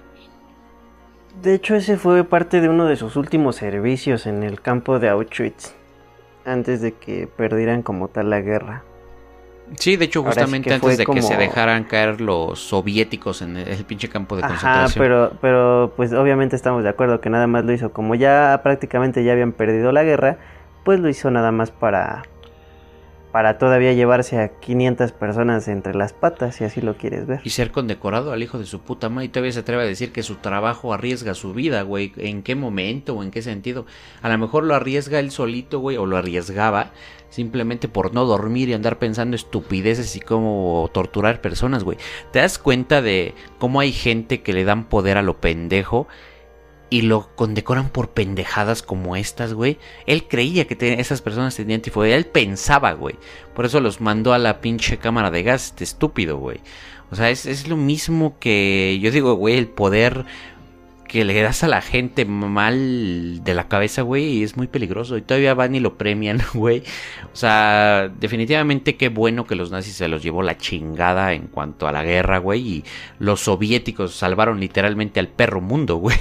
De 1.39 1.53
hecho, 1.53 1.75
ese 1.75 1.97
fue 1.97 2.23
parte 2.23 2.61
de 2.61 2.69
uno 2.69 2.87
de 2.87 2.95
sus 2.95 3.15
últimos 3.15 3.57
servicios 3.57 4.25
en 4.25 4.41
el 4.41 4.59
campo 4.59 4.97
de 4.97 5.09
Auschwitz. 5.09 5.75
Antes 6.43 6.81
de 6.81 6.93
que 6.93 7.27
perdieran 7.27 7.83
como 7.83 8.07
tal 8.07 8.31
la 8.31 8.41
guerra. 8.41 8.83
Sí, 9.77 9.97
de 9.97 10.05
hecho, 10.05 10.23
justamente 10.23 10.69
sí 10.69 10.75
antes 10.75 10.97
de 10.97 11.05
como... 11.05 11.15
que 11.15 11.21
se 11.21 11.35
dejaran 11.35 11.83
caer 11.83 12.21
los 12.21 12.59
soviéticos 12.59 13.41
en 13.41 13.57
el, 13.57 13.85
pinche 13.85 14.09
campo 14.09 14.35
de 14.35 14.41
concentración. 14.41 14.85
Ajá, 14.85 14.93
pero, 14.97 15.31
pero 15.41 15.93
pues 15.95 16.13
obviamente 16.13 16.55
estamos 16.55 16.83
de 16.83 16.89
acuerdo 16.89 17.21
que 17.21 17.29
nada 17.29 17.47
más 17.47 17.65
lo 17.65 17.73
hizo. 17.73 17.91
Como 17.91 18.15
ya 18.15 18.59
prácticamente 18.63 19.23
ya 19.23 19.33
habían 19.33 19.51
perdido 19.51 19.91
la 19.91 20.03
guerra, 20.03 20.37
pues 20.83 20.99
lo 20.99 21.09
hizo 21.09 21.29
nada 21.31 21.51
más 21.51 21.71
para 21.71 22.23
para 23.31 23.59
todavía 23.59 23.93
llevarse 23.93 24.39
a 24.39 24.47
500 24.59 25.11
personas 25.11 25.67
entre 25.67 25.93
las 25.93 26.13
patas, 26.13 26.55
si 26.55 26.63
así 26.63 26.81
lo 26.81 26.97
quieres 26.97 27.27
ver. 27.27 27.41
Y 27.43 27.51
ser 27.51 27.71
condecorado 27.71 28.31
al 28.31 28.41
hijo 28.41 28.57
de 28.57 28.65
su 28.65 28.79
puta 28.81 29.09
madre. 29.09 29.25
Y 29.25 29.29
todavía 29.29 29.51
se 29.51 29.59
atreve 29.59 29.83
a 29.83 29.85
decir 29.85 30.11
que 30.11 30.23
su 30.23 30.35
trabajo 30.35 30.93
arriesga 30.93 31.35
su 31.35 31.53
vida, 31.53 31.83
güey. 31.83 32.11
¿En 32.17 32.41
qué 32.41 32.55
momento 32.55 33.15
o 33.15 33.23
en 33.23 33.29
qué 33.29 33.41
sentido? 33.41 33.85
A 34.21 34.29
lo 34.29 34.37
mejor 34.37 34.63
lo 34.63 34.73
arriesga 34.73 35.19
él 35.19 35.29
solito, 35.29 35.79
güey, 35.79 35.97
o 35.97 36.05
lo 36.05 36.17
arriesgaba 36.17 36.91
simplemente 37.29 37.87
por 37.87 38.13
no 38.13 38.25
dormir 38.25 38.69
y 38.69 38.73
andar 38.73 38.99
pensando 38.99 39.35
estupideces 39.35 40.15
y 40.15 40.19
cómo 40.19 40.89
torturar 40.93 41.41
personas, 41.41 41.83
güey. 41.83 41.97
¿Te 42.31 42.39
das 42.39 42.57
cuenta 42.57 43.01
de 43.01 43.33
cómo 43.57 43.79
hay 43.79 43.91
gente 43.91 44.41
que 44.41 44.53
le 44.53 44.65
dan 44.65 44.89
poder 44.89 45.17
a 45.17 45.21
lo 45.21 45.39
pendejo? 45.39 46.07
y 46.89 47.03
lo 47.03 47.29
condecoran 47.35 47.89
por 47.89 48.09
pendejadas 48.09 48.81
como 48.81 49.15
estas, 49.15 49.53
güey. 49.53 49.77
Él 50.07 50.27
creía 50.27 50.65
que 50.65 50.75
esas 50.99 51.21
personas 51.21 51.55
tenían 51.55 51.81
tifoidea, 51.81 52.17
él 52.17 52.25
pensaba, 52.25 52.93
güey. 52.93 53.15
Por 53.53 53.65
eso 53.65 53.79
los 53.79 54.01
mandó 54.01 54.33
a 54.33 54.39
la 54.39 54.59
pinche 54.59 54.97
cámara 54.97 55.29
de 55.29 55.43
gas, 55.43 55.67
este 55.67 55.83
estúpido, 55.83 56.37
güey. 56.37 56.59
O 57.11 57.15
sea, 57.15 57.29
es, 57.29 57.45
es 57.45 57.67
lo 57.67 57.77
mismo 57.77 58.37
que 58.39 58.99
yo 59.01 59.11
digo, 59.11 59.35
güey, 59.35 59.57
el 59.57 59.67
poder 59.67 60.25
que 61.09 61.25
le 61.25 61.41
das 61.41 61.63
a 61.63 61.67
la 61.67 61.81
gente 61.81 62.23
mal 62.23 63.43
de 63.43 63.53
la 63.53 63.67
cabeza, 63.67 64.03
güey, 64.03 64.43
es 64.43 64.55
muy 64.55 64.67
peligroso. 64.67 65.17
Y 65.17 65.21
todavía 65.21 65.55
van 65.55 65.75
y 65.75 65.81
lo 65.81 65.97
premian, 65.97 66.39
güey. 66.53 66.83
O 67.33 67.35
sea, 67.35 68.09
definitivamente 68.19 68.95
qué 68.95 69.09
bueno 69.09 69.45
que 69.45 69.55
los 69.55 69.71
nazis 69.71 69.95
se 69.95 70.07
los 70.07 70.23
llevó 70.23 70.43
la 70.43 70.57
chingada 70.57 71.33
en 71.33 71.47
cuanto 71.47 71.87
a 71.87 71.91
la 71.91 72.03
guerra, 72.03 72.37
güey. 72.37 72.61
Y 72.61 72.83
los 73.17 73.41
soviéticos 73.41 74.13
salvaron 74.13 74.59
literalmente 74.59 75.19
al 75.19 75.27
perro 75.27 75.59
mundo, 75.59 75.95
güey. 75.97 76.17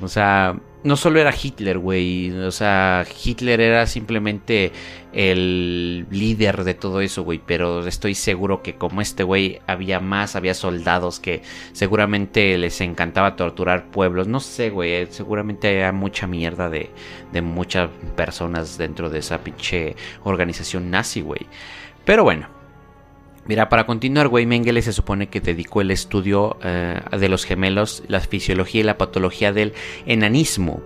O 0.00 0.08
sea, 0.08 0.56
no 0.84 0.96
solo 0.96 1.20
era 1.20 1.34
Hitler, 1.34 1.78
güey. 1.78 2.30
O 2.30 2.50
sea, 2.50 3.04
Hitler 3.24 3.60
era 3.60 3.86
simplemente 3.86 4.72
el 5.12 6.06
líder 6.10 6.64
de 6.64 6.74
todo 6.74 7.00
eso, 7.00 7.22
güey. 7.24 7.40
Pero 7.44 7.86
estoy 7.86 8.14
seguro 8.14 8.62
que 8.62 8.76
como 8.76 9.00
este 9.00 9.22
güey 9.22 9.60
había 9.66 10.00
más, 10.00 10.36
había 10.36 10.54
soldados 10.54 11.20
que 11.20 11.42
seguramente 11.72 12.56
les 12.58 12.80
encantaba 12.80 13.36
torturar 13.36 13.90
pueblos. 13.90 14.28
No 14.28 14.40
sé, 14.40 14.70
güey. 14.70 15.06
Seguramente 15.10 15.68
había 15.68 15.92
mucha 15.92 16.26
mierda 16.26 16.68
de, 16.70 16.90
de 17.32 17.42
muchas 17.42 17.90
personas 18.16 18.78
dentro 18.78 19.10
de 19.10 19.18
esa 19.18 19.42
pinche 19.42 19.96
organización 20.24 20.90
nazi, 20.90 21.20
güey. 21.20 21.46
Pero 22.04 22.22
bueno. 22.24 22.55
Mira, 23.48 23.68
para 23.68 23.86
continuar, 23.86 24.28
güey, 24.28 24.44
Mengele 24.44 24.82
se 24.82 24.92
supone 24.92 25.28
que 25.28 25.40
dedicó 25.40 25.80
el 25.80 25.90
estudio 25.92 26.58
eh, 26.64 27.00
de 27.16 27.28
los 27.28 27.44
gemelos, 27.44 28.02
la 28.08 28.20
fisiología 28.20 28.80
y 28.80 28.84
la 28.84 28.98
patología 28.98 29.52
del 29.52 29.72
enanismo. 30.04 30.82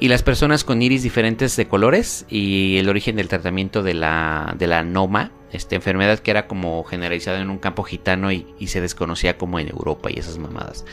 Y 0.00 0.08
las 0.08 0.22
personas 0.22 0.64
con 0.64 0.82
iris 0.82 1.02
diferentes 1.02 1.54
de 1.54 1.68
colores 1.68 2.26
y 2.28 2.76
el 2.78 2.88
origen 2.88 3.14
del 3.14 3.28
tratamiento 3.28 3.82
de 3.82 3.94
la, 3.94 4.54
de 4.58 4.66
la 4.66 4.82
noma, 4.82 5.30
esta 5.52 5.76
enfermedad 5.76 6.18
que 6.18 6.30
era 6.30 6.48
como 6.48 6.82
generalizada 6.82 7.40
en 7.40 7.50
un 7.50 7.58
campo 7.58 7.84
gitano 7.84 8.32
y, 8.32 8.46
y 8.58 8.68
se 8.68 8.80
desconocía 8.80 9.36
como 9.36 9.60
en 9.60 9.68
Europa 9.68 10.10
y 10.10 10.18
esas 10.18 10.38
mamadas. 10.38 10.84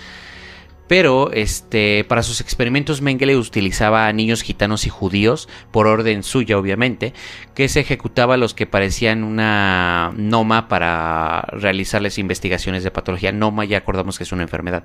Pero 0.90 1.32
este, 1.32 2.04
para 2.04 2.24
sus 2.24 2.42
experimentos 2.42 3.04
Mengele 3.04 3.38
utilizaba 3.38 4.08
a 4.08 4.12
niños 4.12 4.42
gitanos 4.42 4.88
y 4.88 4.90
judíos, 4.90 5.48
por 5.70 5.86
orden 5.86 6.24
suya 6.24 6.58
obviamente, 6.58 7.14
que 7.54 7.70
se 7.70 7.82
ejecutaba 7.82 8.34
a 8.34 8.38
los 8.38 8.56
que 8.56 8.66
parecían 8.66 9.24
una 9.24 10.12
noma 10.18 10.68
para 10.68 11.42
realizarles 11.52 12.18
investigaciones 12.18 12.84
de 12.84 12.90
patología. 12.90 13.32
Noma 13.32 13.66
ya 13.66 13.78
acordamos 13.78 14.18
que 14.18 14.24
es 14.24 14.32
una 14.32 14.42
enfermedad, 14.42 14.84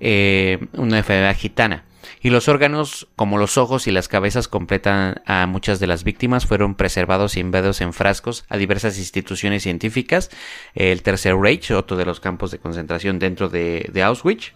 eh, 0.00 0.58
una 0.72 0.98
enfermedad 0.98 1.36
gitana. 1.36 1.84
Y 2.20 2.30
los 2.30 2.48
órganos, 2.48 3.06
como 3.14 3.38
los 3.38 3.58
ojos 3.58 3.86
y 3.86 3.92
las 3.92 4.08
cabezas 4.08 4.48
completan 4.48 5.22
a 5.24 5.46
muchas 5.46 5.78
de 5.78 5.86
las 5.86 6.02
víctimas, 6.02 6.46
fueron 6.46 6.74
preservados 6.74 7.36
y 7.36 7.40
enviados 7.40 7.80
en 7.80 7.92
frascos 7.92 8.44
a 8.48 8.56
diversas 8.56 8.98
instituciones 8.98 9.62
científicas. 9.62 10.30
El 10.74 11.02
Tercer 11.02 11.36
Reich, 11.36 11.70
otro 11.70 11.96
de 11.96 12.06
los 12.06 12.18
campos 12.18 12.50
de 12.50 12.58
concentración 12.58 13.20
dentro 13.20 13.48
de, 13.48 13.88
de 13.92 14.02
Auschwitz. 14.02 14.52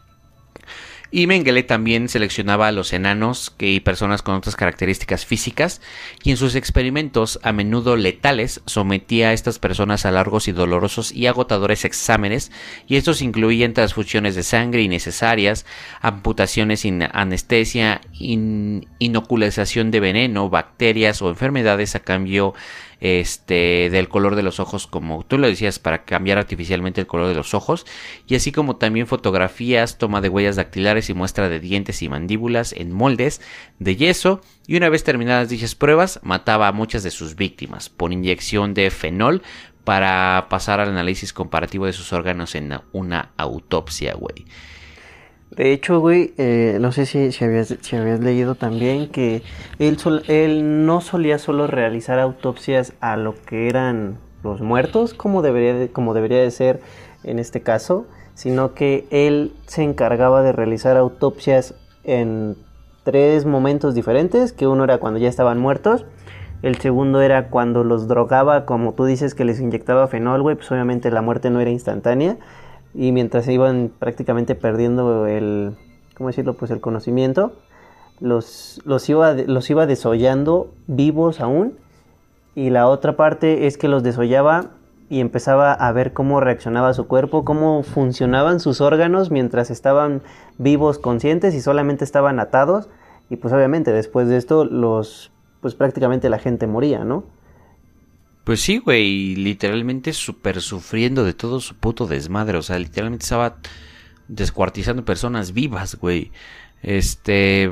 Y 1.15 1.27
Mengele 1.27 1.63
también 1.63 2.09
seleccionaba 2.09 2.69
a 2.69 2.73
los 2.73 2.95
enanos 2.95 3.55
y 3.59 3.81
personas 3.81 4.23
con 4.23 4.35
otras 4.35 4.57
características 4.57 5.27
físicas 5.27 5.83
y 6.25 6.31
en 6.31 6.39
sus 6.39 6.55
experimentos 6.55 7.39
a 7.43 7.53
menudo 7.53 7.97
letales 7.97 8.63
sometía 8.65 9.29
a 9.29 9.33
estas 9.35 9.59
personas 9.59 10.07
a 10.07 10.11
largos 10.11 10.49
y 10.49 10.53
dolorosos 10.53 11.13
y 11.13 11.27
agotadores 11.27 11.85
exámenes 11.85 12.51
y 12.89 12.97
estos 12.97 13.21
incluían 13.21 13.75
transfusiones 13.75 14.35
de 14.35 14.43
sangre 14.43 14.81
innecesarias, 14.81 15.67
amputaciones 16.01 16.81
sin 16.81 17.03
anestesia, 17.03 18.01
inoculización 18.19 19.91
de 19.91 20.01
veneno, 20.01 20.49
bacterias 20.49 21.21
o 21.21 21.29
enfermedades 21.29 21.95
a 21.95 22.01
cambio 22.01 22.55
este, 23.03 23.91
del 23.91 24.09
color 24.09 24.37
de 24.37 24.45
los 24.45 24.61
ojos, 24.61 24.87
como 24.87 25.25
tú 25.25 25.37
lo 25.37 25.49
decías, 25.49 25.81
para 25.81 26.05
cambiar 26.05 26.39
artificialmente 26.39 27.01
el 27.01 27.09
color 27.09 27.27
de 27.27 27.35
los 27.35 27.53
ojos, 27.53 27.85
y 28.29 28.37
así 28.37 28.53
como 28.53 28.77
también 28.77 29.09
fotografías, 29.09 29.99
toma 29.99 30.21
de 30.21 30.29
huellas 30.29 30.55
dactilares 30.55 31.11
y 31.11 31.15
muestra 31.15 31.49
de 31.49 31.59
dientes 31.59 32.01
y 32.01 32.09
mandíbulas 32.09 32.73
en 32.73 32.93
moldes 32.93 33.41
de 33.81 33.97
yeso, 33.97 34.41
y 34.69 34.77
una 34.77 34.89
vez 34.89 35.03
terminadas 35.03 35.49
dichas 35.49 35.75
pruebas, 35.75 36.21
mataba 36.23 36.69
a 36.69 36.73
muchas 36.73 37.03
de 37.03 37.11
sus 37.11 37.35
víctimas 37.35 37.89
por 37.89 38.13
inyección 38.13 38.73
de 38.73 38.89
fenol 38.93 39.43
para 39.83 40.47
pasar 40.49 40.79
al 40.79 40.91
análisis 40.91 41.33
comparativo 41.33 41.87
de 41.87 41.93
sus 41.93 42.13
órganos 42.13 42.55
en 42.55 42.73
una 42.93 43.33
autopsia, 43.37 44.15
güey. 44.15 44.47
De 45.57 45.73
hecho, 45.75 46.01
güey, 46.01 46.33
eh, 46.39 46.79
no 46.81 46.93
sé 46.93 47.05
si, 47.05 47.31
si, 47.31 47.45
habías, 47.45 47.71
leído 48.21 48.55
también 48.55 49.11
que 49.11 49.43
él, 49.79 49.99
él 50.27 50.87
no 50.87 51.03
solía 51.03 51.39
solo 51.39 51.67
realizar 51.67 52.19
autopsias 52.19 52.95
a 53.01 53.19
lo 53.19 53.35
que 53.35 53.69
eran 53.69 54.17
los 54.43 54.63
muertos, 54.63 55.13
como 55.13 55.43
debería, 55.43 55.75
de, 55.75 55.91
como 55.91 56.15
debería 56.15 56.39
de 56.39 56.51
ser 56.51 56.81
en 57.23 57.39
este 57.39 57.61
caso, 57.61 58.07
sino 58.33 58.73
que 58.73 59.07
él 59.11 59.53
se 59.67 59.83
encargaba 59.83 60.43
de 60.43 60.53
realizar 60.53 60.97
autopsias 60.97 61.75
en 62.03 62.57
tres 63.05 63.45
momentos 63.45 63.95
diferentes, 63.95 64.55
que 64.55 64.67
uno 64.67 64.85
era 64.85 64.99
cuando 64.99 65.21
ya 65.21 65.29
estaban 65.29 65.59
muertos, 65.59 66.07
el 66.63 66.79
segundo 66.79 67.21
era 67.21 67.51
cuando 67.51 67.85
los 67.85 68.09
drogaba, 68.09 68.65
como 68.65 68.95
tú 68.95 69.05
dices 69.05 69.35
que 69.35 69.45
les 69.45 69.61
inyectaba 69.61 70.07
fenol, 70.07 70.41
güey, 70.41 70.57
pues 70.57 70.71
obviamente 70.73 71.11
la 71.11 71.21
muerte 71.21 71.51
no 71.51 71.61
era 71.61 71.71
instantánea, 71.71 72.39
y 72.95 73.13
mientras 73.13 73.49
iban 73.49 73.91
prácticamente 73.99 74.55
perdiendo 74.55 75.27
el, 75.27 75.77
¿cómo 76.17 76.29
decirlo? 76.29 76.55
Pues 76.55 76.71
el 76.71 76.81
conocimiento, 76.81 77.53
los, 78.21 78.81
los, 78.85 79.09
iba, 79.09 79.33
los 79.33 79.71
iba 79.71 79.87
desollando 79.87 80.73
vivos 80.87 81.41
aún 81.41 81.75
y 82.55 82.71
la 82.71 82.89
otra 82.89 83.17
parte 83.17 83.67
es 83.67 83.79
que 83.79 83.89
los 83.89 84.03
desollaba 84.03 84.71
y 85.09 85.21
empezaba 85.21 85.73
a 85.73 85.93
ver 85.93 86.13
cómo 86.13 86.41
reaccionaba 86.41 86.95
su 86.95 87.07
cuerpo, 87.07 87.45
cómo 87.45 87.83
funcionaban 87.83 88.61
sus 88.61 88.81
órganos 88.81 89.31
mientras 89.31 89.71
estaban 89.71 90.23
vivos, 90.59 90.99
conscientes 90.99 91.55
y 91.55 91.61
solamente 91.61 92.05
estaban 92.05 92.41
atados 92.41 92.89
y 93.29 93.37
pues 93.37 93.53
obviamente 93.53 93.93
después 93.93 94.29
de 94.29 94.37
esto 94.37 94.65
los 94.65 95.31
pues 95.61 95.75
prácticamente 95.75 96.29
la 96.29 96.39
gente 96.39 96.67
moría, 96.67 97.05
¿no? 97.05 97.25
Pues 98.45 98.61
sí, 98.61 98.79
güey, 98.79 99.37
literalmente 99.37 100.13
súper 100.13 100.61
sufriendo 100.61 101.25
de 101.25 101.33
todo 101.33 101.61
su 101.61 101.77
puto 101.77 102.07
desmadre. 102.07 102.59
O 102.59 102.63
sea, 102.63 102.79
literalmente 102.79 103.25
estaba 103.25 103.59
descuartizando 104.29 105.05
personas 105.05 105.53
vivas, 105.53 105.97
güey. 105.97 106.33
Este, 106.83 107.71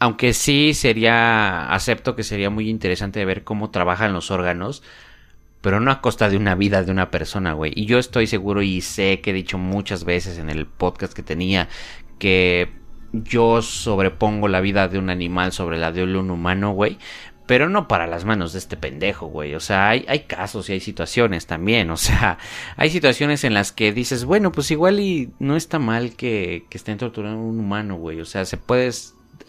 aunque 0.00 0.32
sí 0.32 0.74
sería, 0.74 1.72
acepto 1.72 2.16
que 2.16 2.24
sería 2.24 2.50
muy 2.50 2.68
interesante 2.68 3.24
ver 3.24 3.44
cómo 3.44 3.70
trabajan 3.70 4.12
los 4.12 4.30
órganos, 4.32 4.82
pero 5.60 5.78
no 5.78 5.92
a 5.92 6.00
costa 6.00 6.28
de 6.28 6.36
una 6.36 6.54
vida 6.56 6.82
de 6.82 6.90
una 6.90 7.10
persona, 7.10 7.52
güey. 7.52 7.72
Y 7.76 7.86
yo 7.86 7.98
estoy 7.98 8.26
seguro 8.26 8.62
y 8.62 8.80
sé 8.80 9.20
que 9.20 9.30
he 9.30 9.34
dicho 9.34 9.58
muchas 9.58 10.04
veces 10.04 10.38
en 10.38 10.50
el 10.50 10.66
podcast 10.66 11.12
que 11.12 11.22
tenía 11.22 11.68
que 12.18 12.72
yo 13.12 13.60
sobrepongo 13.62 14.48
la 14.48 14.60
vida 14.60 14.88
de 14.88 14.98
un 14.98 15.10
animal 15.10 15.52
sobre 15.52 15.78
la 15.78 15.92
de 15.92 16.04
un 16.04 16.30
humano, 16.30 16.72
güey. 16.72 16.98
Pero 17.50 17.68
no 17.68 17.88
para 17.88 18.06
las 18.06 18.24
manos 18.24 18.52
de 18.52 18.60
este 18.60 18.76
pendejo, 18.76 19.26
güey. 19.26 19.56
O 19.56 19.60
sea, 19.60 19.88
hay, 19.88 20.04
hay 20.06 20.20
casos 20.20 20.70
y 20.70 20.74
hay 20.74 20.78
situaciones 20.78 21.46
también. 21.46 21.90
O 21.90 21.96
sea, 21.96 22.38
hay 22.76 22.90
situaciones 22.90 23.42
en 23.42 23.54
las 23.54 23.72
que 23.72 23.92
dices, 23.92 24.24
bueno, 24.24 24.52
pues 24.52 24.70
igual 24.70 25.00
y 25.00 25.32
no 25.40 25.56
está 25.56 25.80
mal 25.80 26.14
que, 26.14 26.66
que 26.70 26.78
estén 26.78 26.96
torturando 26.96 27.40
a 27.40 27.44
un 27.44 27.58
humano, 27.58 27.96
güey. 27.96 28.20
O 28.20 28.24
sea, 28.24 28.44
se 28.44 28.56
puede 28.56 28.92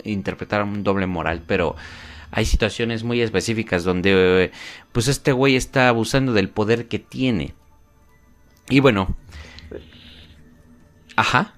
interpretar 0.04 0.64
un 0.64 0.84
doble 0.84 1.06
moral, 1.06 1.44
pero 1.46 1.76
hay 2.32 2.46
situaciones 2.46 3.04
muy 3.04 3.22
específicas 3.22 3.84
donde, 3.84 4.52
pues 4.94 5.08
este 5.08 5.32
güey 5.32 5.56
está 5.56 5.88
abusando 5.88 6.34
del 6.34 6.50
poder 6.50 6.88
que 6.88 6.98
tiene. 6.98 7.54
Y 8.68 8.80
bueno. 8.80 9.16
Ajá. 11.16 11.54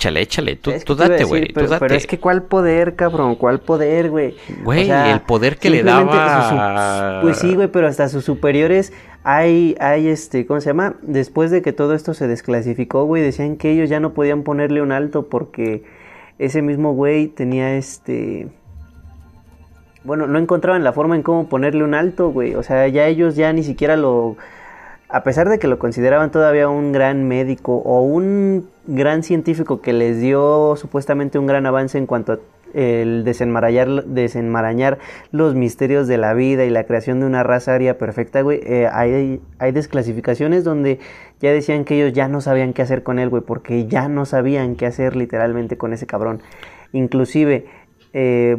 Échale, 0.00 0.22
échale, 0.22 0.56
tú, 0.56 0.72
tú 0.82 0.94
date, 0.94 1.24
güey. 1.24 1.52
Pero, 1.52 1.68
pero, 1.78 1.94
es 1.94 2.06
que 2.06 2.18
cuál 2.18 2.44
poder, 2.44 2.96
cabrón, 2.96 3.34
cuál 3.34 3.60
poder, 3.60 4.08
güey. 4.08 4.34
Güey, 4.64 4.90
el 4.90 5.20
poder 5.20 5.58
que 5.58 5.68
le 5.68 5.82
daba. 5.82 7.20
pues 7.20 7.36
sí, 7.36 7.54
güey, 7.54 7.68
pero 7.68 7.86
hasta 7.86 8.08
sus 8.08 8.24
superiores 8.24 8.94
hay, 9.24 9.76
hay 9.78 10.08
este, 10.08 10.46
¿cómo 10.46 10.62
se 10.62 10.70
llama? 10.70 10.94
Después 11.02 11.50
de 11.50 11.60
que 11.60 11.74
todo 11.74 11.92
esto 11.92 12.14
se 12.14 12.26
desclasificó, 12.28 13.04
güey, 13.04 13.22
decían 13.22 13.58
que 13.58 13.72
ellos 13.72 13.90
ya 13.90 14.00
no 14.00 14.14
podían 14.14 14.42
ponerle 14.42 14.80
un 14.80 14.90
alto 14.90 15.28
porque 15.28 15.84
ese 16.38 16.62
mismo 16.62 16.94
güey 16.94 17.26
tenía 17.26 17.76
este. 17.76 18.48
Bueno, 20.02 20.26
no 20.26 20.38
encontraban 20.38 20.82
la 20.82 20.94
forma 20.94 21.14
en 21.14 21.22
cómo 21.22 21.50
ponerle 21.50 21.84
un 21.84 21.92
alto, 21.92 22.30
güey. 22.30 22.54
O 22.54 22.62
sea, 22.62 22.88
ya 22.88 23.06
ellos 23.06 23.36
ya 23.36 23.52
ni 23.52 23.64
siquiera 23.64 23.98
lo 23.98 24.38
a 25.12 25.22
pesar 25.22 25.48
de 25.48 25.58
que 25.58 25.66
lo 25.66 25.78
consideraban 25.78 26.30
todavía 26.30 26.68
un 26.68 26.92
gran 26.92 27.26
médico 27.26 27.76
o 27.76 28.02
un 28.02 28.68
gran 28.86 29.22
científico 29.22 29.80
que 29.80 29.92
les 29.92 30.20
dio 30.20 30.76
supuestamente 30.76 31.38
un 31.38 31.46
gran 31.46 31.66
avance 31.66 31.98
en 31.98 32.06
cuanto 32.06 32.32
a 32.34 32.38
el 32.72 33.24
desenmarañar, 33.24 34.98
los 35.32 35.54
misterios 35.54 36.06
de 36.06 36.18
la 36.18 36.34
vida 36.34 36.64
y 36.64 36.70
la 36.70 36.84
creación 36.84 37.18
de 37.20 37.26
una 37.26 37.42
raza 37.42 37.74
aria 37.74 37.98
perfecta, 37.98 38.42
güey, 38.42 38.60
eh, 38.64 38.88
hay, 38.92 39.40
hay 39.58 39.72
desclasificaciones 39.72 40.64
donde 40.64 41.00
ya 41.40 41.52
decían 41.52 41.84
que 41.84 41.96
ellos 41.96 42.12
ya 42.12 42.28
no 42.28 42.40
sabían 42.40 42.72
qué 42.72 42.82
hacer 42.82 43.02
con 43.02 43.18
él, 43.18 43.28
güey, 43.28 43.42
porque 43.42 43.86
ya 43.86 44.08
no 44.08 44.24
sabían 44.24 44.76
qué 44.76 44.86
hacer 44.86 45.16
literalmente 45.16 45.76
con 45.76 45.92
ese 45.92 46.06
cabrón. 46.06 46.42
Inclusive, 46.92 47.66
eh, 48.12 48.58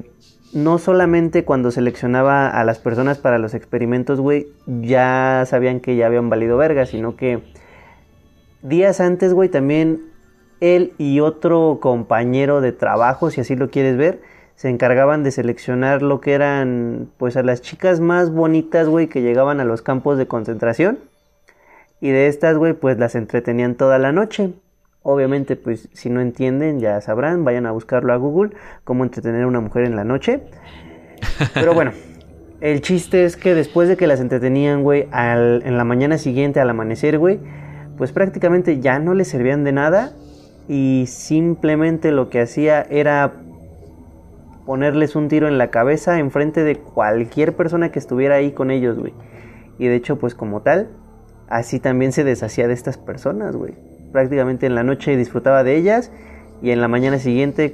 no 0.53 0.77
solamente 0.77 1.45
cuando 1.45 1.71
seleccionaba 1.71 2.49
a 2.49 2.63
las 2.63 2.79
personas 2.79 3.17
para 3.17 3.37
los 3.37 3.53
experimentos, 3.53 4.19
güey, 4.19 4.47
ya 4.67 5.43
sabían 5.45 5.79
que 5.79 5.95
ya 5.95 6.07
habían 6.07 6.29
valido 6.29 6.57
verga, 6.57 6.85
sino 6.85 7.15
que 7.15 7.41
días 8.61 8.99
antes, 8.99 9.33
güey, 9.33 9.49
también 9.49 10.01
él 10.59 10.93
y 10.97 11.19
otro 11.19 11.79
compañero 11.81 12.61
de 12.61 12.71
trabajo, 12.71 13.31
si 13.31 13.41
así 13.41 13.55
lo 13.55 13.69
quieres 13.69 13.97
ver, 13.97 14.21
se 14.55 14.69
encargaban 14.69 15.23
de 15.23 15.31
seleccionar 15.31 16.03
lo 16.03 16.21
que 16.21 16.33
eran, 16.33 17.09
pues, 17.17 17.35
a 17.35 17.43
las 17.43 17.61
chicas 17.61 17.99
más 17.99 18.31
bonitas, 18.31 18.87
güey, 18.87 19.07
que 19.07 19.21
llegaban 19.21 19.59
a 19.59 19.65
los 19.65 19.81
campos 19.81 20.17
de 20.17 20.27
concentración. 20.27 20.99
Y 21.99 22.09
de 22.09 22.27
estas, 22.27 22.57
güey, 22.57 22.73
pues 22.73 22.97
las 22.97 23.15
entretenían 23.15 23.75
toda 23.75 23.99
la 23.99 24.11
noche. 24.11 24.53
Obviamente, 25.03 25.55
pues 25.55 25.89
si 25.93 26.11
no 26.11 26.21
entienden, 26.21 26.79
ya 26.79 27.01
sabrán, 27.01 27.43
vayan 27.43 27.65
a 27.65 27.71
buscarlo 27.71 28.13
a 28.13 28.17
Google, 28.17 28.51
cómo 28.83 29.03
entretener 29.03 29.43
a 29.43 29.47
una 29.47 29.59
mujer 29.59 29.85
en 29.85 29.95
la 29.95 30.03
noche. 30.03 30.41
Pero 31.55 31.73
bueno, 31.73 31.91
el 32.61 32.81
chiste 32.81 33.25
es 33.25 33.35
que 33.35 33.55
después 33.55 33.89
de 33.89 33.97
que 33.97 34.05
las 34.05 34.19
entretenían, 34.19 34.83
güey, 34.83 35.07
en 35.11 35.77
la 35.77 35.83
mañana 35.83 36.19
siguiente 36.19 36.59
al 36.59 36.69
amanecer, 36.69 37.17
güey, 37.17 37.39
pues 37.97 38.11
prácticamente 38.11 38.79
ya 38.79 38.99
no 38.99 39.15
les 39.15 39.27
servían 39.27 39.63
de 39.63 39.71
nada 39.71 40.13
y 40.67 41.05
simplemente 41.07 42.11
lo 42.11 42.29
que 42.29 42.39
hacía 42.39 42.83
era 42.83 43.33
ponerles 44.67 45.15
un 45.15 45.29
tiro 45.29 45.47
en 45.47 45.57
la 45.57 45.71
cabeza 45.71 46.19
enfrente 46.19 46.63
de 46.63 46.77
cualquier 46.77 47.55
persona 47.55 47.91
que 47.91 47.97
estuviera 47.97 48.35
ahí 48.35 48.51
con 48.51 48.69
ellos, 48.69 48.99
güey. 48.99 49.13
Y 49.79 49.87
de 49.87 49.95
hecho, 49.95 50.19
pues 50.19 50.35
como 50.35 50.61
tal, 50.61 50.89
así 51.49 51.79
también 51.79 52.11
se 52.11 52.23
deshacía 52.23 52.67
de 52.67 52.75
estas 52.75 52.99
personas, 52.99 53.55
güey 53.55 53.90
prácticamente 54.11 54.65
en 54.65 54.75
la 54.75 54.83
noche 54.83 55.15
disfrutaba 55.17 55.63
de 55.63 55.77
ellas 55.77 56.11
y 56.61 56.71
en 56.71 56.81
la 56.81 56.87
mañana 56.87 57.19
siguiente, 57.19 57.73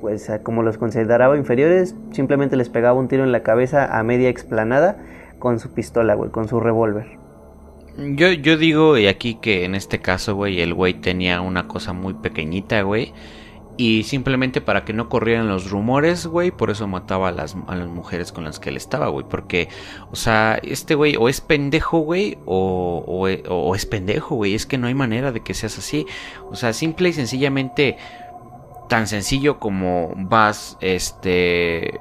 pues 0.00 0.30
como 0.42 0.62
los 0.62 0.78
consideraba 0.78 1.36
inferiores, 1.36 1.94
simplemente 2.12 2.56
les 2.56 2.68
pegaba 2.68 2.98
un 2.98 3.08
tiro 3.08 3.24
en 3.24 3.32
la 3.32 3.42
cabeza 3.42 3.98
a 3.98 4.02
media 4.02 4.28
explanada 4.28 4.96
con 5.38 5.58
su 5.58 5.72
pistola, 5.72 6.14
güey, 6.14 6.30
con 6.30 6.48
su 6.48 6.60
revólver. 6.60 7.06
Yo, 7.96 8.30
yo 8.32 8.56
digo 8.56 8.96
y 8.96 9.08
aquí 9.08 9.34
que 9.34 9.64
en 9.64 9.74
este 9.74 10.00
caso, 10.00 10.34
güey, 10.34 10.60
el 10.60 10.74
güey 10.74 10.94
tenía 10.94 11.40
una 11.40 11.66
cosa 11.66 11.92
muy 11.92 12.14
pequeñita, 12.14 12.82
güey. 12.82 13.12
Y 13.80 14.02
simplemente 14.02 14.60
para 14.60 14.84
que 14.84 14.92
no 14.92 15.08
corrieran 15.08 15.48
los 15.48 15.70
rumores, 15.70 16.26
güey, 16.26 16.50
por 16.50 16.68
eso 16.68 16.86
mataba 16.86 17.28
a 17.28 17.32
las, 17.32 17.56
a 17.66 17.74
las 17.76 17.88
mujeres 17.88 18.30
con 18.30 18.44
las 18.44 18.60
que 18.60 18.68
él 18.68 18.76
estaba, 18.76 19.08
güey. 19.08 19.24
Porque, 19.26 19.70
o 20.10 20.16
sea, 20.16 20.60
este 20.62 20.94
güey 20.94 21.16
o 21.16 21.30
es 21.30 21.40
pendejo, 21.40 22.00
güey, 22.00 22.36
o, 22.44 23.02
o, 23.06 23.54
o 23.54 23.74
es 23.74 23.86
pendejo, 23.86 24.34
güey. 24.34 24.54
Es 24.54 24.66
que 24.66 24.76
no 24.76 24.86
hay 24.86 24.92
manera 24.92 25.32
de 25.32 25.40
que 25.40 25.54
seas 25.54 25.78
así. 25.78 26.04
O 26.50 26.56
sea, 26.56 26.74
simple 26.74 27.08
y 27.08 27.14
sencillamente, 27.14 27.96
tan 28.90 29.06
sencillo 29.06 29.58
como 29.58 30.12
vas, 30.14 30.76
este, 30.82 32.00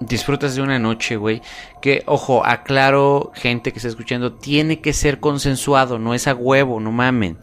disfrutas 0.00 0.56
de 0.56 0.62
una 0.62 0.80
noche, 0.80 1.14
güey. 1.14 1.42
Que, 1.80 2.02
ojo, 2.06 2.44
aclaro, 2.44 3.30
gente 3.36 3.70
que 3.70 3.78
está 3.78 3.88
escuchando, 3.88 4.32
tiene 4.32 4.80
que 4.80 4.92
ser 4.92 5.20
consensuado, 5.20 6.00
no 6.00 6.12
es 6.12 6.26
a 6.26 6.34
huevo, 6.34 6.80
no 6.80 6.90
mamen. 6.90 7.38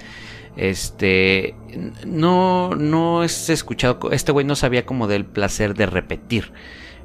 Este, 0.57 1.55
no, 2.05 2.69
no 2.75 3.23
es 3.23 3.49
escuchado, 3.49 4.11
este 4.11 4.31
güey 4.31 4.45
no 4.45 4.55
sabía 4.55 4.85
como 4.85 5.07
del 5.07 5.25
placer 5.25 5.73
de 5.73 5.85
repetir. 5.85 6.53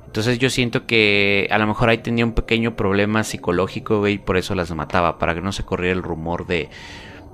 Entonces 0.07 0.38
yo 0.38 0.51
siento 0.51 0.86
que 0.86 1.48
a 1.53 1.59
lo 1.59 1.68
mejor 1.68 1.88
ahí 1.88 1.98
tenía 1.98 2.24
un 2.24 2.32
pequeño 2.32 2.74
problema 2.74 3.22
psicológico, 3.22 4.01
güey, 4.01 4.14
y 4.14 4.18
por 4.18 4.36
eso 4.36 4.57
las 4.57 4.74
mataba, 4.74 5.18
para 5.18 5.34
que 5.34 5.40
no 5.40 5.53
se 5.53 5.64
corriera 5.64 5.94
el 5.94 6.03
rumor 6.03 6.48
de, 6.48 6.68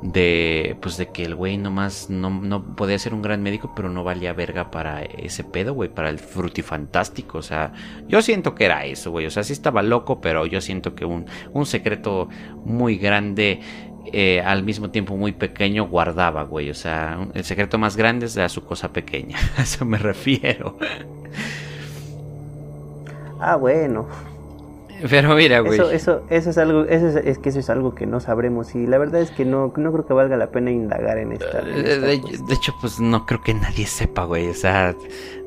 de 0.02 0.76
pues 0.82 0.98
de 0.98 1.08
que 1.08 1.22
el 1.22 1.34
güey 1.34 1.56
nomás 1.56 2.10
no, 2.10 2.28
no 2.28 2.76
podía 2.76 2.98
ser 2.98 3.14
un 3.14 3.22
gran 3.22 3.42
médico, 3.42 3.72
pero 3.74 3.88
no 3.88 4.04
valía 4.04 4.34
verga 4.34 4.70
para 4.70 5.02
ese 5.02 5.42
pedo, 5.42 5.72
güey, 5.72 5.88
para 5.88 6.10
el 6.10 6.18
frutifantástico, 6.18 7.38
o 7.38 7.42
sea, 7.42 7.72
yo 8.08 8.20
siento 8.20 8.54
que 8.54 8.66
era 8.66 8.84
eso, 8.84 9.10
güey, 9.10 9.24
o 9.24 9.30
sea, 9.30 9.42
sí 9.42 9.54
estaba 9.54 9.82
loco, 9.82 10.20
pero 10.20 10.44
yo 10.44 10.60
siento 10.60 10.94
que 10.94 11.06
un, 11.06 11.24
un 11.52 11.64
secreto 11.64 12.28
muy 12.64 12.98
grande 12.98 13.60
eh, 14.12 14.40
al 14.40 14.62
mismo 14.62 14.90
tiempo 14.90 15.16
muy 15.16 15.32
pequeño 15.32 15.86
guardaba, 15.86 16.44
güey. 16.44 16.70
O 16.70 16.74
sea, 16.74 17.26
el 17.34 17.44
secreto 17.44 17.78
más 17.78 17.96
grande 17.96 18.26
es 18.26 18.34
de 18.34 18.48
su 18.48 18.64
cosa 18.64 18.92
pequeña. 18.92 19.38
A 19.56 19.62
eso 19.62 19.84
me 19.84 19.98
refiero. 19.98 20.78
Ah, 23.40 23.56
bueno. 23.56 24.08
Pero 25.10 25.34
mira, 25.34 25.60
güey. 25.60 25.74
Eso, 25.74 25.90
eso, 25.90 26.22
eso 26.30 26.50
es 26.50 26.58
algo, 26.58 26.84
eso 26.84 27.08
es, 27.08 27.16
es, 27.16 27.38
que 27.38 27.50
eso 27.50 27.58
es 27.58 27.70
algo 27.70 27.94
que 27.94 28.06
no 28.06 28.20
sabremos 28.20 28.74
y 28.74 28.86
la 28.86 28.98
verdad 28.98 29.20
es 29.20 29.30
que 29.30 29.44
no, 29.44 29.72
no 29.76 29.92
creo 29.92 30.06
que 30.06 30.14
valga 30.14 30.36
la 30.36 30.50
pena 30.50 30.70
indagar 30.70 31.18
en 31.18 31.32
esta. 31.32 31.60
En 31.60 31.86
esta 31.86 32.06
de, 32.06 32.18
de, 32.18 32.54
hecho, 32.54 32.74
pues 32.80 33.00
no 33.00 33.26
creo 33.26 33.42
que 33.42 33.54
nadie 33.54 33.86
sepa, 33.86 34.24
güey. 34.24 34.48
O 34.48 34.54
sea, 34.54 34.94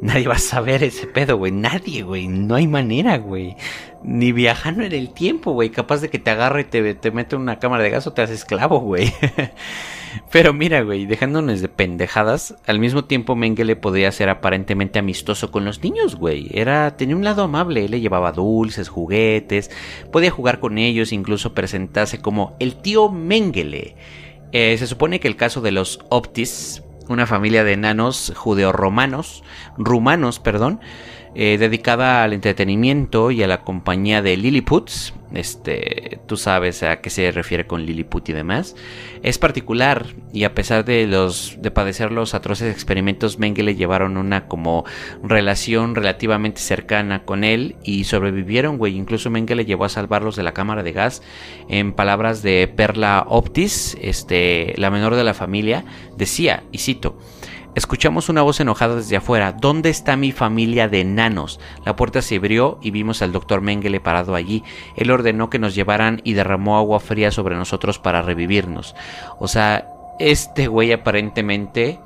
nadie 0.01 0.27
va 0.27 0.35
a 0.35 0.39
saber 0.39 0.83
ese 0.83 1.07
pedo, 1.07 1.37
güey. 1.37 1.51
Nadie, 1.51 2.03
güey. 2.03 2.27
No 2.27 2.55
hay 2.55 2.67
manera, 2.67 3.17
güey. 3.17 3.55
Ni 4.03 4.31
viajando 4.31 4.83
en 4.83 4.93
el 4.93 5.13
tiempo, 5.13 5.51
güey. 5.53 5.69
Capaz 5.69 6.01
de 6.01 6.09
que 6.09 6.19
te 6.19 6.31
agarre 6.31 6.61
y 6.61 6.65
te, 6.65 6.93
te 6.95 7.11
mete 7.11 7.35
en 7.35 7.41
una 7.41 7.59
cámara 7.59 7.83
de 7.83 7.89
gas 7.89 8.07
o 8.07 8.13
te 8.13 8.21
hace 8.21 8.33
esclavo, 8.33 8.79
güey. 8.79 9.13
Pero 10.31 10.53
mira, 10.53 10.81
güey, 10.81 11.05
dejándonos 11.05 11.61
de 11.61 11.69
pendejadas, 11.69 12.55
al 12.65 12.79
mismo 12.79 13.05
tiempo 13.05 13.35
Mengele 13.35 13.75
podía 13.75 14.11
ser 14.11 14.29
aparentemente 14.29 14.99
amistoso 14.99 15.51
con 15.51 15.65
los 15.65 15.83
niños, 15.83 16.15
güey. 16.15 16.49
Era, 16.53 16.95
tenía 16.97 17.15
un 17.15 17.23
lado 17.23 17.43
amable, 17.43 17.87
le 17.89 18.01
llevaba 18.01 18.31
dulces, 18.31 18.89
juguetes, 18.89 19.71
podía 20.11 20.31
jugar 20.31 20.59
con 20.59 20.77
ellos, 20.77 21.11
incluso 21.11 21.53
presentarse 21.53 22.21
como 22.21 22.55
el 22.59 22.75
tío 22.75 23.09
Mengele. 23.09 23.95
Eh, 24.51 24.75
se 24.77 24.87
supone 24.87 25.19
que 25.19 25.27
el 25.27 25.35
caso 25.35 25.61
de 25.61 25.71
los 25.71 25.99
Optis, 26.09 26.83
una 27.07 27.25
familia 27.25 27.63
de 27.63 27.73
enanos 27.73 28.33
judeoromanos, 28.35 29.43
rumanos, 29.77 30.39
perdón, 30.39 30.79
eh, 31.35 31.57
dedicada 31.57 32.23
al 32.23 32.33
entretenimiento 32.33 33.31
y 33.31 33.43
a 33.43 33.47
la 33.47 33.61
compañía 33.61 34.21
de 34.21 34.37
Lilliputs, 34.37 35.13
este, 35.33 36.19
tú 36.25 36.37
sabes 36.37 36.81
a 36.81 37.01
qué 37.01 37.11
se 37.11 37.31
refiere 37.31 37.67
con 37.67 37.85
Lilliput 37.85 38.27
y 38.29 38.33
demás, 38.33 38.75
es 39.21 39.37
particular 39.37 40.07
y 40.33 40.43
a 40.43 40.55
pesar 40.55 40.85
de 40.85 41.05
los 41.05 41.57
de 41.59 41.69
padecer 41.69 42.11
los 42.11 42.33
atroces 42.33 42.73
experimentos, 42.73 43.37
Mengele 43.37 43.75
llevaron 43.75 44.17
una 44.17 44.47
como 44.47 44.85
relación 45.23 45.93
relativamente 45.93 46.61
cercana 46.61 47.25
con 47.25 47.43
él 47.43 47.75
y 47.83 48.05
sobrevivieron, 48.05 48.77
güey. 48.77 48.95
Incluso 48.95 49.29
Mengele 49.29 49.65
llevó 49.65 49.85
a 49.85 49.89
salvarlos 49.89 50.35
de 50.35 50.43
la 50.43 50.53
cámara 50.53 50.83
de 50.83 50.93
gas. 50.93 51.21
En 51.67 51.93
palabras 51.93 52.41
de 52.41 52.71
Perla 52.73 53.25
Optis, 53.27 53.97
este, 54.01 54.73
la 54.77 54.89
menor 54.89 55.15
de 55.15 55.23
la 55.23 55.33
familia, 55.33 55.85
decía, 56.17 56.63
y 56.71 56.79
cito, 56.79 57.19
Escuchamos 57.75 58.29
una 58.29 58.41
voz 58.41 58.59
enojada 58.59 58.95
desde 58.95 59.15
afuera. 59.15 59.51
¿Dónde 59.51 59.89
está 59.89 60.17
mi 60.17 60.31
familia 60.31 60.87
de 60.87 61.01
enanos? 61.01 61.59
La 61.85 61.95
puerta 61.95 62.21
se 62.21 62.37
abrió 62.37 62.79
y 62.81 62.89
vimos 62.89 63.21
al 63.21 63.31
doctor 63.31 63.61
Mengele 63.61 63.99
parado 63.99 64.33
allí. 64.33 64.63
Él 64.95 65.11
ordenó 65.11 65.49
que 65.51 65.59
nos 65.59 65.75
llevaran 65.75 66.19
y 66.23 66.33
derramó 66.33 66.77
agua 66.77 66.99
fría 66.99 67.31
sobre 67.31 67.55
nosotros 67.55 67.99
para 67.99 68.23
revivirnos. 68.23 68.95
O 69.37 69.47
sea, 69.47 69.87
este 70.17 70.67
güey 70.67 70.91
aparentemente 70.91 71.99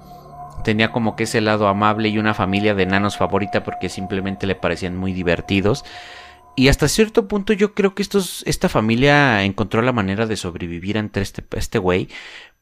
tenía 0.66 0.92
como 0.92 1.16
que 1.16 1.24
ese 1.24 1.40
lado 1.40 1.68
amable 1.68 2.10
y 2.10 2.18
una 2.18 2.34
familia 2.34 2.76
de 2.76 2.84
enanos 2.84 3.18
favorita 3.18 3.64
porque 3.64 3.90
simplemente 3.90 4.48
le 4.48 4.56
parecían 4.56 4.98
muy 4.98 5.14
divertidos. 5.14 5.86
Y 6.56 6.68
hasta 6.68 6.88
cierto 6.88 7.28
punto 7.28 7.54
yo 7.54 7.74
creo 7.74 7.96
que 7.96 8.04
esta 8.04 8.70
familia 8.70 9.44
encontró 9.44 9.82
la 9.82 9.92
manera 9.92 10.28
de 10.28 10.36
sobrevivir 10.36 10.98
ante 10.98 11.22
este, 11.22 11.44
este 11.58 11.80
güey 11.80 12.10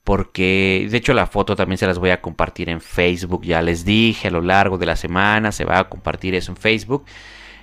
porque 0.03 0.87
de 0.89 0.97
hecho 0.97 1.13
la 1.13 1.27
foto 1.27 1.55
también 1.55 1.77
se 1.77 1.87
las 1.87 1.99
voy 1.99 2.09
a 2.09 2.21
compartir 2.21 2.69
en 2.69 2.81
Facebook, 2.81 3.43
ya 3.43 3.61
les 3.61 3.85
dije 3.85 4.27
a 4.27 4.31
lo 4.31 4.41
largo 4.41 4.77
de 4.77 4.85
la 4.85 4.95
semana 4.95 5.51
se 5.51 5.65
va 5.65 5.79
a 5.79 5.89
compartir 5.89 6.35
eso 6.35 6.51
en 6.51 6.57
Facebook 6.57 7.05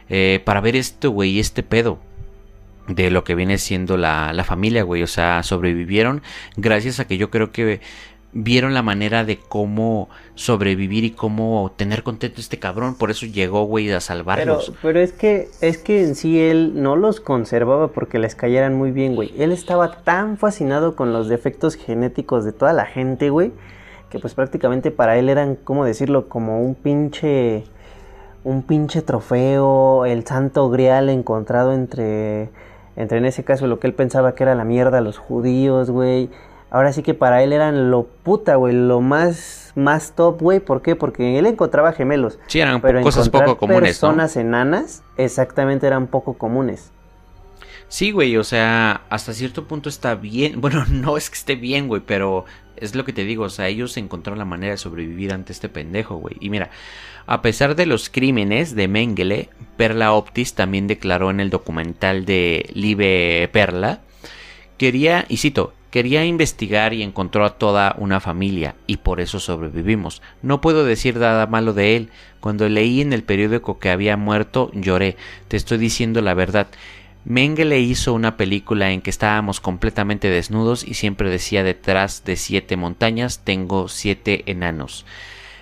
eh, 0.09 0.41
para 0.45 0.61
ver 0.61 0.77
esto, 0.77 1.11
güey, 1.11 1.39
este 1.39 1.63
pedo 1.63 1.99
de 2.87 3.11
lo 3.11 3.23
que 3.25 3.35
viene 3.35 3.59
siendo 3.59 3.97
la, 3.97 4.33
la 4.33 4.45
familia, 4.45 4.83
güey, 4.83 5.03
o 5.03 5.07
sea, 5.07 5.43
sobrevivieron 5.43 6.23
gracias 6.57 7.01
a 7.01 7.07
que 7.07 7.19
yo 7.19 7.31
creo 7.31 7.53
que 7.53 7.81
vieron 8.33 8.75
la 8.75 8.83
manera 8.83 9.25
de 9.25 9.39
cómo 9.39 10.09
sobrevivir 10.35 11.05
y 11.05 11.11
cómo 11.13 11.73
tener 11.77 12.03
contento 12.03 12.41
este 12.41 12.59
cabrón, 12.59 12.95
por 12.95 13.11
eso 13.11 13.27
llegó, 13.27 13.65
güey, 13.65 13.91
a 13.91 14.01
salvarlos. 14.01 14.67
Pero, 14.67 14.79
pero 14.83 15.01
es 15.01 15.13
que 15.13 15.49
es 15.61 15.79
que 15.79 16.03
en 16.03 16.15
sí 16.15 16.41
él 16.41 16.73
no 16.83 16.97
los 16.97 17.21
conservaba 17.21 17.89
porque 17.89 18.19
les 18.19 18.35
cayeran 18.35 18.75
muy 18.75 18.91
bien, 18.91 19.15
güey. 19.15 19.33
Él 19.39 19.53
estaba 19.53 20.03
tan 20.03 20.37
fascinado 20.37 20.95
con 20.95 21.13
los 21.13 21.29
defectos 21.29 21.75
genéticos 21.77 22.45
de 22.45 22.53
toda 22.53 22.73
la 22.73 22.85
gente, 22.85 23.31
güey, 23.31 23.53
que 24.11 24.19
pues 24.19 24.35
prácticamente 24.35 24.91
para 24.91 25.17
él 25.19 25.29
eran, 25.29 25.57
¿cómo 25.57 25.85
decirlo? 25.85 26.29
Como 26.29 26.63
un 26.63 26.75
pinche 26.75 27.65
un 28.45 28.63
pinche 28.63 29.03
trofeo, 29.03 30.07
el 30.07 30.25
santo 30.27 30.71
grial 30.71 31.09
encontrado 31.09 31.73
entre 31.73 32.51
entre 32.97 33.19
en 33.19 33.27
ese 33.27 33.45
caso 33.45 33.67
lo 33.67 33.79
que 33.79 33.87
él 33.87 33.95
pensaba 33.95 34.35
que 34.35 34.43
era 34.43 34.55
la 34.55 34.65
mierda 34.65 35.01
los 35.01 35.19
judíos, 35.19 35.91
güey 35.91 36.31
ahora 36.71 36.93
sí 36.93 37.03
que 37.03 37.15
para 37.15 37.43
él 37.43 37.53
eran 37.53 37.91
lo 37.91 38.05
puta, 38.05 38.57
güey, 38.57 38.75
lo 38.75 39.01
más, 39.01 39.73
más 39.75 40.13
top, 40.15 40.41
güey. 40.41 40.61
¿Por 40.61 40.83
qué? 40.83 40.97
Porque 40.97 41.39
él 41.39 41.47
encontraba 41.47 41.93
gemelos. 41.93 42.39
Sí, 42.47 42.61
eran 42.61 42.81
pero 42.81 43.01
cosas 43.03 43.29
poco 43.29 43.57
comunes. 43.57 43.83
Personas 43.83 44.37
enanas, 44.37 45.03
exactamente 45.17 45.87
eran 45.87 46.07
poco 46.07 46.35
comunes. 46.35 46.91
Sí, 47.89 48.11
güey, 48.11 48.37
o 48.37 48.45
sea, 48.45 49.03
hasta 49.09 49.33
cierto 49.33 49.67
punto 49.67 49.89
está 49.89 50.15
bien. 50.15 50.61
Bueno, 50.69 50.85
no 50.87 51.17
es 51.17 51.31
que 51.31 51.37
esté 51.37 51.57
bien, 51.57 51.89
güey, 51.89 52.03
pero 52.05 52.45
es 52.77 52.95
lo 52.95 53.05
que 53.05 53.13
te 53.13 53.25
digo, 53.25 53.45
o 53.45 53.51
sea, 53.51 53.69
ellos 53.69 53.97
encontraron 53.97 54.39
la 54.39 54.45
manera 54.45 54.73
de 54.73 54.77
sobrevivir 54.77 55.33
ante 55.33 55.53
este 55.53 55.69
pendejo, 55.69 56.17
güey. 56.17 56.37
Y 56.41 56.51
mira, 56.51 56.71
a 57.27 57.43
pesar 57.43 57.75
de 57.75 57.87
los 57.87 58.09
crímenes 58.11 58.75
de 58.75 58.89
Mengele, 58.89 59.49
Perla 59.77 60.13
Optis 60.13 60.55
también 60.55 60.87
declaró 60.87 61.31
en 61.31 61.41
el 61.41 61.51
documental 61.51 62.25
de 62.25 62.69
Live 62.75 63.49
Perla, 63.53 64.01
quería, 64.77 65.25
y 65.29 65.39
cito, 65.39 65.73
Quería 65.91 66.25
investigar 66.27 66.93
y 66.93 67.03
encontró 67.03 67.47
a 67.47 67.57
toda 67.57 67.95
una 67.99 68.21
familia, 68.21 68.75
y 68.87 68.99
por 68.99 69.21
eso 69.21 69.41
sobrevivimos. 69.41 70.21
No 70.43 70.61
puedo 70.61 70.85
decir 70.85 71.17
nada 71.17 71.47
malo 71.47 71.73
de 71.73 71.97
él. 71.97 72.11
Cuando 72.41 72.69
leí 72.69 73.01
en 73.01 73.13
el 73.13 73.23
periódico 73.23 73.79
que 73.79 73.91
había 73.91 74.17
muerto, 74.17 74.71
lloré. 74.75 75.17
Te 75.49 75.57
estoy 75.57 75.79
diciendo 75.79 76.21
la 76.21 76.35
verdad. 76.35 76.67
Mengele 77.25 77.81
hizo 77.81 78.13
una 78.15 78.37
película 78.37 78.91
en 78.91 79.01
que 79.01 79.11
estábamos 79.11 79.61
completamente 79.61 80.31
desnudos 80.31 80.87
y 80.87 80.95
siempre 80.95 81.31
decía 81.31 81.63
detrás 81.63 82.25
de 82.25 82.37
siete 82.37 82.77
montañas 82.77 83.41
tengo 83.45 83.89
siete 83.89 84.45
enanos. 84.47 85.05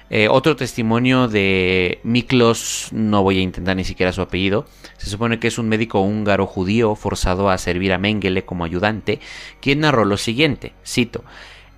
Eh, 0.09 0.29
otro 0.29 0.55
testimonio 0.55 1.27
de 1.27 1.99
Miklos, 2.05 2.89
no 2.93 3.25
voy 3.25 3.39
a 3.39 3.43
intentar 3.43 3.77
ni 3.77 3.85
siquiera 3.85 4.13
su 4.13 4.23
apellido, 4.23 4.67
se 4.99 5.11
supone 5.11 5.41
que 5.41 5.49
es 5.49 5.59
un 5.59 5.69
médico 5.69 6.01
húngaro 6.01 6.47
judío 6.47 6.95
forzado 6.95 7.51
a 7.51 7.59
servir 7.59 7.93
a 7.93 7.99
Mengele 7.99 8.45
como 8.45 8.65
ayudante, 8.65 9.19
quien 9.61 9.81
narró 9.81 10.05
lo 10.05 10.17
siguiente, 10.17 10.75
cito, 10.87 11.25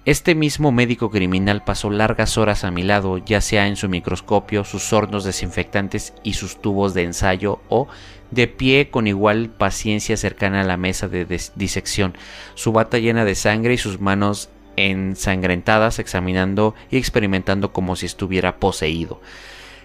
este 0.09 0.35
mismo 0.35 0.73
médico 0.73 1.11
criminal 1.11 1.65
pasó 1.65 1.91
largas 1.91 2.39
horas 2.39 2.65
a 2.65 2.71
mi 2.71 2.83
lado, 2.83 3.19
ya 3.19 3.43
sea 3.43 3.67
en 3.67 3.77
su 3.77 3.91
microscopio, 3.91 4.65
sus 4.65 4.91
hornos 4.93 5.25
desinfectantes 5.25 6.15
y 6.23 6.33
sus 6.33 6.63
tubos 6.63 6.95
de 6.95 7.03
ensayo 7.03 7.61
o 7.69 7.89
de 8.31 8.47
pie 8.47 8.89
con 8.91 9.07
igual 9.07 9.51
paciencia 9.51 10.17
cercana 10.17 10.63
a 10.63 10.65
la 10.65 10.79
mesa 10.79 11.09
de 11.09 11.27
disección, 11.57 12.17
su 12.55 12.73
bata 12.73 12.99
llena 12.99 13.27
de 13.27 13.35
sangre 13.35 13.75
y 13.75 13.79
sus 13.79 14.01
manos 14.01 14.49
ensangrentadas, 14.87 15.99
examinando 15.99 16.75
y 16.91 16.97
experimentando 16.97 17.73
como 17.73 17.97
si 17.97 18.07
estuviera 18.07 18.57
poseído. 18.57 19.21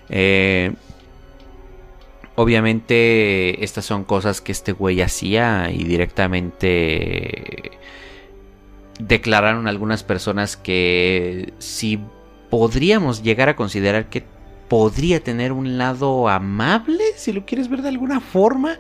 Eh, 0.10 0.74
obviamente 2.36 3.64
estas 3.64 3.86
son 3.86 4.04
cosas 4.04 4.42
que 4.42 4.52
este 4.52 4.72
güey 4.72 5.02
hacía 5.02 5.70
y 5.72 5.84
directamente 5.84 7.72
declararon 9.00 9.68
algunas 9.68 10.04
personas 10.04 10.58
que 10.58 11.54
si 11.60 12.00
podríamos 12.50 13.24
llegar 13.24 13.50
a 13.50 13.56
considerar 13.56 14.10
que 14.10 14.24
podría 14.68 15.24
tener 15.24 15.52
un 15.52 15.78
lado 15.78 16.30
amable, 16.30 17.04
si 17.16 17.32
lo 17.32 17.46
quieres 17.46 17.70
ver 17.70 17.82
de 17.82 17.90
alguna 17.90 18.20
forma. 18.20 18.78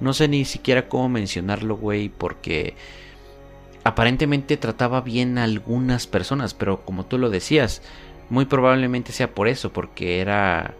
No 0.00 0.14
sé 0.14 0.28
ni 0.28 0.44
siquiera 0.44 0.88
cómo 0.88 1.08
mencionarlo, 1.10 1.76
güey, 1.76 2.08
porque 2.08 2.74
aparentemente 3.84 4.56
trataba 4.56 5.00
bien 5.00 5.38
a 5.38 5.44
algunas 5.44 6.06
personas, 6.06 6.54
pero 6.54 6.80
como 6.84 7.06
tú 7.06 7.18
lo 7.18 7.30
decías, 7.30 7.82
muy 8.28 8.44
probablemente 8.44 9.12
sea 9.12 9.34
por 9.34 9.48
eso, 9.48 9.72
porque 9.72 10.20
era 10.20 10.74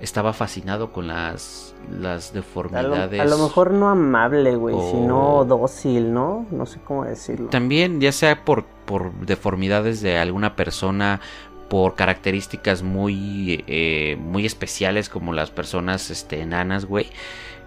estaba 0.00 0.34
fascinado 0.34 0.92
con 0.92 1.08
las 1.08 1.74
las 2.00 2.32
deformidades. 2.32 3.20
A 3.20 3.24
lo, 3.24 3.38
mejor 3.38 3.70
no 3.70 3.88
amable, 3.88 4.56
güey, 4.56 4.74
sino 4.90 5.44
dócil, 5.44 6.12
¿no? 6.12 6.46
No 6.50 6.66
sé 6.66 6.80
cómo 6.84 7.04
decirlo. 7.04 7.48
También, 7.48 8.00
ya 8.00 8.12
sea 8.12 8.44
por, 8.44 8.64
por 8.64 9.12
deformidades 9.24 10.00
de 10.00 10.18
alguna 10.18 10.56
persona, 10.56 11.20
por 11.68 11.94
características 11.94 12.82
muy, 12.82 13.64
eh, 13.66 14.16
muy 14.20 14.46
especiales 14.46 15.08
como 15.08 15.32
las 15.32 15.50
personas 15.50 16.10
este, 16.10 16.40
enanas, 16.40 16.86
güey. 16.86 17.06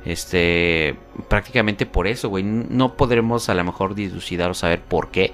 Este, 0.06 0.95
prácticamente 1.28 1.86
por 1.86 2.08
eso, 2.08 2.30
güey. 2.30 2.43
No 2.43 2.95
podremos 2.95 3.50
a 3.50 3.54
lo 3.54 3.64
mejor 3.64 3.95
dilucidar 3.95 4.52
o 4.52 4.54
saber 4.54 4.82
por 4.82 5.10
qué, 5.12 5.32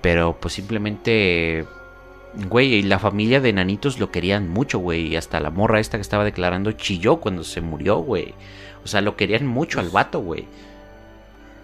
pero 0.00 0.36
pues 0.40 0.54
simplemente, 0.54 1.66
güey, 2.48 2.74
y 2.74 2.82
la 2.82 2.98
familia 2.98 3.40
de 3.40 3.50
enanitos 3.50 3.98
lo 3.98 4.10
querían 4.10 4.48
mucho, 4.48 4.78
güey. 4.78 5.08
Y 5.08 5.16
hasta 5.16 5.40
la 5.40 5.50
morra 5.50 5.80
esta 5.80 5.98
que 5.98 6.02
estaba 6.02 6.24
declarando 6.24 6.72
chilló 6.72 7.16
cuando 7.16 7.44
se 7.44 7.60
murió, 7.60 7.98
güey. 7.98 8.34
O 8.84 8.88
sea, 8.88 9.00
lo 9.00 9.16
querían 9.16 9.46
mucho 9.46 9.80
al 9.80 9.90
vato, 9.90 10.20
güey. 10.20 10.46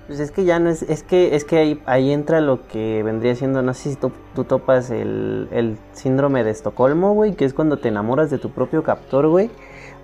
Pues 0.06 0.20
es 0.20 0.30
que 0.30 0.46
ya 0.46 0.58
no 0.58 0.70
es, 0.70 0.80
es 0.82 1.02
que, 1.02 1.36
es 1.36 1.44
que 1.44 1.58
ahí, 1.58 1.82
ahí 1.84 2.12
entra 2.12 2.40
lo 2.40 2.66
que 2.66 3.02
vendría 3.02 3.34
siendo, 3.34 3.60
no 3.60 3.74
sé 3.74 3.90
si 3.90 3.96
tú, 3.96 4.10
topas 4.44 4.90
el, 4.90 5.48
el, 5.50 5.76
síndrome 5.92 6.44
de 6.44 6.50
Estocolmo, 6.50 7.12
güey, 7.12 7.34
que 7.34 7.44
es 7.44 7.52
cuando 7.52 7.76
te 7.76 7.88
enamoras 7.88 8.30
de 8.30 8.38
tu 8.38 8.48
propio 8.48 8.82
captor, 8.82 9.28
güey, 9.28 9.50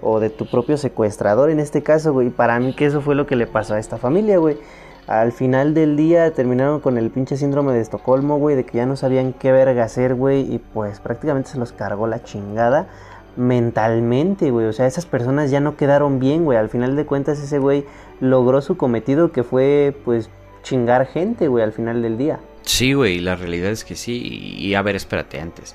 o 0.04 0.20
de 0.20 0.30
tu 0.30 0.46
propio 0.46 0.76
secuestrador 0.76 1.50
en 1.50 1.58
este 1.58 1.82
caso, 1.82 2.12
güey. 2.12 2.30
Para 2.30 2.60
mí 2.60 2.74
que 2.74 2.86
eso 2.86 3.00
fue 3.00 3.14
lo 3.14 3.26
que 3.26 3.36
le 3.36 3.46
pasó 3.46 3.74
a 3.74 3.78
esta 3.78 3.98
familia, 3.98 4.38
güey. 4.38 4.58
Al 5.06 5.32
final 5.32 5.74
del 5.74 5.96
día 5.96 6.32
terminaron 6.32 6.80
con 6.80 6.96
el 6.96 7.10
pinche 7.10 7.36
síndrome 7.36 7.72
de 7.72 7.80
Estocolmo, 7.80 8.38
güey, 8.38 8.56
de 8.56 8.64
que 8.64 8.78
ya 8.78 8.86
no 8.86 8.96
sabían 8.96 9.34
qué 9.34 9.52
verga 9.52 9.84
hacer, 9.84 10.14
güey, 10.14 10.40
y 10.54 10.58
pues 10.58 11.00
prácticamente 11.00 11.50
se 11.50 11.58
los 11.58 11.72
cargó 11.72 12.06
la 12.06 12.22
chingada 12.22 12.88
mentalmente, 13.36 14.50
güey. 14.50 14.66
O 14.66 14.72
sea, 14.72 14.86
esas 14.86 15.04
personas 15.06 15.50
ya 15.50 15.60
no 15.60 15.76
quedaron 15.76 16.20
bien, 16.20 16.44
güey. 16.44 16.56
Al 16.56 16.68
final 16.70 16.96
de 16.96 17.04
cuentas, 17.04 17.38
ese 17.38 17.58
güey 17.58 17.84
logró 18.20 18.62
su 18.62 18.76
cometido 18.76 19.32
que 19.32 19.42
fue, 19.42 19.94
pues, 20.04 20.30
chingar 20.62 21.06
gente, 21.06 21.48
güey, 21.48 21.62
al 21.62 21.72
final 21.72 22.00
del 22.00 22.16
día. 22.16 22.40
Sí, 22.62 22.94
güey, 22.94 23.20
la 23.20 23.36
realidad 23.36 23.70
es 23.70 23.84
que 23.84 23.96
sí. 23.96 24.56
Y 24.58 24.74
a 24.74 24.80
ver, 24.80 24.96
espérate 24.96 25.38
antes. 25.38 25.74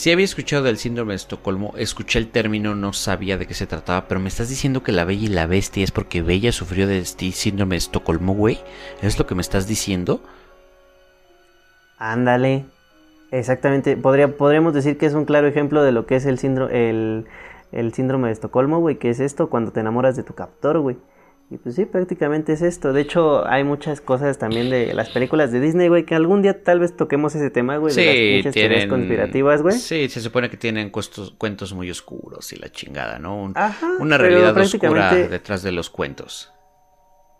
Si 0.00 0.10
había 0.10 0.24
escuchado 0.24 0.62
del 0.62 0.78
síndrome 0.78 1.12
de 1.12 1.16
Estocolmo, 1.16 1.74
escuché 1.76 2.18
el 2.18 2.30
término, 2.30 2.74
no 2.74 2.94
sabía 2.94 3.36
de 3.36 3.46
qué 3.46 3.52
se 3.52 3.66
trataba, 3.66 4.08
pero 4.08 4.18
me 4.18 4.28
estás 4.28 4.48
diciendo 4.48 4.82
que 4.82 4.92
la 4.92 5.04
Bella 5.04 5.24
y 5.24 5.28
la 5.28 5.44
Bestia 5.44 5.84
es 5.84 5.90
porque 5.90 6.22
Bella 6.22 6.52
sufrió 6.52 6.86
de 6.86 7.04
síndrome 7.04 7.74
de 7.74 7.80
Estocolmo, 7.80 8.32
güey. 8.32 8.60
¿Es 9.02 9.18
lo 9.18 9.26
que 9.26 9.34
me 9.34 9.42
estás 9.42 9.68
diciendo? 9.68 10.22
Ándale. 11.98 12.64
Exactamente, 13.30 13.98
Podría, 13.98 14.34
podríamos 14.38 14.72
decir 14.72 14.96
que 14.96 15.04
es 15.04 15.12
un 15.12 15.26
claro 15.26 15.46
ejemplo 15.48 15.82
de 15.82 15.92
lo 15.92 16.06
que 16.06 16.16
es 16.16 16.24
el, 16.24 16.38
síndrome, 16.38 17.26
el 17.70 17.92
síndrome 17.92 18.28
de 18.28 18.32
Estocolmo, 18.32 18.78
güey, 18.78 18.96
que 18.96 19.10
es 19.10 19.20
esto 19.20 19.50
cuando 19.50 19.70
te 19.70 19.80
enamoras 19.80 20.16
de 20.16 20.22
tu 20.22 20.32
captor, 20.32 20.78
güey. 20.78 20.96
Y 21.52 21.58
pues 21.58 21.74
sí, 21.74 21.84
prácticamente 21.84 22.52
es 22.52 22.62
esto. 22.62 22.92
De 22.92 23.00
hecho, 23.00 23.44
hay 23.44 23.64
muchas 23.64 24.00
cosas 24.00 24.38
también 24.38 24.70
de 24.70 24.94
las 24.94 25.10
películas 25.10 25.50
de 25.50 25.58
Disney, 25.58 25.88
güey, 25.88 26.04
que 26.04 26.14
algún 26.14 26.42
día 26.42 26.62
tal 26.62 26.78
vez 26.78 26.96
toquemos 26.96 27.34
ese 27.34 27.50
tema, 27.50 27.76
güey, 27.76 27.92
sí, 27.92 28.04
de 28.04 28.42
las 28.44 28.54
tienen... 28.54 28.88
conspirativas, 28.88 29.60
güey. 29.60 29.76
Sí, 29.76 30.08
se 30.08 30.20
supone 30.20 30.48
que 30.48 30.56
tienen 30.56 30.90
cuentos 30.90 31.74
muy 31.74 31.90
oscuros 31.90 32.52
y 32.52 32.56
la 32.56 32.70
chingada, 32.70 33.18
¿no? 33.18 33.52
Ajá, 33.56 33.88
una 33.98 34.16
realidad 34.16 34.56
oscura 34.56 35.12
detrás 35.12 35.64
de 35.64 35.72
los 35.72 35.90
cuentos. 35.90 36.52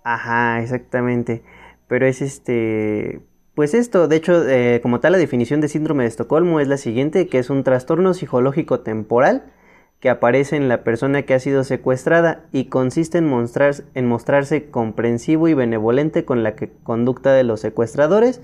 Ajá, 0.03 0.61
exactamente. 0.61 1.45
Pero 1.87 2.07
es 2.07 2.21
este 2.21 3.21
pues 3.55 3.75
esto, 3.75 4.09
de 4.09 4.17
hecho, 4.17 4.49
eh, 4.49 4.81
como 4.81 5.01
tal, 5.01 5.13
la 5.13 5.19
definición 5.19 5.61
de 5.61 5.69
síndrome 5.69 6.05
de 6.05 6.09
Estocolmo 6.09 6.61
es 6.61 6.67
la 6.67 6.79
siguiente, 6.79 7.29
que 7.29 7.39
es 7.39 7.51
un 7.51 7.63
trastorno 7.63 8.15
psicológico 8.15 8.81
temporal 8.81 9.53
que 10.01 10.09
aparece 10.09 10.57
en 10.57 10.69
la 10.69 10.83
persona 10.83 11.23
que 11.23 11.35
ha 11.35 11.39
sido 11.39 11.63
secuestrada 11.63 12.45
y 12.53 12.65
consiste 12.65 13.19
en, 13.19 13.29
mostrarse 14.07 14.71
comprensivo 14.71 15.47
y 15.49 15.55
benevolente 15.55 16.25
con 16.25 16.43
la 16.43 16.55
conducta 16.83 17.35
de 17.35 17.45
los 17.45 17.61
secuestradores 17.61 18.41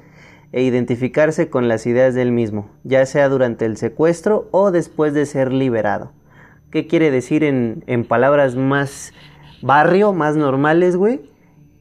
e 0.53 0.63
identificarse 0.63 1.49
con 1.49 1.67
las 1.67 1.87
ideas 1.87 2.15
del 2.15 2.31
mismo, 2.31 2.71
ya 2.85 3.05
sea 3.07 3.31
durante 3.31 3.65
el 3.65 3.79
secuestro 3.79 4.49
o 4.53 4.71
después 4.71 5.15
de 5.15 5.25
ser 5.25 5.51
liberado. 5.51 6.13
¿Qué 6.71 6.87
quiere 6.87 7.11
decir 7.11 7.43
en, 7.43 7.83
en 7.87 8.05
palabras 8.05 8.55
más 8.55 9.15
barrio, 9.63 10.13
más 10.13 10.37
normales, 10.37 10.97
güey? 10.97 11.35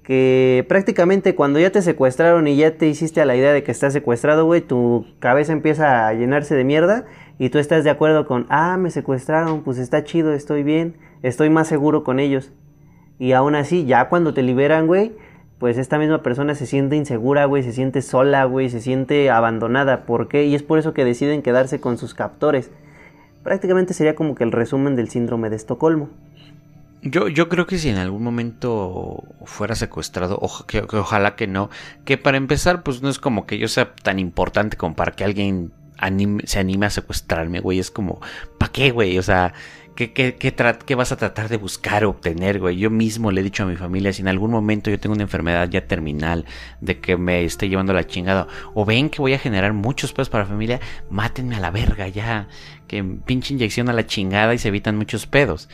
que 0.06 0.64
prácticamente 0.70 1.34
cuando 1.34 1.60
ya 1.60 1.72
te 1.72 1.82
secuestraron 1.82 2.48
y 2.48 2.56
ya 2.56 2.78
te 2.78 2.88
hiciste 2.88 3.22
a 3.22 3.26
la 3.26 3.36
idea 3.36 3.52
de 3.52 3.64
que 3.64 3.72
estás 3.72 3.92
secuestrado, 3.92 4.46
güey, 4.46 4.62
tu 4.62 5.08
cabeza 5.18 5.52
empieza 5.52 6.08
a 6.08 6.14
llenarse 6.14 6.54
de 6.54 6.64
mierda 6.64 7.06
y 7.38 7.50
tú 7.50 7.60
estás 7.60 7.84
de 7.84 7.90
acuerdo 7.90 8.26
con, 8.26 8.46
ah, 8.50 8.78
me 8.78 8.92
secuestraron, 8.92 9.64
pues 9.64 9.78
está 9.78 10.04
chido, 10.04 10.34
estoy 10.34 10.64
bien, 10.64 10.96
estoy 11.22 11.50
más 11.50 11.68
seguro 11.68 12.04
con 12.04 12.20
ellos. 12.20 12.52
Y 13.20 13.34
aún 13.34 13.56
así, 13.56 13.86
ya 13.86 14.10
cuando 14.10 14.34
te 14.34 14.42
liberan, 14.42 14.88
güey, 14.88 15.14
pues 15.60 15.78
esta 15.78 15.98
misma 15.98 16.22
persona 16.22 16.56
se 16.56 16.66
siente 16.66 16.96
insegura, 16.96 17.46
güey, 17.46 17.64
se 17.64 17.72
siente 17.72 18.02
sola, 18.02 18.44
güey, 18.46 18.70
se 18.70 18.82
siente 18.82 19.30
abandonada. 19.30 20.06
¿Por 20.06 20.28
qué? 20.28 20.46
Y 20.46 20.56
es 20.56 20.64
por 20.64 20.80
eso 20.80 20.94
que 20.94 21.06
deciden 21.06 21.42
quedarse 21.42 21.80
con 21.80 21.98
sus 21.98 22.14
captores. 22.14 22.72
Prácticamente 23.44 23.94
sería 23.94 24.16
como 24.16 24.36
que 24.36 24.44
el 24.44 24.52
resumen 24.52 24.96
del 24.96 25.10
síndrome 25.10 25.50
de 25.50 25.56
Estocolmo. 25.56 26.10
Yo, 27.04 27.28
yo 27.28 27.50
creo 27.50 27.68
que 27.68 27.78
si 27.78 27.90
en 27.90 27.98
algún 27.98 28.24
momento 28.24 29.24
fuera 29.46 29.76
secuestrado, 29.76 30.42
que, 30.68 30.80
ojalá 30.98 31.36
que 31.36 31.46
no, 31.46 31.70
que 32.04 32.18
para 32.18 32.38
empezar, 32.38 32.82
pues 32.82 33.04
no 33.04 33.10
es 33.10 33.20
como 33.20 33.46
que 33.46 33.60
yo 33.60 33.68
sea 33.68 33.94
tan 33.94 34.18
importante 34.18 34.76
como 34.76 34.96
para 34.96 35.12
que 35.12 35.24
alguien 35.24 35.72
se 36.46 36.60
anime 36.60 36.86
a 36.86 36.90
secuestrarme, 36.90 37.60
güey. 37.60 37.80
Es 37.80 37.92
como, 37.92 38.22
¿para 38.58 38.72
qué, 38.72 38.92
güey? 38.92 39.18
O 39.18 39.24
sea, 39.24 39.54
¿qué, 39.96 40.12
qué, 40.14 40.36
qué, 40.36 40.96
vas 40.96 41.12
a 41.12 41.18
tratar 41.18 41.50
de 41.50 41.58
buscar 41.58 42.06
o 42.06 42.10
obtener, 42.10 42.60
güey? 42.60 42.78
Yo 42.78 42.90
mismo 42.90 43.32
le 43.32 43.42
he 43.42 43.44
dicho 43.44 43.64
a 43.64 43.66
mi 43.66 43.76
familia, 43.76 44.14
si 44.14 44.22
en 44.22 44.28
algún 44.28 44.52
momento 44.52 44.90
yo 44.90 45.00
tengo 45.00 45.14
una 45.14 45.24
enfermedad 45.24 45.70
ya 45.70 45.88
terminal, 45.88 46.46
de 46.82 47.00
que 47.00 47.18
me 47.18 47.44
esté 47.44 47.70
llevando 47.70 47.94
la 47.94 48.06
chingada, 48.06 48.48
o 48.74 48.86
ven 48.86 49.10
que 49.10 49.22
voy 49.22 49.34
a 49.34 49.40
generar 49.40 49.74
muchos 49.74 50.14
pedos 50.14 50.30
para 50.30 50.44
la 50.44 50.50
familia, 50.50 50.80
mátenme 51.10 51.56
a 51.56 51.60
la 51.60 51.72
verga 51.72 52.08
ya, 52.08 52.48
que 52.88 53.04
pinche 53.04 53.54
inyección 53.54 53.90
a 53.90 53.94
la 53.94 54.06
chingada 54.06 54.54
y 54.54 54.58
se 54.58 54.68
evitan 54.68 54.98
muchos 54.98 55.28
pedos. 55.28 55.70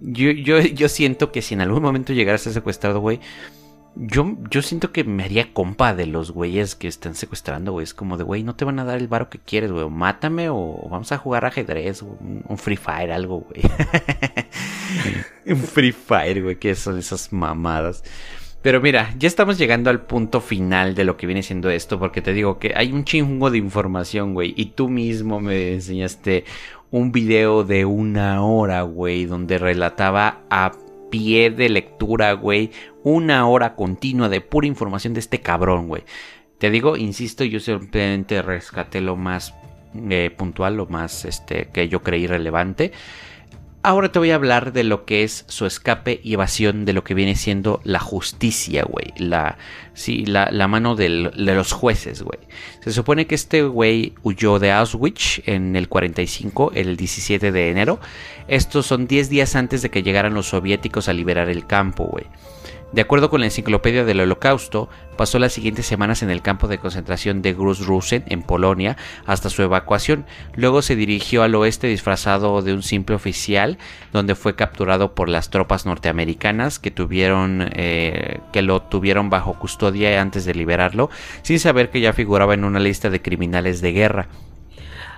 Yo, 0.00 0.30
yo, 0.30 0.60
yo 0.60 0.88
siento 0.88 1.32
que 1.32 1.42
si 1.42 1.54
en 1.54 1.60
algún 1.60 1.82
momento 1.82 2.12
llegara 2.12 2.36
a 2.36 2.38
ser 2.38 2.52
secuestrado, 2.52 3.00
güey, 3.00 3.20
yo, 3.96 4.36
yo 4.50 4.60
siento 4.60 4.92
que 4.92 5.04
me 5.04 5.24
haría 5.24 5.52
compa 5.54 5.94
de 5.94 6.06
los 6.06 6.30
güeyes 6.30 6.74
que 6.74 6.86
están 6.86 7.14
secuestrando, 7.14 7.72
güey. 7.72 7.84
Es 7.84 7.94
como 7.94 8.18
de, 8.18 8.24
güey, 8.24 8.42
no 8.42 8.54
te 8.54 8.66
van 8.66 8.78
a 8.78 8.84
dar 8.84 8.98
el 8.98 9.08
varo 9.08 9.30
que 9.30 9.38
quieres, 9.38 9.72
güey. 9.72 9.88
Mátame 9.88 10.50
o 10.50 10.86
vamos 10.90 11.12
a 11.12 11.18
jugar 11.18 11.46
ajedrez 11.46 12.02
o 12.02 12.18
un, 12.46 12.58
Free 12.58 12.76
Fire, 12.76 13.10
algo, 13.10 13.40
güey. 13.40 13.62
un 15.46 15.56
Free 15.56 15.92
Fire, 15.92 16.42
güey, 16.42 16.58
que 16.58 16.74
son 16.74 16.98
esas 16.98 17.32
mamadas. 17.32 18.04
Pero 18.60 18.80
mira, 18.80 19.14
ya 19.18 19.28
estamos 19.28 19.58
llegando 19.58 19.90
al 19.90 20.02
punto 20.02 20.40
final 20.40 20.94
de 20.94 21.04
lo 21.04 21.16
que 21.16 21.26
viene 21.26 21.42
siendo 21.42 21.70
esto, 21.70 21.98
porque 21.98 22.20
te 22.20 22.32
digo 22.32 22.58
que 22.58 22.74
hay 22.76 22.92
un 22.92 23.04
chingo 23.04 23.50
de 23.50 23.58
información, 23.58 24.34
güey, 24.34 24.52
y 24.56 24.66
tú 24.66 24.88
mismo 24.88 25.40
me 25.40 25.74
enseñaste 25.74 26.44
un 26.90 27.12
video 27.12 27.64
de 27.64 27.84
una 27.84 28.44
hora, 28.44 28.82
güey, 28.82 29.24
donde 29.24 29.58
relataba 29.58 30.40
a 30.50 30.72
pie 31.10 31.50
de 31.50 31.68
lectura, 31.68 32.32
güey, 32.32 32.70
una 33.02 33.48
hora 33.48 33.74
continua 33.74 34.28
de 34.28 34.40
pura 34.40 34.66
información 34.66 35.14
de 35.14 35.20
este 35.20 35.40
cabrón, 35.40 35.88
güey. 35.88 36.04
Te 36.58 36.70
digo, 36.70 36.96
insisto, 36.96 37.44
yo 37.44 37.60
simplemente 37.60 38.40
rescaté 38.42 39.00
lo 39.00 39.16
más 39.16 39.54
eh, 40.10 40.30
puntual, 40.36 40.76
lo 40.76 40.86
más 40.86 41.24
este, 41.24 41.68
que 41.72 41.88
yo 41.88 42.02
creí 42.02 42.26
relevante. 42.26 42.92
Ahora 43.86 44.10
te 44.10 44.18
voy 44.18 44.32
a 44.32 44.34
hablar 44.34 44.72
de 44.72 44.82
lo 44.82 45.04
que 45.04 45.22
es 45.22 45.44
su 45.46 45.64
escape 45.64 46.20
y 46.24 46.34
evasión 46.34 46.86
de 46.86 46.92
lo 46.92 47.04
que 47.04 47.14
viene 47.14 47.36
siendo 47.36 47.80
la 47.84 48.00
justicia, 48.00 48.82
güey. 48.82 49.12
La, 49.16 49.58
sí, 49.94 50.26
la, 50.26 50.50
mano 50.66 50.96
de 50.96 51.08
los 51.08 51.70
jueces, 51.70 52.22
güey. 52.22 52.40
Se 52.82 52.90
supone 52.90 53.28
que 53.28 53.36
este 53.36 53.62
güey 53.62 54.12
huyó 54.24 54.58
de 54.58 54.72
Auschwitz 54.72 55.40
en 55.46 55.76
el 55.76 55.88
45, 55.88 56.72
el 56.74 56.96
17 56.96 57.52
de 57.52 57.70
enero. 57.70 58.00
Estos 58.48 58.86
son 58.86 59.06
10 59.06 59.28
días 59.28 59.54
antes 59.54 59.82
de 59.82 59.90
que 59.92 60.02
llegaran 60.02 60.34
los 60.34 60.48
soviéticos 60.48 61.08
a 61.08 61.12
liberar 61.12 61.48
el 61.48 61.64
campo, 61.68 62.06
güey. 62.06 62.26
De 62.92 63.02
acuerdo 63.02 63.30
con 63.30 63.40
la 63.40 63.46
enciclopedia 63.46 64.04
del 64.04 64.20
Holocausto, 64.20 64.88
pasó 65.16 65.38
las 65.38 65.52
siguientes 65.52 65.86
semanas 65.86 66.22
en 66.22 66.30
el 66.30 66.40
campo 66.40 66.68
de 66.68 66.78
concentración 66.78 67.42
de 67.42 67.52
Gross-Rosen 67.52 68.24
en 68.28 68.42
Polonia 68.42 68.96
hasta 69.26 69.50
su 69.50 69.62
evacuación. 69.62 70.24
Luego 70.54 70.82
se 70.82 70.94
dirigió 70.94 71.42
al 71.42 71.54
oeste 71.56 71.88
disfrazado 71.88 72.62
de 72.62 72.72
un 72.72 72.82
simple 72.82 73.16
oficial, 73.16 73.76
donde 74.12 74.36
fue 74.36 74.54
capturado 74.54 75.14
por 75.14 75.28
las 75.28 75.50
tropas 75.50 75.84
norteamericanas 75.84 76.78
que 76.78 76.92
tuvieron 76.92 77.68
eh, 77.74 78.38
que 78.52 78.62
lo 78.62 78.80
tuvieron 78.82 79.30
bajo 79.30 79.58
custodia 79.58 80.20
antes 80.20 80.44
de 80.44 80.54
liberarlo, 80.54 81.10
sin 81.42 81.58
saber 81.58 81.90
que 81.90 82.00
ya 82.00 82.12
figuraba 82.12 82.54
en 82.54 82.64
una 82.64 82.78
lista 82.78 83.10
de 83.10 83.20
criminales 83.20 83.80
de 83.80 83.92
guerra. 83.92 84.28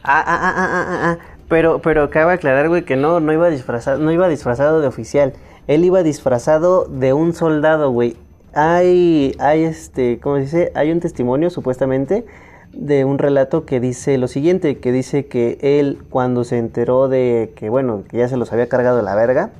Ah, 0.02 0.24
ah, 0.26 0.40
ah, 0.42 0.54
ah, 0.56 0.86
ah, 0.88 1.00
ah. 1.02 1.18
Pero, 1.48 1.80
pero 1.80 2.10
cabe 2.10 2.34
aclarar, 2.34 2.68
güey, 2.68 2.84
que 2.84 2.96
no, 2.96 3.20
no 3.20 3.32
iba 3.32 3.48
disfrazado, 3.50 3.98
no 3.98 4.10
iba 4.12 4.28
disfrazado 4.28 4.80
de 4.80 4.86
oficial. 4.86 5.32
Él 5.68 5.84
iba 5.84 6.02
disfrazado 6.02 6.86
de 6.86 7.12
un 7.12 7.34
soldado, 7.34 7.90
güey. 7.90 8.16
Hay, 8.54 9.36
hay 9.38 9.64
este, 9.64 10.18
¿cómo 10.18 10.36
se 10.36 10.42
dice? 10.42 10.72
Hay 10.74 10.90
un 10.90 11.00
testimonio, 11.00 11.50
supuestamente, 11.50 12.24
de 12.72 13.04
un 13.04 13.18
relato 13.18 13.66
que 13.66 13.78
dice 13.78 14.16
lo 14.16 14.28
siguiente, 14.28 14.78
que 14.78 14.92
dice 14.92 15.26
que 15.26 15.58
él, 15.60 15.98
cuando 16.08 16.44
se 16.44 16.56
enteró 16.56 17.08
de 17.08 17.52
que, 17.54 17.68
bueno, 17.68 18.04
que 18.08 18.16
ya 18.16 18.28
se 18.28 18.38
los 18.38 18.50
había 18.50 18.70
cargado 18.70 19.02
la 19.02 19.14
verga, 19.14 19.50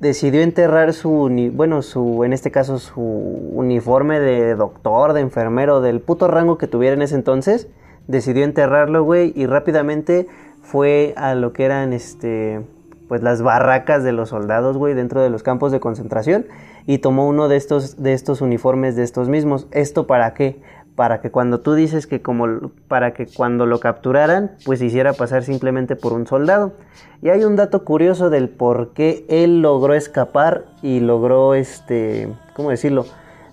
decidió 0.00 0.42
enterrar 0.42 0.92
su, 0.94 1.30
bueno, 1.54 1.82
su, 1.82 2.24
en 2.24 2.32
este 2.32 2.50
caso, 2.50 2.80
su 2.80 3.00
uniforme 3.00 4.18
de 4.18 4.56
doctor, 4.56 5.12
de 5.12 5.20
enfermero, 5.20 5.80
del 5.80 6.00
puto 6.00 6.26
rango 6.26 6.58
que 6.58 6.66
tuviera 6.66 6.94
en 6.94 7.02
ese 7.02 7.14
entonces, 7.14 7.68
decidió 8.08 8.42
enterrarlo, 8.42 9.04
güey, 9.04 9.32
y 9.36 9.46
rápidamente 9.46 10.26
fue 10.60 11.14
a 11.16 11.36
lo 11.36 11.52
que 11.52 11.66
eran, 11.66 11.92
este, 11.92 12.62
pues 13.10 13.24
las 13.24 13.42
barracas 13.42 14.04
de 14.04 14.12
los 14.12 14.28
soldados, 14.28 14.76
güey, 14.76 14.94
dentro 14.94 15.20
de 15.20 15.30
los 15.30 15.42
campos 15.42 15.72
de 15.72 15.80
concentración 15.80 16.46
y 16.86 16.98
tomó 16.98 17.26
uno 17.26 17.48
de 17.48 17.56
estos, 17.56 18.00
de 18.00 18.12
estos 18.12 18.40
uniformes 18.40 18.94
de 18.94 19.02
estos 19.02 19.28
mismos. 19.28 19.66
¿Esto 19.72 20.06
para 20.06 20.32
qué? 20.32 20.62
Para 20.94 21.20
que 21.20 21.32
cuando 21.32 21.58
tú 21.58 21.74
dices 21.74 22.06
que 22.06 22.22
como, 22.22 22.70
para 22.86 23.12
que 23.12 23.26
cuando 23.26 23.66
lo 23.66 23.80
capturaran, 23.80 24.52
pues 24.64 24.80
hiciera 24.80 25.12
pasar 25.12 25.42
simplemente 25.42 25.96
por 25.96 26.12
un 26.12 26.28
soldado. 26.28 26.74
Y 27.20 27.30
hay 27.30 27.42
un 27.42 27.56
dato 27.56 27.84
curioso 27.84 28.30
del 28.30 28.48
por 28.48 28.92
qué 28.92 29.26
él 29.28 29.60
logró 29.60 29.94
escapar 29.94 30.66
y 30.80 31.00
logró, 31.00 31.54
este, 31.54 32.32
¿cómo 32.54 32.70
decirlo? 32.70 33.06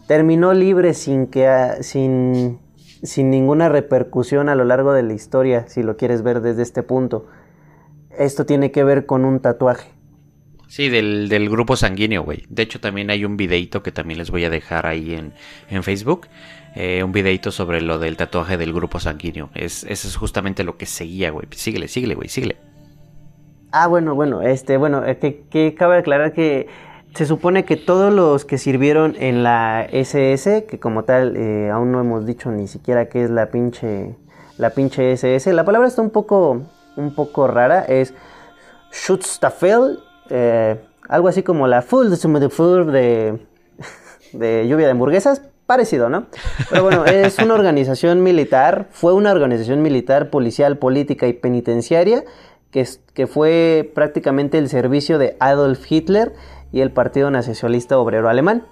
Terminó 0.06 0.54
libre 0.54 0.94
sin 0.94 1.26
que, 1.26 1.50
sin, 1.82 2.60
sin 3.02 3.32
ninguna 3.32 3.70
repercusión 3.70 4.50
a 4.50 4.56
lo 4.56 4.66
largo 4.66 4.94
de 4.94 5.02
la 5.02 5.14
historia, 5.14 5.68
si 5.68 5.82
lo 5.82 5.98
quieres 5.98 6.22
ver 6.22 6.42
desde 6.42 6.62
este 6.62 6.84
punto 6.84 7.26
esto 8.18 8.46
tiene 8.46 8.72
que 8.72 8.84
ver 8.84 9.06
con 9.06 9.26
un 9.26 9.40
tatuaje. 9.40 9.90
Sí, 10.68 10.90
del, 10.90 11.50
grupo 11.50 11.76
sanguíneo, 11.76 12.24
güey. 12.24 12.44
De 12.50 12.64
hecho, 12.64 12.80
también 12.80 13.10
hay 13.10 13.24
un 13.24 13.38
videito 13.38 13.84
que 13.84 13.92
también 13.92 14.18
les 14.20 14.32
voy 14.32 14.44
a 14.44 14.50
dejar 14.50 14.86
ahí 14.86 15.16
en, 15.70 15.84
Facebook. 15.84 16.28
Eh, 16.76 17.04
un 17.04 17.12
videito 17.12 17.52
sobre 17.52 17.82
lo 17.82 17.98
del 18.00 18.18
tatuaje 18.18 18.58
del 18.58 18.74
grupo 18.74 19.00
sanguíneo. 19.00 19.50
Es, 19.56 19.84
eso 19.86 20.08
es 20.08 20.16
justamente 20.16 20.64
lo 20.64 20.78
que 20.78 20.86
seguía, 20.86 21.32
güey. 21.32 21.48
Síguele, 21.52 21.88
síguele, 21.88 22.16
güey, 22.16 22.28
síguele. 22.28 22.58
Ah, 23.72 23.88
bueno, 23.88 24.14
bueno, 24.14 24.42
este, 24.42 24.78
bueno, 24.78 25.06
eh, 25.06 25.18
que, 25.18 25.44
que 25.50 25.74
cabe 25.74 25.98
aclarar 25.98 26.34
que 26.34 26.68
se 27.18 27.26
supone 27.26 27.66
que 27.66 27.78
todos 27.78 28.14
los 28.14 28.46
que 28.46 28.58
sirvieron 28.58 29.16
en 29.20 29.44
la 29.44 29.88
SS, 29.92 30.66
que 30.66 30.80
como 30.80 31.04
tal 31.04 31.36
eh, 31.36 31.70
aún 31.72 31.92
no 31.92 32.00
hemos 32.00 32.26
dicho 32.26 32.52
ni 32.52 32.68
siquiera 32.68 33.10
qué 33.10 33.24
es 33.24 33.30
la 33.30 33.48
pinche, 33.48 34.16
la 34.58 34.70
pinche 34.70 35.14
SS, 35.14 35.52
la 35.54 35.66
palabra 35.66 35.88
está 35.88 36.02
un 36.02 36.12
poco 36.12 36.62
un 36.98 37.14
poco 37.16 37.48
rara 37.48 37.86
es 37.86 38.14
Schutzstaffel, 38.92 40.00
eh, 40.30 40.82
algo 41.08 41.28
así 41.30 41.44
como 41.44 41.68
la 41.68 41.82
Full 41.82 42.10
de, 42.10 43.40
de 44.34 44.68
lluvia 44.68 44.86
de 44.86 44.92
hamburguesas, 44.92 45.42
parecido, 45.66 46.10
¿no? 46.10 46.26
Pero 46.70 46.84
bueno, 46.84 47.06
es 47.06 47.40
una 47.40 47.54
organización 47.54 48.24
militar, 48.24 48.88
fue 48.92 49.14
una 49.14 49.32
organización 49.32 49.82
militar, 49.82 50.30
policial, 50.30 50.78
política 50.78 51.28
y 51.28 51.34
penitenciaria 51.34 52.24
que, 52.72 52.86
que 53.14 53.28
fue 53.28 53.92
prácticamente 53.94 54.58
el 54.58 54.70
servicio 54.70 55.18
de 55.18 55.38
Adolf 55.40 55.90
Hitler 55.90 56.34
y 56.72 56.82
el 56.82 56.92
Partido 56.92 57.32
Nacionalista 57.32 57.98
Obrero 57.98 58.30
Alemán. 58.30 58.66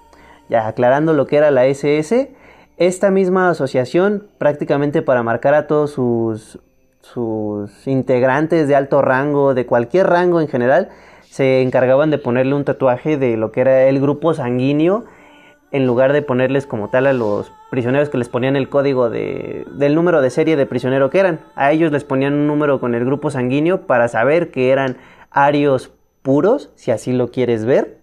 Ya 0.48 0.66
aclarando 0.66 1.12
lo 1.12 1.26
que 1.26 1.36
era 1.36 1.50
la 1.50 1.66
SS, 1.66 2.34
esta 2.76 3.10
misma 3.10 3.50
asociación 3.50 4.28
prácticamente 4.38 5.02
para 5.02 5.22
marcar 5.22 5.54
a 5.54 5.66
todos 5.66 5.92
sus 5.92 6.60
sus 7.12 7.86
integrantes 7.86 8.68
de 8.68 8.76
alto 8.76 9.02
rango, 9.02 9.54
de 9.54 9.66
cualquier 9.66 10.06
rango 10.06 10.40
en 10.40 10.48
general, 10.48 10.90
se 11.30 11.62
encargaban 11.62 12.10
de 12.10 12.18
ponerle 12.18 12.54
un 12.54 12.64
tatuaje 12.64 13.16
de 13.16 13.36
lo 13.36 13.52
que 13.52 13.60
era 13.60 13.84
el 13.84 14.00
grupo 14.00 14.34
sanguíneo, 14.34 15.04
en 15.72 15.86
lugar 15.86 16.12
de 16.12 16.22
ponerles 16.22 16.66
como 16.66 16.88
tal 16.88 17.06
a 17.06 17.12
los 17.12 17.52
prisioneros 17.70 18.08
que 18.08 18.18
les 18.18 18.28
ponían 18.28 18.56
el 18.56 18.68
código 18.68 19.10
de, 19.10 19.66
del 19.72 19.94
número 19.94 20.22
de 20.22 20.30
serie 20.30 20.56
de 20.56 20.66
prisionero 20.66 21.10
que 21.10 21.18
eran. 21.18 21.40
A 21.54 21.72
ellos 21.72 21.92
les 21.92 22.04
ponían 22.04 22.34
un 22.34 22.46
número 22.46 22.80
con 22.80 22.94
el 22.94 23.04
grupo 23.04 23.30
sanguíneo 23.30 23.86
para 23.86 24.08
saber 24.08 24.50
que 24.50 24.70
eran 24.70 24.96
arios 25.30 25.92
puros, 26.22 26.70
si 26.76 26.92
así 26.92 27.12
lo 27.12 27.30
quieres 27.30 27.64
ver. 27.64 27.98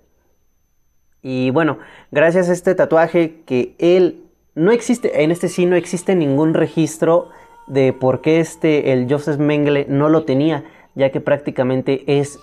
Y 1.22 1.52
bueno, 1.52 1.80
gracias 2.12 2.50
a 2.50 2.54
este 2.54 2.76
tatuaje 2.76 3.42
que 3.46 3.76
él 3.80 4.26
no 4.56 4.72
existe, 4.72 5.24
en 5.24 5.32
este 5.32 5.48
sí 5.48 5.66
no 5.66 5.76
existe 5.76 6.16
ningún 6.16 6.54
registro 6.54 7.30
de 7.68 7.94
por 7.94 8.22
qué 8.22 8.40
este, 8.40 8.92
el 8.92 9.08
Joseph 9.10 9.38
Mengele 9.38 9.86
no 9.90 10.10
lo 10.10 10.24
tenía, 10.24 10.64
ya 10.96 11.12
que 11.12 11.22
prácticamente 11.22 12.04
es 12.20 12.40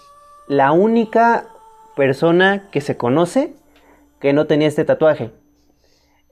la 0.48 0.72
única 0.72 1.46
persona 1.96 2.68
que 2.70 2.80
se 2.80 2.96
conoce 2.96 3.52
que 4.20 4.32
no 4.32 4.46
tenía 4.46 4.68
este 4.68 4.84
tatuaje. 4.84 5.30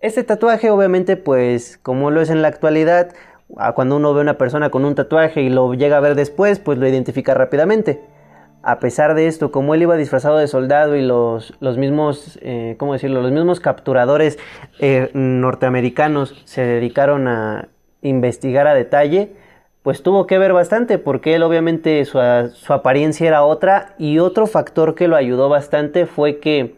Este 0.01 0.23
tatuaje 0.23 0.71
obviamente 0.71 1.17
pues 1.17 1.79
como 1.79 2.11
lo 2.11 2.21
es 2.21 2.31
en 2.31 2.43
la 2.43 2.49
actualidad, 2.49 3.15
cuando 3.75 3.97
uno 3.97 4.13
ve 4.13 4.21
a 4.21 4.23
una 4.23 4.39
persona 4.39 4.71
con 4.71 4.85
un 4.85 4.95
tatuaje 4.95 5.41
y 5.43 5.49
lo 5.49 5.75
llega 5.75 5.97
a 5.97 6.01
ver 6.01 6.15
después, 6.15 6.59
pues 6.59 6.79
lo 6.79 6.87
identifica 6.87 7.35
rápidamente. 7.35 8.01
A 8.63 8.81
pesar 8.81 9.15
de 9.15 9.29
esto, 9.29 9.51
como 9.51 9.75
él 9.75 9.83
iba 9.83 9.97
disfrazado 9.97 10.37
de 10.37 10.49
soldado 10.49 10.97
y 10.97 11.03
los, 11.03 11.55
los 11.61 11.79
mismos, 11.79 12.39
eh, 12.43 12.77
¿cómo 12.79 12.93
decirlo? 12.93 13.23
Los 13.23 13.33
mismos 13.33 13.61
capturadores 13.61 14.39
eh, 14.81 15.11
norteamericanos 15.15 16.43
se 16.45 16.63
dedicaron 16.63 17.29
a 17.29 17.69
investigar 18.03 18.67
a 18.67 18.75
detalle, 18.75 19.33
pues 19.83 20.03
tuvo 20.03 20.27
que 20.27 20.39
ver 20.39 20.53
bastante 20.53 20.99
porque 20.99 21.35
él 21.35 21.43
obviamente 21.43 22.05
su, 22.05 22.19
apariencia 22.69 23.27
era 23.27 23.45
otra 23.45 23.95
y 23.99 24.19
otro 24.19 24.47
factor 24.47 24.95
que 24.95 25.09
lo 25.09 25.17
ayudó 25.17 25.49
bastante 25.49 26.07
fue 26.07 26.41
que 26.41 26.75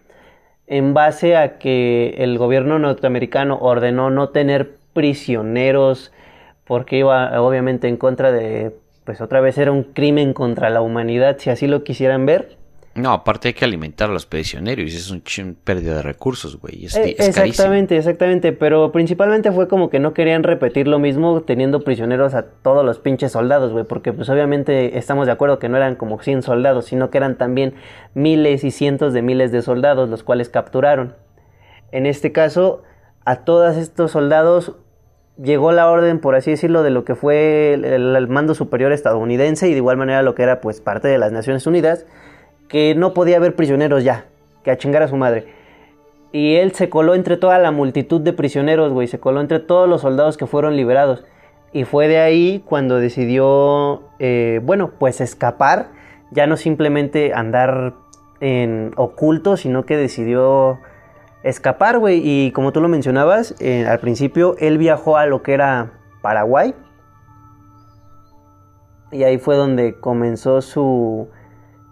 en 0.67 0.95
base 0.95 1.37
a 1.37 1.59
que 1.59 2.15
el 2.19 2.39
gobierno 2.39 2.79
norteamericano 2.79 3.59
ordenó 3.61 4.11
no 4.11 4.29
tener 4.29 4.77
prisioneros 4.93 6.13
porque 6.65 6.99
iba 6.99 7.41
obviamente 7.43 7.89
en 7.89 7.97
contra 7.97 8.31
de, 8.31 8.77
pues 9.05 9.21
otra 9.21 9.41
vez 9.41 9.59
era 9.59 9.73
un 9.73 9.83
crimen 9.83 10.33
contra 10.33 10.71
la 10.71 10.81
humanidad 10.81 11.39
si 11.39 11.51
así 11.51 11.67
lo 11.67 11.83
quisieran 11.83 12.27
ver, 12.27 12.60
no, 13.01 13.13
aparte 13.13 13.49
hay 13.49 13.55
que 13.55 13.65
alimentar 13.65 14.11
a 14.11 14.13
los 14.13 14.27
prisioneros 14.27 14.93
y 14.93 14.97
es 14.97 15.11
un 15.11 15.55
pérdida 15.55 15.97
de 15.97 16.03
recursos, 16.03 16.61
güey. 16.61 16.85
Es, 16.85 16.97
eh, 16.97 17.17
exactamente, 17.19 17.97
exactamente. 17.97 18.53
Pero 18.53 18.93
principalmente 18.93 19.53
fue 19.53 19.69
como 19.69 19.91
que 19.91 19.99
no 19.99 20.15
querían 20.15 20.43
repetir 20.43 20.89
lo 20.89 20.99
mismo 20.99 21.43
teniendo 21.43 21.85
prisioneros 21.85 22.35
a 22.35 22.43
todos 22.43 22.85
los 22.85 22.99
pinches 22.99 23.33
soldados, 23.33 23.73
güey. 23.73 23.85
Porque 23.85 24.13
pues 24.13 24.29
obviamente 24.29 24.99
estamos 24.99 25.27
de 25.27 25.33
acuerdo 25.33 25.59
que 25.59 25.69
no 25.69 25.77
eran 25.77 25.97
como 25.97 26.21
100 26.21 26.43
soldados, 26.43 26.87
sino 26.87 27.11
que 27.11 27.19
eran 27.19 27.37
también 27.37 27.75
miles 28.15 28.65
y 28.65 28.71
cientos 28.71 29.13
de 29.13 29.23
miles 29.23 29.53
de 29.53 29.63
soldados 29.63 30.09
los 30.09 30.23
cuales 30.23 30.49
capturaron. 30.49 31.15
En 31.93 32.07
este 32.07 32.33
caso, 32.33 32.83
a 33.25 33.45
todos 33.45 33.77
estos 33.77 34.13
soldados 34.13 34.77
llegó 35.43 35.73
la 35.73 35.91
orden, 35.91 36.21
por 36.21 36.35
así 36.35 36.51
decirlo, 36.51 36.83
de 36.83 36.91
lo 36.91 37.05
que 37.05 37.15
fue 37.15 37.75
el, 37.75 37.85
el 37.85 38.29
mando 38.29 38.55
superior 38.55 38.93
estadounidense 38.93 39.69
y 39.69 39.73
de 39.73 39.79
igual 39.79 39.97
manera 39.97 40.23
lo 40.23 40.35
que 40.35 40.43
era 40.43 40.61
pues 40.61 40.81
parte 40.81 41.09
de 41.09 41.19
las 41.19 41.33
Naciones 41.33 41.67
Unidas 41.67 42.07
que 42.71 42.95
no 42.95 43.13
podía 43.13 43.37
haber 43.37 43.57
prisioneros 43.57 44.05
ya, 44.05 44.27
que 44.65 44.71
a 44.71 44.79
chingar 44.79 45.03
a 45.03 45.09
su 45.09 45.17
madre. 45.17 45.47
Y 46.33 46.55
él 46.55 46.73
se 46.73 46.89
coló 46.89 47.17
entre 47.17 47.37
toda 47.37 47.59
la 47.59 47.73
multitud 47.73 48.21
de 48.21 48.33
prisioneros, 48.33 48.93
güey, 48.93 49.09
se 49.09 49.19
coló 49.19 49.41
entre 49.41 49.59
todos 49.59 49.89
los 49.89 50.03
soldados 50.03 50.37
que 50.37 50.47
fueron 50.47 50.77
liberados. 50.77 51.25
Y 51.73 51.85
fue 51.85 52.07
de 52.07 52.19
ahí 52.19 52.63
cuando 52.65 53.01
decidió, 53.01 54.05
eh, 54.21 54.61
bueno, 54.63 54.93
pues 54.99 55.21
escapar, 55.21 55.89
ya 56.31 56.47
no 56.47 56.57
simplemente 56.57 57.35
andar 57.35 57.95
en 58.41 58.93
oculto, 58.97 59.57
sino 59.57 59.85
que 59.85 59.97
decidió 59.97 60.79
escapar, 61.43 61.99
güey. 61.99 62.21
Y 62.25 62.53
como 62.53 62.73
tú 62.73 62.81
lo 62.81 62.89
mencionabas, 62.89 63.57
eh, 63.61 63.85
al 63.87 63.99
principio 63.99 64.55
él 64.59 64.79
viajó 64.79 65.17
a 65.17 65.27
lo 65.27 65.43
que 65.43 65.55
era 65.55 65.93
Paraguay. 66.23 66.75
Y 69.11 69.25
ahí 69.25 69.39
fue 69.39 69.57
donde 69.57 69.99
comenzó 69.99 70.63
su, 70.63 71.29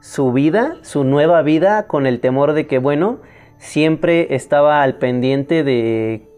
su 0.01 0.33
vida, 0.33 0.77
su 0.83 1.05
nueva 1.05 1.43
vida, 1.43 1.87
con 1.87 2.07
el 2.07 2.21
temor 2.21 2.53
de 2.53 2.67
que, 2.67 2.79
bueno, 2.79 3.21
siempre 3.59 4.35
estaba 4.35 4.83
al 4.83 4.97
pendiente 4.99 5.65
de, 5.65 6.29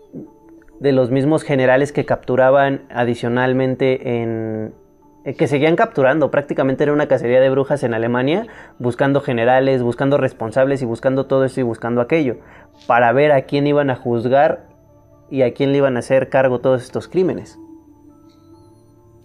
de 0.81 0.93
los 0.93 1.11
mismos 1.11 1.43
generales 1.43 1.93
que 1.93 2.05
capturaban 2.05 2.83
adicionalmente 2.91 4.21
en, 4.23 4.73
eh, 5.25 5.35
que 5.35 5.47
seguían 5.47 5.77
capturando. 5.77 6.31
Prácticamente 6.31 6.83
era 6.83 6.95
una 6.95 7.07
cacería 7.07 7.41
de 7.41 7.51
brujas 7.51 7.83
en 7.83 7.93
Alemania, 7.93 8.47
buscando 8.79 9.21
generales, 9.21 9.83
buscando 9.83 10.17
responsables 10.17 10.81
y 10.81 10.87
buscando 10.87 11.27
todo 11.27 11.45
eso 11.45 11.61
y 11.61 11.65
buscando 11.65 12.01
aquello, 12.01 12.39
para 12.87 13.13
ver 13.13 13.33
a 13.33 13.43
quién 13.43 13.67
iban 13.67 13.91
a 13.91 13.97
juzgar 13.97 14.67
y 15.31 15.43
a 15.43 15.53
quién 15.53 15.73
le 15.73 15.79
iban 15.79 15.97
a 15.97 16.01
hacer 16.01 16.31
cargo 16.31 16.61
todos 16.61 16.83
estos 16.83 17.07
crímenes. 17.07 17.59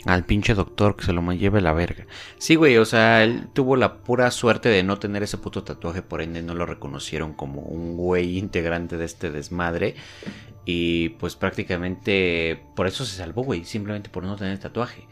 Al 0.05 0.23
pinche 0.23 0.53
doctor 0.53 0.95
que 0.95 1.03
se 1.03 1.13
lo 1.13 1.33
lleve 1.33 1.61
la 1.61 1.73
verga. 1.73 2.05
Sí, 2.37 2.53
güey, 2.55 2.77
o 2.77 2.85
sea, 2.85 3.23
él 3.23 3.47
tuvo 3.53 3.75
la 3.75 3.97
pura 3.97 4.29
suerte 4.29 4.69
de 4.69 4.83
no 4.83 4.99
tener 4.99 5.23
ese 5.23 5.39
puto 5.39 5.63
tatuaje, 5.63 6.03
por 6.03 6.21
ende 6.21 6.43
no 6.43 6.53
lo 6.53 6.67
reconocieron 6.67 7.33
como 7.33 7.61
un 7.61 7.97
güey 7.97 8.37
integrante 8.37 8.97
de 8.97 9.05
este 9.05 9.31
desmadre. 9.31 9.95
Y 10.63 11.09
pues 11.09 11.35
prácticamente 11.35 12.61
por 12.75 12.85
eso 12.85 13.03
se 13.03 13.17
salvó, 13.17 13.43
güey, 13.43 13.65
simplemente 13.65 14.09
por 14.09 14.23
no 14.23 14.35
tener 14.35 14.59
tatuaje. 14.59 15.07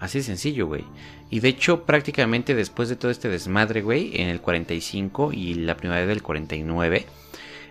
Así 0.00 0.22
sencillo, 0.22 0.66
güey. 0.66 0.84
Y 1.30 1.38
de 1.38 1.48
hecho, 1.48 1.84
prácticamente 1.84 2.56
después 2.56 2.88
de 2.88 2.96
todo 2.96 3.12
este 3.12 3.28
desmadre, 3.28 3.82
güey, 3.82 4.20
en 4.20 4.28
el 4.28 4.40
45 4.40 5.32
y 5.32 5.54
la 5.54 5.76
primavera 5.76 6.08
del 6.08 6.22
49, 6.22 7.06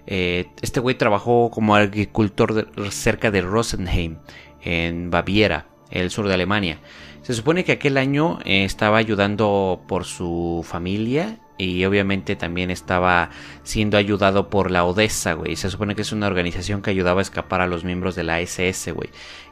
eh, 0.07 0.47
este 0.61 0.79
güey 0.79 0.97
trabajó 0.97 1.51
como 1.51 1.75
agricultor 1.75 2.69
cerca 2.91 3.29
de 3.29 3.41
Rosenheim, 3.41 4.19
en 4.61 5.11
Baviera 5.11 5.70
el 5.91 6.09
sur 6.09 6.27
de 6.27 6.33
Alemania. 6.33 6.79
Se 7.21 7.33
supone 7.33 7.63
que 7.63 7.73
aquel 7.73 7.97
año 7.97 8.39
eh, 8.45 8.63
estaba 8.63 8.97
ayudando 8.97 9.83
por 9.87 10.05
su 10.05 10.65
familia 10.67 11.37
y 11.57 11.85
obviamente 11.85 12.35
también 12.35 12.71
estaba 12.71 13.29
siendo 13.61 13.97
ayudado 13.97 14.49
por 14.49 14.71
la 14.71 14.83
Odessa, 14.83 15.33
güey. 15.33 15.55
Se 15.55 15.69
supone 15.69 15.95
que 15.95 16.01
es 16.01 16.11
una 16.11 16.25
organización 16.25 16.81
que 16.81 16.89
ayudaba 16.89 17.19
a 17.19 17.21
escapar 17.21 17.61
a 17.61 17.67
los 17.67 17.83
miembros 17.83 18.15
de 18.15 18.23
la 18.23 18.41
SS, 18.41 18.91
güey. 18.93 19.09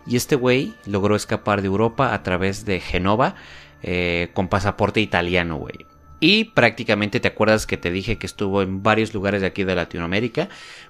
Y 0.07 0.15
este 0.15 0.35
güey 0.35 0.73
logró 0.85 1.15
escapar 1.15 1.61
de 1.61 1.67
Europa 1.67 2.13
a 2.13 2.23
través 2.23 2.65
de 2.65 2.79
Genova 2.79 3.35
eh, 3.83 4.29
con 4.33 4.47
pasaporte 4.47 5.01
italiano, 5.01 5.57
güey. 5.57 5.85
Y 6.19 6.45
prácticamente 6.45 7.19
te 7.19 7.27
acuerdas 7.27 7.67
que 7.67 7.77
te 7.77 7.91
dije 7.91 8.17
que 8.17 8.25
estuvo 8.25 8.61
en 8.61 8.81
varios 8.81 9.13
lugares 9.13 9.41
de 9.41 9.47
aquí 9.47 9.63
de 9.63 9.75
Latinoamérica. 9.75 10.49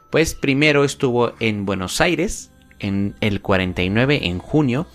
Pues 0.09 0.33
primero 0.33 0.85
estuvo 0.85 1.33
en 1.39 1.65
Buenos 1.65 2.01
Aires 2.01 2.51
en 2.79 3.15
el 3.19 3.41
49, 3.41 4.21
en 4.27 4.39
junio. 4.39 4.87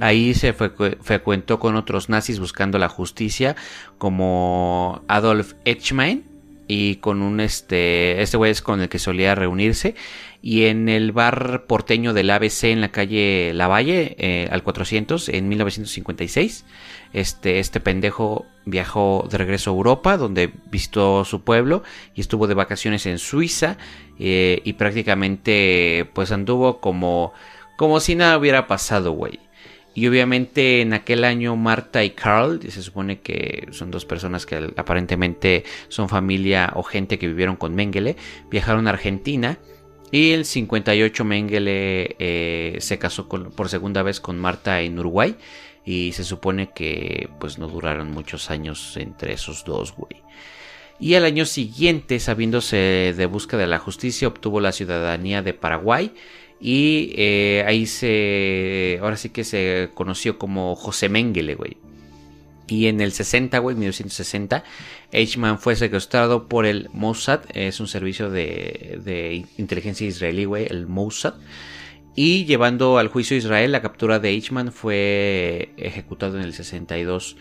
Ahí 0.00 0.34
se 0.34 0.52
frecuentó 0.52 1.58
con 1.58 1.76
otros 1.76 2.08
nazis 2.08 2.40
buscando 2.40 2.78
la 2.78 2.88
justicia, 2.88 3.56
como 3.98 5.02
Adolf 5.06 5.54
Eichmann 5.64 6.24
y 6.66 6.96
con 6.96 7.20
un 7.22 7.40
este, 7.40 8.22
este 8.22 8.36
güey 8.36 8.50
es 8.50 8.62
con 8.62 8.80
el 8.80 8.88
que 8.88 8.98
solía 8.98 9.34
reunirse. 9.34 9.94
Y 10.40 10.64
en 10.64 10.88
el 10.88 11.12
bar 11.12 11.66
porteño 11.68 12.14
del 12.14 12.30
ABC 12.30 12.64
en 12.64 12.80
la 12.80 12.90
calle 12.90 13.52
Lavalle, 13.54 14.16
eh, 14.18 14.48
al 14.50 14.62
400, 14.62 15.28
en 15.28 15.48
1956, 15.48 16.64
este, 17.12 17.58
este 17.60 17.78
pendejo 17.78 18.46
viajó 18.64 19.28
de 19.30 19.38
regreso 19.38 19.70
a 19.70 19.74
Europa, 19.74 20.16
donde 20.16 20.50
visitó 20.70 21.24
su 21.24 21.42
pueblo 21.42 21.82
y 22.14 22.22
estuvo 22.22 22.46
de 22.46 22.54
vacaciones 22.54 23.06
en 23.06 23.18
Suiza. 23.18 23.76
Eh, 24.18 24.62
y 24.64 24.72
prácticamente, 24.72 26.08
pues 26.14 26.32
anduvo 26.32 26.80
como, 26.80 27.32
como 27.76 28.00
si 28.00 28.14
nada 28.16 28.38
hubiera 28.38 28.66
pasado, 28.66 29.12
güey. 29.12 29.38
Y 29.94 30.06
obviamente 30.06 30.80
en 30.80 30.94
aquel 30.94 31.24
año 31.24 31.54
Marta 31.56 32.02
y 32.02 32.10
Carl, 32.10 32.60
se 32.62 32.82
supone 32.82 33.20
que 33.20 33.68
son 33.72 33.90
dos 33.90 34.04
personas 34.04 34.46
que 34.46 34.72
aparentemente 34.76 35.64
son 35.88 36.08
familia 36.08 36.72
o 36.74 36.82
gente 36.82 37.18
que 37.18 37.28
vivieron 37.28 37.56
con 37.56 37.74
Mengele, 37.74 38.16
viajaron 38.50 38.86
a 38.86 38.90
Argentina. 38.90 39.58
Y 40.10 40.32
el 40.32 40.44
58 40.44 41.24
Mengele 41.24 42.16
eh, 42.18 42.76
se 42.80 42.98
casó 42.98 43.28
por 43.28 43.68
segunda 43.68 44.02
vez 44.02 44.20
con 44.20 44.38
Marta 44.38 44.80
en 44.80 44.98
Uruguay. 44.98 45.36
Y 45.84 46.12
se 46.12 46.24
supone 46.24 46.70
que 46.74 47.28
pues 47.40 47.58
no 47.58 47.66
duraron 47.66 48.10
muchos 48.12 48.50
años 48.50 48.96
entre 48.96 49.32
esos 49.32 49.64
dos, 49.64 49.94
güey. 49.94 50.22
Y 51.00 51.16
al 51.16 51.24
año 51.24 51.46
siguiente, 51.46 52.20
sabiéndose 52.20 53.12
de 53.16 53.26
busca 53.26 53.56
de 53.56 53.66
la 53.66 53.78
justicia, 53.78 54.28
obtuvo 54.28 54.60
la 54.60 54.70
ciudadanía 54.70 55.42
de 55.42 55.52
Paraguay 55.52 56.12
y 56.64 57.12
eh, 57.16 57.64
ahí 57.66 57.86
se. 57.86 59.00
Ahora 59.02 59.16
sí 59.16 59.30
que 59.30 59.42
se 59.42 59.90
conoció 59.94 60.38
como 60.38 60.76
José 60.76 61.08
Mengele, 61.08 61.56
güey. 61.56 61.76
Y 62.68 62.86
en 62.86 63.00
el 63.00 63.10
60, 63.10 63.58
güey, 63.58 63.74
1960, 63.74 64.62
Eichmann 65.10 65.58
fue 65.58 65.74
secuestrado 65.74 66.46
por 66.46 66.64
el 66.64 66.88
Mossad. 66.92 67.40
Es 67.52 67.80
un 67.80 67.88
servicio 67.88 68.30
de, 68.30 69.00
de 69.04 69.44
inteligencia 69.58 70.06
israelí, 70.06 70.44
güey, 70.44 70.68
el 70.70 70.86
Mossad. 70.86 71.34
Y 72.14 72.44
llevando 72.44 72.98
al 72.98 73.08
juicio 73.08 73.34
a 73.34 73.38
Israel, 73.38 73.72
la 73.72 73.82
captura 73.82 74.20
de 74.20 74.28
Eichmann 74.28 74.70
fue 74.70 75.70
ejecutado 75.76 76.38
en 76.38 76.44
el 76.44 76.54
62, 76.54 77.36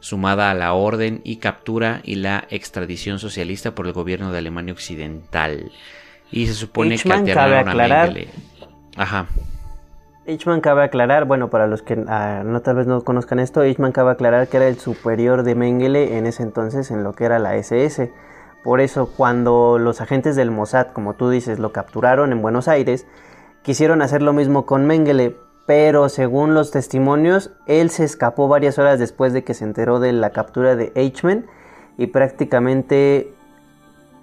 sumada 0.00 0.50
a 0.50 0.54
la 0.54 0.72
orden 0.72 1.20
y 1.22 1.36
captura 1.36 2.00
y 2.02 2.16
la 2.16 2.48
extradición 2.50 3.20
socialista 3.20 3.76
por 3.76 3.86
el 3.86 3.92
gobierno 3.92 4.32
de 4.32 4.38
Alemania 4.38 4.74
Occidental. 4.74 5.70
Y 6.32 6.48
se 6.48 6.54
supone 6.54 6.98
que 6.98 7.12
alternaron 7.12 7.68
a 7.68 7.74
Mengele. 7.74 8.28
Ajá. 8.96 9.26
Eichmann 10.26 10.62
cabe 10.62 10.82
aclarar, 10.82 11.26
bueno, 11.26 11.50
para 11.50 11.66
los 11.66 11.82
que 11.82 12.02
ah, 12.08 12.42
no 12.44 12.62
tal 12.62 12.76
vez 12.76 12.86
no 12.86 13.02
conozcan 13.02 13.38
esto, 13.38 13.62
Eichmann 13.62 13.92
cabe 13.92 14.12
aclarar 14.12 14.48
que 14.48 14.56
era 14.56 14.68
el 14.68 14.78
superior 14.78 15.42
de 15.42 15.54
Mengele 15.54 16.16
en 16.16 16.26
ese 16.26 16.42
entonces 16.42 16.90
en 16.90 17.04
lo 17.04 17.12
que 17.12 17.24
era 17.24 17.38
la 17.38 17.56
SS. 17.56 18.10
Por 18.62 18.80
eso 18.80 19.10
cuando 19.14 19.78
los 19.78 20.00
agentes 20.00 20.36
del 20.36 20.50
Mossad, 20.50 20.88
como 20.88 21.14
tú 21.14 21.28
dices, 21.28 21.58
lo 21.58 21.72
capturaron 21.72 22.32
en 22.32 22.40
Buenos 22.40 22.68
Aires, 22.68 23.06
quisieron 23.62 24.00
hacer 24.00 24.22
lo 24.22 24.32
mismo 24.32 24.64
con 24.64 24.86
Mengele, 24.86 25.36
pero 25.66 26.08
según 26.08 26.54
los 26.54 26.70
testimonios, 26.70 27.50
él 27.66 27.90
se 27.90 28.04
escapó 28.04 28.48
varias 28.48 28.78
horas 28.78 28.98
después 28.98 29.34
de 29.34 29.44
que 29.44 29.52
se 29.52 29.64
enteró 29.64 30.00
de 30.00 30.12
la 30.14 30.30
captura 30.30 30.76
de 30.76 30.92
Eichmann 30.94 31.44
y 31.98 32.06
prácticamente, 32.06 33.34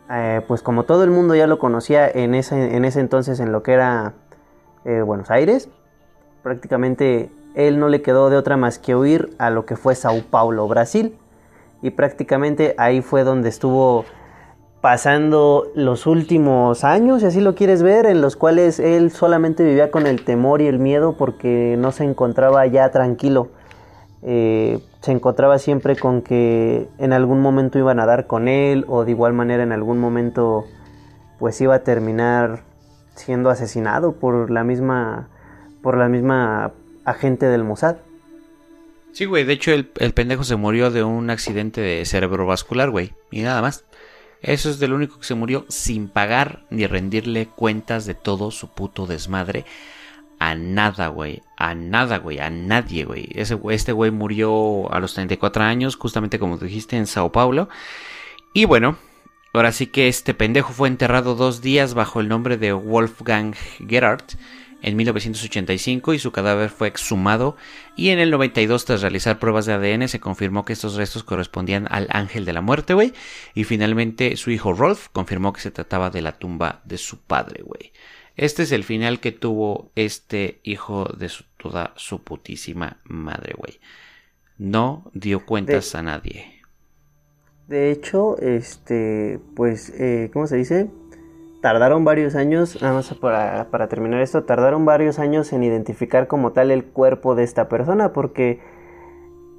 eh, 0.09 0.41
pues 0.47 0.63
como 0.63 0.83
todo 0.85 1.03
el 1.03 1.11
mundo 1.11 1.35
ya 1.35 1.45
lo 1.45 1.59
conocía 1.59 2.09
en 2.09 2.33
ese, 2.33 2.75
en 2.75 2.85
ese 2.85 2.99
entonces 2.99 3.39
en 3.39 3.51
lo 3.51 3.61
que 3.61 3.73
era 3.73 4.13
eh, 4.85 5.01
Buenos 5.01 5.29
Aires. 5.31 5.69
Prácticamente 6.43 7.29
él 7.55 7.79
no 7.79 7.87
le 7.89 8.01
quedó 8.01 8.29
de 8.29 8.37
otra 8.37 8.57
más 8.57 8.79
que 8.79 8.95
huir 8.95 9.29
a 9.37 9.49
lo 9.49 9.65
que 9.65 9.75
fue 9.75 9.95
Sao 9.95 10.21
Paulo, 10.29 10.67
Brasil. 10.67 11.15
Y 11.81 11.91
prácticamente 11.91 12.75
ahí 12.77 13.01
fue 13.01 13.23
donde 13.23 13.49
estuvo 13.49 14.05
pasando 14.81 15.67
los 15.75 16.07
últimos 16.07 16.83
años, 16.83 17.21
si 17.21 17.27
así 17.27 17.39
lo 17.39 17.53
quieres 17.53 17.83
ver, 17.83 18.07
en 18.07 18.19
los 18.19 18.35
cuales 18.35 18.79
él 18.79 19.11
solamente 19.11 19.63
vivía 19.63 19.91
con 19.91 20.07
el 20.07 20.25
temor 20.25 20.61
y 20.61 20.67
el 20.67 20.79
miedo 20.79 21.15
porque 21.17 21.75
no 21.77 21.91
se 21.91 22.03
encontraba 22.03 22.65
ya 22.65 22.89
tranquilo. 22.89 23.49
Eh, 24.23 24.79
se 25.01 25.11
encontraba 25.11 25.57
siempre 25.59 25.95
con 25.95 26.21
que 26.21 26.87
en 26.99 27.13
algún 27.13 27.41
momento 27.41 27.79
iban 27.79 27.99
a 27.99 28.05
dar 28.05 28.27
con 28.27 28.47
él 28.47 28.85
o 28.87 29.03
de 29.03 29.11
igual 29.11 29.33
manera 29.33 29.63
en 29.63 29.71
algún 29.71 29.99
momento 29.99 30.65
pues 31.39 31.59
iba 31.59 31.73
a 31.73 31.79
terminar 31.79 32.61
siendo 33.15 33.49
asesinado 33.49 34.13
por 34.13 34.51
la 34.51 34.63
misma 34.63 35.27
por 35.81 35.97
la 35.97 36.07
misma 36.07 36.71
agente 37.05 37.47
del 37.47 37.63
Mossad. 37.63 37.97
Sí, 39.11 39.25
güey, 39.25 39.43
de 39.43 39.53
hecho 39.53 39.71
el, 39.73 39.85
pendejo 39.85 40.43
se 40.43 40.55
murió 40.55 40.89
de 40.89 41.03
un 41.03 41.29
accidente 41.29 41.81
de 41.81 42.05
cerebrovascular, 42.05 42.89
güey, 42.89 43.13
y 43.29 43.41
nada 43.41 43.61
más. 43.61 43.83
Eso 44.41 44.69
es 44.69 44.79
de 44.79 44.87
lo 44.87 44.95
único 44.95 45.19
que 45.19 45.25
se 45.25 45.35
murió 45.35 45.65
sin 45.69 46.07
pagar 46.07 46.63
ni 46.71 46.87
rendirle 46.87 47.45
cuentas 47.47 48.05
de 48.05 48.15
todo 48.15 48.49
su 48.49 48.69
puto 48.69 49.05
desmadre 49.05 49.65
a 50.39 50.55
nada, 50.55 51.09
güey. 51.09 51.43
A 51.57 51.75
nada, 51.75 52.17
güey. 52.17 52.39
A 52.39 52.49
nadie, 52.49 53.05
güey. 53.05 53.29
Ese, 53.35 53.59
este 53.69 53.91
güey 53.91 54.09
murió 54.09 54.91
a 54.91 54.99
los 54.99 55.13
34 55.13 55.63
años, 55.63 55.95
justamente 55.95 56.39
como 56.39 56.57
dijiste, 56.57 56.97
en 56.97 57.05
Sao 57.05 57.31
Paulo. 57.31 57.69
Y 58.51 58.65
bueno, 58.65 58.97
Ahora 59.53 59.71
sí 59.71 59.87
que 59.87 60.07
este 60.07 60.33
pendejo 60.33 60.71
fue 60.71 60.87
enterrado 60.87 61.35
dos 61.35 61.61
días 61.61 61.93
bajo 61.93 62.21
el 62.21 62.29
nombre 62.29 62.57
de 62.57 62.71
Wolfgang 62.71 63.53
Gerhardt 63.85 64.35
en 64.81 64.95
1985 64.95 66.13
y 66.13 66.19
su 66.19 66.31
cadáver 66.31 66.69
fue 66.69 66.87
exhumado 66.87 67.55
y 67.95 68.09
en 68.09 68.19
el 68.19 68.31
92 68.31 68.85
tras 68.85 69.01
realizar 69.01 69.39
pruebas 69.39 69.65
de 69.65 69.73
ADN 69.73 70.07
se 70.07 70.19
confirmó 70.19 70.65
que 70.65 70.73
estos 70.73 70.95
restos 70.95 71.23
correspondían 71.23 71.87
al 71.91 72.07
ángel 72.11 72.45
de 72.45 72.53
la 72.53 72.61
muerte, 72.61 72.93
güey. 72.93 73.13
Y 73.53 73.65
finalmente 73.65 74.37
su 74.37 74.51
hijo 74.51 74.73
Rolf 74.73 75.09
confirmó 75.09 75.53
que 75.53 75.61
se 75.61 75.71
trataba 75.71 76.09
de 76.09 76.21
la 76.21 76.39
tumba 76.39 76.81
de 76.85 76.97
su 76.97 77.19
padre, 77.19 77.61
güey. 77.63 77.91
Este 78.37 78.63
es 78.63 78.71
el 78.71 78.83
final 78.83 79.19
que 79.19 79.33
tuvo 79.33 79.91
este 79.95 80.61
hijo 80.63 81.05
de 81.17 81.29
toda 81.57 81.93
su 81.97 82.23
putísima 82.23 83.01
madre, 83.03 83.53
güey. 83.57 83.79
No 84.57 85.11
dio 85.13 85.45
cuentas 85.45 85.93
a 85.95 86.01
nadie. 86.01 86.60
De 87.71 87.89
hecho, 87.89 88.37
este, 88.39 89.39
pues, 89.55 89.93
eh, 89.97 90.29
¿cómo 90.33 90.45
se 90.45 90.57
dice? 90.57 90.91
Tardaron 91.61 92.03
varios 92.03 92.35
años, 92.35 92.81
nada 92.81 92.95
más 92.95 93.13
para, 93.13 93.69
para, 93.71 93.87
terminar 93.87 94.19
esto, 94.19 94.43
tardaron 94.43 94.83
varios 94.83 95.19
años 95.19 95.53
en 95.53 95.63
identificar 95.63 96.27
como 96.27 96.51
tal 96.51 96.69
el 96.69 96.83
cuerpo 96.83 97.33
de 97.33 97.43
esta 97.43 97.69
persona, 97.69 98.11
porque 98.11 98.59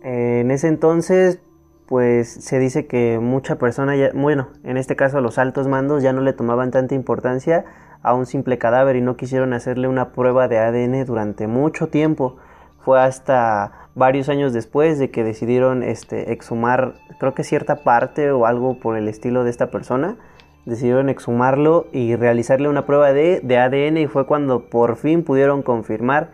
eh, 0.02 0.40
en 0.42 0.50
ese 0.50 0.68
entonces, 0.68 1.40
pues 1.86 2.28
se 2.28 2.58
dice 2.58 2.86
que 2.86 3.18
mucha 3.18 3.56
persona, 3.56 3.96
ya, 3.96 4.10
bueno, 4.12 4.48
en 4.62 4.76
este 4.76 4.94
caso 4.94 5.22
los 5.22 5.38
altos 5.38 5.66
mandos 5.66 6.02
ya 6.02 6.12
no 6.12 6.20
le 6.20 6.34
tomaban 6.34 6.70
tanta 6.70 6.94
importancia 6.94 7.64
a 8.02 8.12
un 8.12 8.26
simple 8.26 8.58
cadáver 8.58 8.96
y 8.96 9.00
no 9.00 9.16
quisieron 9.16 9.54
hacerle 9.54 9.88
una 9.88 10.12
prueba 10.12 10.48
de 10.48 10.58
ADN 10.58 11.06
durante 11.06 11.46
mucho 11.46 11.88
tiempo. 11.88 12.36
Fue 12.84 13.00
hasta 13.00 13.81
varios 13.94 14.28
años 14.28 14.52
después 14.52 14.98
de 14.98 15.10
que 15.10 15.24
decidieron 15.24 15.82
este, 15.82 16.32
exhumar, 16.32 16.94
creo 17.18 17.34
que 17.34 17.44
cierta 17.44 17.76
parte 17.76 18.30
o 18.30 18.46
algo 18.46 18.78
por 18.78 18.96
el 18.96 19.08
estilo 19.08 19.44
de 19.44 19.50
esta 19.50 19.70
persona, 19.70 20.16
decidieron 20.64 21.08
exhumarlo 21.08 21.86
y 21.92 22.14
realizarle 22.16 22.68
una 22.68 22.86
prueba 22.86 23.12
de, 23.12 23.40
ADN 23.58 23.98
y 23.98 24.06
fue 24.06 24.26
cuando 24.26 24.66
por 24.66 24.96
fin 24.96 25.24
pudieron 25.24 25.62
confirmar 25.62 26.30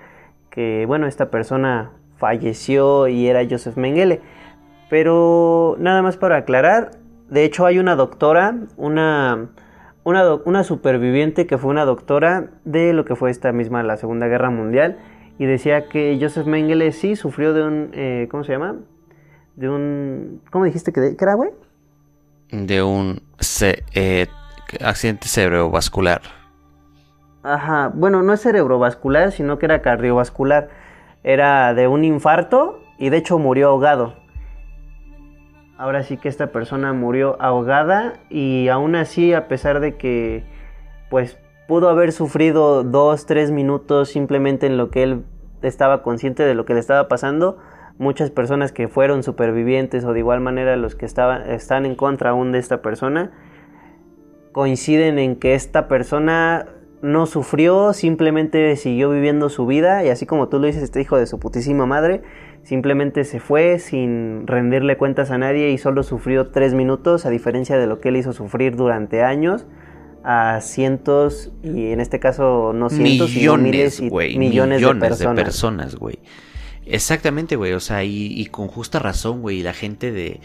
que, 0.50 0.84
bueno, 0.86 1.06
esta 1.06 1.30
persona 1.30 1.92
falleció 2.16 3.08
y 3.08 3.26
era 3.28 3.46
Joseph 3.48 3.76
Mengele. 3.76 4.20
Pero 4.90 5.76
nada 5.78 6.02
más 6.02 6.16
para 6.16 6.36
aclarar, 6.36 6.92
de 7.28 7.44
hecho 7.44 7.66
hay 7.66 7.78
una 7.78 7.94
doctora, 7.94 8.56
una, 8.76 9.48
una, 10.04 10.34
una, 10.44 10.64
superviviente 10.64 11.46
que 11.46 11.58
fue 11.58 11.70
una 11.70 11.84
doctora 11.84 12.50
de 12.64 12.92
lo 12.92 13.04
que 13.04 13.14
fue 13.14 13.30
esta 13.30 13.52
misma 13.52 13.82
la 13.82 13.96
Segunda 13.96 14.26
Guerra 14.28 14.50
Mundial 14.50 14.98
y 15.38 15.46
decía 15.46 15.88
que 15.88 16.18
Joseph 16.20 16.46
Mengele 16.46 16.92
sí 16.92 17.14
sufrió 17.14 17.54
de 17.54 17.62
un, 17.62 17.90
eh, 17.94 18.28
¿cómo 18.30 18.42
se 18.42 18.52
llama? 18.52 18.76
De 19.54 19.68
un, 19.68 20.42
¿cómo 20.50 20.64
dijiste 20.64 20.92
que, 20.92 21.16
era, 21.18 21.34
güey? 21.34 21.50
De 22.50 22.82
un 22.82 23.22
eh, 23.94 24.26
accidente 24.80 25.28
cerebrovascular. 25.28 26.22
Ajá, 27.44 27.92
bueno, 27.94 28.22
no 28.22 28.32
es 28.32 28.42
cerebrovascular, 28.42 29.30
sino 29.30 29.58
que 29.58 29.66
era 29.66 29.80
cardiovascular. 29.80 30.70
Era 31.22 31.72
de 31.72 31.86
un 31.86 32.04
infarto 32.04 32.80
y 32.98 33.10
de 33.10 33.18
hecho 33.18 33.38
murió 33.38 33.68
ahogado. 33.68 34.14
Ahora 35.76 36.02
sí 36.02 36.16
que 36.16 36.28
esta 36.28 36.48
persona 36.48 36.92
murió 36.92 37.40
ahogada 37.40 38.14
y 38.28 38.66
aún 38.68 38.96
así, 38.96 39.32
a 39.32 39.46
pesar 39.46 39.78
de 39.78 39.96
que 39.96 40.42
pues 41.08 41.38
pudo 41.68 41.90
haber 41.90 42.12
sufrido 42.12 42.82
dos, 42.82 43.26
tres 43.26 43.50
minutos 43.50 44.08
simplemente 44.08 44.66
en 44.66 44.78
lo 44.78 44.90
que 44.90 45.02
él 45.02 45.22
estaba 45.60 46.02
consciente 46.02 46.42
de 46.42 46.54
lo 46.54 46.64
que 46.64 46.72
le 46.72 46.80
estaba 46.80 47.08
pasando, 47.08 47.58
muchas 47.98 48.30
personas 48.30 48.72
que 48.72 48.88
fueron 48.88 49.22
supervivientes 49.22 50.02
o 50.04 50.14
de 50.14 50.20
igual 50.20 50.40
manera 50.40 50.76
los 50.76 50.94
que 50.94 51.04
estaban, 51.04 51.48
están 51.50 51.84
en 51.84 51.94
contra 51.94 52.30
aún 52.30 52.52
de 52.52 52.58
esta 52.58 52.80
persona, 52.80 53.32
coinciden 54.52 55.18
en 55.18 55.36
que 55.36 55.54
esta 55.54 55.88
persona 55.88 56.68
no 57.02 57.26
sufrió, 57.26 57.92
simplemente 57.92 58.74
siguió 58.76 59.10
viviendo 59.10 59.50
su 59.50 59.66
vida 59.66 60.02
y 60.04 60.08
así 60.08 60.24
como 60.24 60.48
tú 60.48 60.58
lo 60.58 60.68
dices, 60.68 60.82
este 60.82 61.02
hijo 61.02 61.18
de 61.18 61.26
su 61.26 61.38
putísima 61.38 61.84
madre, 61.84 62.22
simplemente 62.62 63.24
se 63.24 63.40
fue 63.40 63.78
sin 63.78 64.46
rendirle 64.46 64.96
cuentas 64.96 65.30
a 65.30 65.36
nadie 65.36 65.68
y 65.68 65.76
solo 65.76 66.02
sufrió 66.02 66.48
tres 66.48 66.72
minutos, 66.72 67.26
a 67.26 67.30
diferencia 67.30 67.76
de 67.76 67.86
lo 67.86 68.00
que 68.00 68.08
él 68.08 68.16
hizo 68.16 68.32
sufrir 68.32 68.74
durante 68.74 69.22
años 69.22 69.66
a 70.30 70.60
cientos 70.60 71.50
y 71.64 71.86
en 71.86 72.00
este 72.00 72.20
caso 72.20 72.74
no 72.74 72.90
cientos 72.90 73.30
millones, 73.30 73.98
miles 74.02 74.34
y 74.34 74.38
millones, 74.38 74.82
de 75.18 75.34
personas, 75.34 75.94
güey. 75.94 76.18
Exactamente, 76.84 77.56
güey, 77.56 77.72
o 77.72 77.80
sea, 77.80 78.04
y, 78.04 78.38
y 78.38 78.44
con 78.46 78.68
justa 78.68 78.98
razón, 78.98 79.40
güey, 79.40 79.62
la 79.62 79.72
gente 79.72 80.12
de 80.12 80.40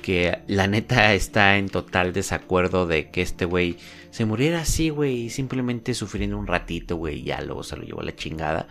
que 0.00 0.38
la 0.46 0.66
neta 0.68 1.12
está 1.12 1.58
en 1.58 1.68
total 1.68 2.14
desacuerdo 2.14 2.86
de 2.86 3.10
que 3.10 3.20
este 3.20 3.44
güey 3.44 3.76
se 4.08 4.24
muriera 4.24 4.62
así, 4.62 4.88
güey, 4.88 5.28
simplemente 5.28 5.92
sufriendo 5.92 6.38
un 6.38 6.46
ratito, 6.46 6.96
güey, 6.96 7.22
ya 7.22 7.42
luego 7.42 7.62
se 7.62 7.76
lo 7.76 7.82
llevó 7.82 8.00
a 8.00 8.04
la 8.04 8.16
chingada. 8.16 8.68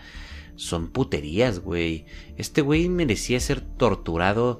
Son 0.55 0.87
puterías, 0.87 1.59
güey. 1.59 2.05
Este 2.37 2.61
güey 2.61 2.89
merecía 2.89 3.39
ser 3.39 3.61
torturado 3.61 4.59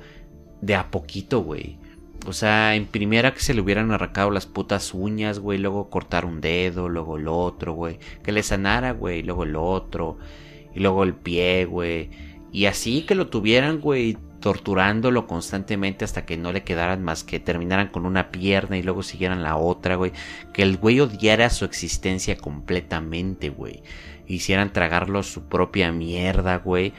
de 0.62 0.76
a 0.76 0.92
poquito, 0.92 1.40
güey. 1.40 1.80
O 2.26 2.34
sea, 2.34 2.76
en 2.76 2.86
primera 2.86 3.34
que 3.34 3.40
se 3.40 3.54
le 3.54 3.62
hubieran 3.62 3.92
arrancado 3.92 4.32
las 4.32 4.46
putas 4.46 4.94
uñas, 4.94 5.40
güey, 5.40 5.60
luego 5.60 5.90
cortar 5.90 6.26
un 6.26 6.42
dedo, 6.42 6.90
luego 6.90 7.18
el 7.18 7.28
otro, 7.28 7.74
güey. 7.74 8.00
Que 8.24 8.32
le 8.32 8.44
sanara, 8.44 8.92
güey, 8.92 9.22
luego 9.22 9.44
el 9.44 9.56
otro, 9.56 10.18
y 10.74 10.80
luego 10.80 11.04
el 11.04 11.14
pie, 11.14 11.66
güey. 11.66 12.10
Y 12.52 12.66
así 12.66 13.04
que 13.04 13.16
lo 13.16 13.28
tuvieran, 13.28 13.80
güey, 13.80 14.18
torturándolo 14.40 15.26
constantemente 15.28 16.06
hasta 16.06 16.26
que 16.26 16.38
no 16.38 16.52
le 16.52 16.64
quedaran 16.64 17.04
más 17.04 17.24
que 17.24 17.40
terminaran 17.40 17.88
con 17.88 18.06
una 18.06 18.30
pierna 18.30 18.78
y 18.78 18.84
luego 18.84 19.02
siguieran 19.04 19.44
la 19.44 19.56
otra, 19.58 19.96
güey. 19.96 20.12
Que 20.54 20.62
el 20.62 20.78
güey 20.78 21.00
odiara 21.00 21.50
su 21.50 21.66
existencia 21.66 22.38
completamente, 22.38 23.50
güey. 23.50 23.82
Hicieran 24.28 24.72
tragarlo 24.72 25.24
su 25.24 25.44
propia 25.44 25.92
mierda, 25.92 26.58
güey. 26.58 26.94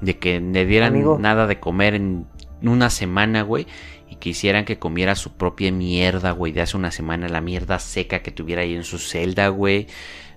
De 0.00 0.18
que 0.18 0.40
le 0.40 0.66
dieran 0.66 1.20
nada 1.20 1.46
de 1.46 1.60
comer 1.60 1.94
en 1.94 2.26
una 2.62 2.90
semana, 2.90 3.42
güey. 3.42 3.66
Y 4.16 4.18
que 4.18 4.30
hicieran 4.30 4.64
que 4.64 4.78
comiera 4.78 5.14
su 5.14 5.36
propia 5.36 5.70
mierda, 5.70 6.30
güey. 6.30 6.52
De 6.52 6.62
hace 6.62 6.76
una 6.76 6.90
semana, 6.90 7.28
la 7.28 7.40
mierda 7.40 7.78
seca 7.78 8.22
que 8.22 8.30
tuviera 8.30 8.62
ahí 8.62 8.74
en 8.74 8.84
su 8.84 8.98
celda, 8.98 9.48
güey. 9.48 9.86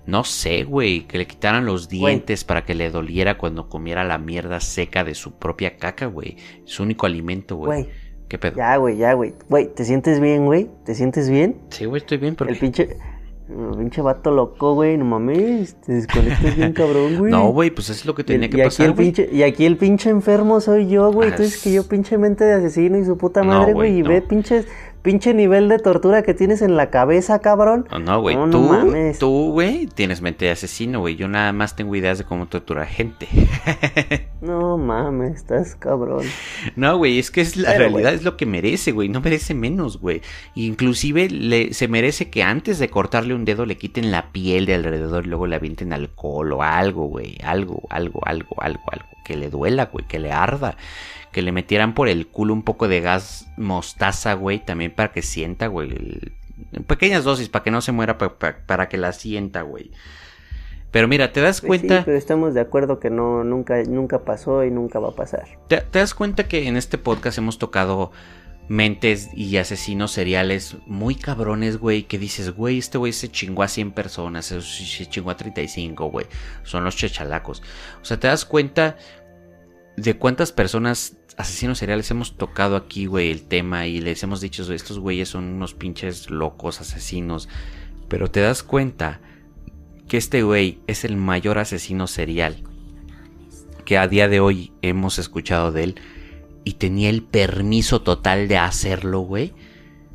No 0.06 0.24
sé, 0.24 0.64
güey, 0.64 1.06
que 1.06 1.18
le 1.18 1.26
quitaran 1.26 1.66
los 1.66 1.88
dientes 1.88 2.44
para 2.44 2.64
que 2.64 2.74
le 2.74 2.90
doliera 2.90 3.38
cuando 3.38 3.68
comiera 3.68 4.02
la 4.04 4.18
mierda 4.18 4.60
seca 4.60 5.04
de 5.04 5.14
su 5.14 5.38
propia 5.38 5.76
caca, 5.76 6.06
güey. 6.06 6.36
Su 6.64 6.82
único 6.82 7.06
alimento, 7.06 7.56
güey. 7.56 7.88
¿Qué 8.28 8.38
pedo? 8.38 8.56
Ya, 8.56 8.76
güey, 8.76 8.96
ya, 8.96 9.12
güey. 9.12 9.34
Güey, 9.48 9.74
¿te 9.74 9.84
sientes 9.84 10.20
bien, 10.20 10.46
güey? 10.46 10.70
¿Te 10.84 10.94
sientes 10.94 11.28
bien? 11.28 11.60
Sí, 11.70 11.84
güey, 11.84 12.00
estoy 12.00 12.18
bien, 12.18 12.34
pero... 12.36 12.50
El 12.50 12.58
pinche... 12.58 12.96
Pinche 13.76 14.00
vato 14.00 14.30
loco, 14.30 14.74
güey, 14.74 14.96
no 14.96 15.04
mames, 15.04 15.74
te 15.80 15.92
desconectas 15.92 16.56
bien 16.56 16.72
cabrón, 16.74 17.18
güey. 17.18 17.32
No, 17.32 17.48
güey, 17.50 17.70
pues 17.70 17.90
es 17.90 18.06
lo 18.06 18.14
que 18.14 18.22
tenía 18.22 18.48
que 18.48 18.58
y 18.58 18.62
pasar, 18.62 18.94
pinche, 18.94 19.28
Y 19.32 19.42
aquí 19.42 19.66
el 19.66 19.76
pinche 19.76 20.08
enfermo 20.10 20.60
soy 20.60 20.88
yo, 20.88 21.12
güey. 21.12 21.34
Tú 21.34 21.42
dices 21.42 21.62
que 21.62 21.72
yo 21.72 21.86
pinche 21.88 22.16
mente 22.16 22.44
de 22.44 22.54
asesino 22.54 22.96
y 22.98 23.04
su 23.04 23.16
puta 23.16 23.42
madre, 23.42 23.72
güey. 23.72 23.98
y 23.98 24.02
ve 24.02 24.22
pinches 24.22 24.66
pinche 25.02 25.34
nivel 25.34 25.68
de 25.68 25.78
tortura 25.78 26.22
que 26.22 26.34
tienes 26.34 26.62
en 26.62 26.76
la 26.76 26.90
cabeza, 26.90 27.40
cabrón. 27.40 27.88
No, 28.00 28.20
güey, 28.20 28.36
tú, 28.50 28.60
mames. 28.60 29.18
tú, 29.18 29.52
güey, 29.52 29.86
tienes 29.86 30.20
mente 30.20 30.46
de 30.46 30.52
asesino, 30.52 31.00
güey. 31.00 31.16
Yo 31.16 31.28
nada 31.28 31.52
más 31.52 31.76
tengo 31.76 31.94
ideas 31.96 32.18
de 32.18 32.24
cómo 32.24 32.46
torturar 32.46 32.86
gente. 32.86 33.28
no 34.40 34.78
mames, 34.78 35.36
estás 35.36 35.74
cabrón. 35.74 36.24
No, 36.76 36.96
güey, 36.98 37.18
es 37.18 37.30
que 37.30 37.40
es 37.40 37.56
la 37.56 37.74
realidad 37.74 38.14
es 38.14 38.22
lo 38.22 38.36
que 38.36 38.46
merece, 38.46 38.92
güey. 38.92 39.08
No 39.08 39.20
merece 39.20 39.54
menos, 39.54 40.00
güey. 40.00 40.22
Inclusive 40.54 41.28
le, 41.30 41.72
se 41.74 41.88
merece 41.88 42.30
que 42.30 42.42
antes 42.42 42.78
de 42.78 42.88
cortarle 42.88 43.34
un 43.34 43.44
dedo 43.44 43.66
le 43.66 43.76
quiten 43.76 44.10
la 44.10 44.32
piel 44.32 44.66
de 44.66 44.74
alrededor 44.74 45.24
y 45.24 45.28
luego 45.28 45.46
le 45.46 45.56
avienten 45.56 45.92
alcohol 45.92 46.52
o 46.52 46.62
algo, 46.62 47.06
güey. 47.06 47.38
Algo, 47.42 47.82
algo, 47.90 48.20
algo, 48.24 48.56
algo, 48.60 48.82
algo. 48.90 49.06
Que 49.24 49.36
le 49.36 49.48
duela, 49.48 49.86
güey, 49.86 50.06
que 50.06 50.18
le 50.18 50.32
arda 50.32 50.76
que 51.32 51.42
le 51.42 51.52
metieran 51.52 51.94
por 51.94 52.08
el 52.08 52.26
culo 52.26 52.52
un 52.52 52.62
poco 52.62 52.88
de 52.88 53.00
gas 53.00 53.46
mostaza, 53.56 54.34
güey, 54.34 54.64
también 54.64 54.90
para 54.90 55.12
que 55.12 55.22
sienta, 55.22 55.68
güey. 55.68 55.90
En 56.72 56.84
pequeñas 56.84 57.24
dosis, 57.24 57.48
para 57.48 57.62
que 57.62 57.70
no 57.70 57.80
se 57.80 57.92
muera, 57.92 58.18
para, 58.18 58.88
que 58.88 58.98
la 58.98 59.12
sienta, 59.12 59.62
güey. 59.62 59.90
Pero 60.90 61.06
mira, 61.06 61.32
te 61.32 61.40
das 61.40 61.60
pues 61.60 61.80
cuenta. 61.80 61.98
Sí, 61.98 62.02
pero 62.06 62.18
estamos 62.18 62.54
de 62.54 62.60
acuerdo 62.60 62.98
que 62.98 63.10
no, 63.10 63.44
nunca, 63.44 63.80
nunca 63.84 64.24
pasó 64.24 64.64
y 64.64 64.70
nunca 64.70 64.98
va 64.98 65.10
a 65.10 65.14
pasar. 65.14 65.44
¿Te, 65.68 65.84
das 65.92 66.14
cuenta 66.14 66.48
que 66.48 66.66
en 66.66 66.76
este 66.76 66.98
podcast 66.98 67.38
hemos 67.38 67.58
tocado 67.58 68.10
mentes 68.66 69.30
y 69.34 69.56
asesinos 69.56 70.12
seriales 70.12 70.76
muy 70.86 71.14
cabrones, 71.14 71.78
güey, 71.78 72.04
que 72.04 72.18
dices, 72.18 72.50
güey, 72.50 72.78
este 72.78 72.98
güey 72.98 73.12
se 73.12 73.28
chingó 73.30 73.62
a 73.62 73.68
100 73.68 73.92
personas, 73.92 74.46
se 74.46 75.06
chingó 75.06 75.30
a 75.30 75.36
35, 75.36 76.06
güey, 76.06 76.26
son 76.64 76.84
los 76.84 76.96
chechalacos. 76.96 77.62
O 78.00 78.04
sea, 78.04 78.18
te 78.18 78.28
das 78.28 78.44
cuenta 78.44 78.96
de 79.96 80.16
cuántas 80.16 80.52
personas 80.52 81.16
asesinos 81.36 81.78
seriales 81.78 82.10
hemos 82.10 82.36
tocado 82.36 82.76
aquí, 82.76 83.06
güey, 83.06 83.30
el 83.30 83.42
tema 83.42 83.86
y 83.86 84.00
les 84.00 84.22
hemos 84.22 84.40
dicho, 84.40 84.70
estos 84.72 84.98
güeyes 84.98 85.28
son 85.28 85.44
unos 85.44 85.74
pinches 85.74 86.30
locos 86.30 86.80
asesinos. 86.80 87.48
Pero 88.08 88.30
te 88.30 88.40
das 88.40 88.62
cuenta 88.62 89.20
que 90.08 90.16
este 90.16 90.42
güey 90.42 90.78
es 90.86 91.04
el 91.04 91.16
mayor 91.16 91.58
asesino 91.58 92.06
serial 92.06 92.64
que 93.84 93.98
a 93.98 94.06
día 94.06 94.28
de 94.28 94.38
hoy 94.38 94.72
hemos 94.82 95.18
escuchado 95.18 95.72
de 95.72 95.82
él 95.82 95.94
y 96.62 96.74
tenía 96.74 97.10
el 97.10 97.22
permiso 97.22 98.02
total 98.02 98.46
de 98.46 98.56
hacerlo, 98.56 99.20
güey 99.20 99.52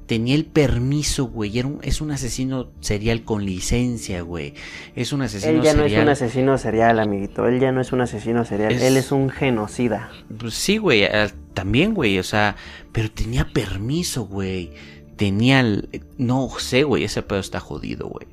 tenía 0.05 0.35
el 0.35 0.45
permiso, 0.45 1.25
güey. 1.25 1.61
es 1.81 2.01
un 2.01 2.11
asesino 2.11 2.71
serial 2.79 3.23
con 3.23 3.45
licencia, 3.45 4.21
güey. 4.21 4.53
Es 4.95 5.13
un 5.13 5.21
asesino 5.21 5.63
serial. 5.63 5.65
Él 5.65 5.71
ya 5.71 5.73
no 5.73 5.85
es 5.85 6.03
un 6.03 6.09
asesino 6.09 6.57
serial, 6.57 6.99
amiguito. 6.99 7.47
Él 7.47 7.59
ya 7.59 7.71
no 7.71 7.81
es 7.81 7.91
un 7.91 8.01
asesino 8.01 8.45
serial. 8.45 8.73
Él 8.73 8.97
es 8.97 9.11
un 9.11 9.29
genocida. 9.29 10.11
Pues 10.37 10.53
sí, 10.53 10.77
güey. 10.77 11.03
Eh, 11.03 11.29
también, 11.53 11.93
güey. 11.93 12.19
O 12.19 12.23
sea, 12.23 12.55
pero 12.91 13.09
tenía 13.09 13.45
permiso, 13.51 14.25
güey. 14.25 14.71
Tenía. 15.15 15.63
No 16.17 16.49
sé, 16.59 16.83
güey. 16.83 17.03
Ese 17.03 17.21
pedo 17.21 17.39
está 17.39 17.59
jodido, 17.59 18.07
güey. 18.07 18.27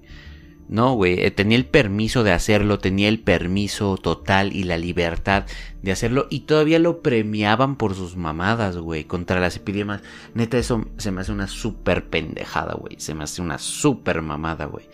No, 0.68 0.94
güey, 0.94 1.20
eh, 1.20 1.30
tenía 1.30 1.58
el 1.58 1.66
permiso 1.66 2.24
de 2.24 2.32
hacerlo, 2.32 2.78
tenía 2.78 3.08
el 3.08 3.20
permiso 3.20 3.96
total 3.96 4.54
y 4.54 4.64
la 4.64 4.78
libertad 4.78 5.44
de 5.82 5.92
hacerlo 5.92 6.28
y 6.30 6.40
todavía 6.40 6.78
lo 6.78 7.02
premiaban 7.02 7.76
por 7.76 7.94
sus 7.94 8.16
mamadas, 8.16 8.78
güey, 8.78 9.04
contra 9.04 9.40
las 9.40 9.56
epidemias. 9.56 10.02
Neta, 10.34 10.58
eso 10.58 10.86
se 10.96 11.10
me 11.10 11.20
hace 11.20 11.32
una 11.32 11.48
súper 11.48 12.08
pendejada, 12.08 12.74
güey, 12.74 12.96
se 12.98 13.14
me 13.14 13.24
hace 13.24 13.42
una 13.42 13.58
súper 13.58 14.22
mamada, 14.22 14.64
güey. 14.64 14.86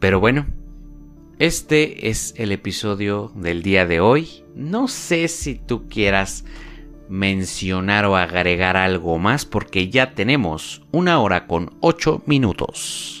Pero 0.00 0.18
bueno, 0.20 0.46
este 1.38 2.08
es 2.08 2.34
el 2.36 2.50
episodio 2.50 3.30
del 3.36 3.62
día 3.62 3.86
de 3.86 4.00
hoy. 4.00 4.44
No 4.56 4.88
sé 4.88 5.28
si 5.28 5.54
tú 5.54 5.88
quieras 5.88 6.44
mencionar 7.08 8.04
o 8.06 8.16
agregar 8.16 8.76
algo 8.76 9.18
más 9.18 9.44
porque 9.44 9.88
ya 9.88 10.14
tenemos 10.14 10.82
una 10.90 11.20
hora 11.20 11.46
con 11.46 11.76
ocho 11.80 12.22
minutos. 12.26 13.17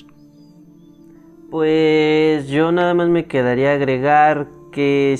Pues 1.50 2.46
yo 2.48 2.72
nada 2.72 2.92
más 2.92 3.08
me 3.08 3.24
quedaría 3.24 3.72
agregar 3.72 4.48
que 4.70 5.18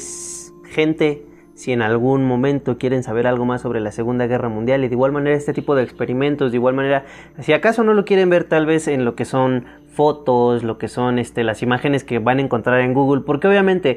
gente, 0.66 1.24
si 1.54 1.72
en 1.72 1.80
algún 1.80 2.26
momento 2.26 2.76
quieren 2.76 3.02
saber 3.02 3.26
algo 3.26 3.46
más 3.46 3.62
sobre 3.62 3.80
la 3.80 3.92
Segunda 3.92 4.26
Guerra 4.26 4.50
Mundial 4.50 4.84
y 4.84 4.88
de 4.88 4.94
igual 4.94 5.10
manera 5.10 5.34
este 5.34 5.54
tipo 5.54 5.74
de 5.74 5.84
experimentos, 5.84 6.50
de 6.52 6.58
igual 6.58 6.74
manera, 6.74 7.06
si 7.38 7.54
acaso 7.54 7.82
no 7.82 7.94
lo 7.94 8.04
quieren 8.04 8.28
ver 8.28 8.44
tal 8.44 8.66
vez 8.66 8.88
en 8.88 9.06
lo 9.06 9.14
que 9.14 9.24
son 9.24 9.64
fotos, 9.90 10.64
lo 10.64 10.76
que 10.76 10.88
son 10.88 11.18
este, 11.18 11.44
las 11.44 11.62
imágenes 11.62 12.04
que 12.04 12.18
van 12.18 12.40
a 12.40 12.42
encontrar 12.42 12.80
en 12.80 12.92
Google, 12.92 13.22
porque 13.24 13.48
obviamente 13.48 13.96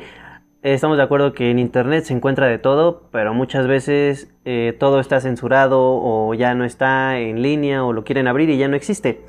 estamos 0.63 0.95
de 0.95 1.03
acuerdo 1.03 1.33
que 1.33 1.51
en 1.51 1.59
Internet 1.59 2.05
se 2.05 2.13
encuentra 2.13 2.47
de 2.47 2.59
todo, 2.59 3.09
pero 3.11 3.33
muchas 3.33 3.67
veces 3.67 4.33
eh, 4.45 4.73
todo 4.79 5.01
está 5.01 5.19
censurado 5.19 5.81
o 5.81 6.33
ya 6.33 6.53
no 6.55 6.63
está 6.63 7.19
en 7.19 7.41
línea 7.41 7.83
o 7.83 7.91
lo 7.91 8.05
quieren 8.05 8.29
abrir 8.29 8.49
y 8.49 8.57
ya 8.57 8.69
no 8.69 8.77
existe. 8.77 9.19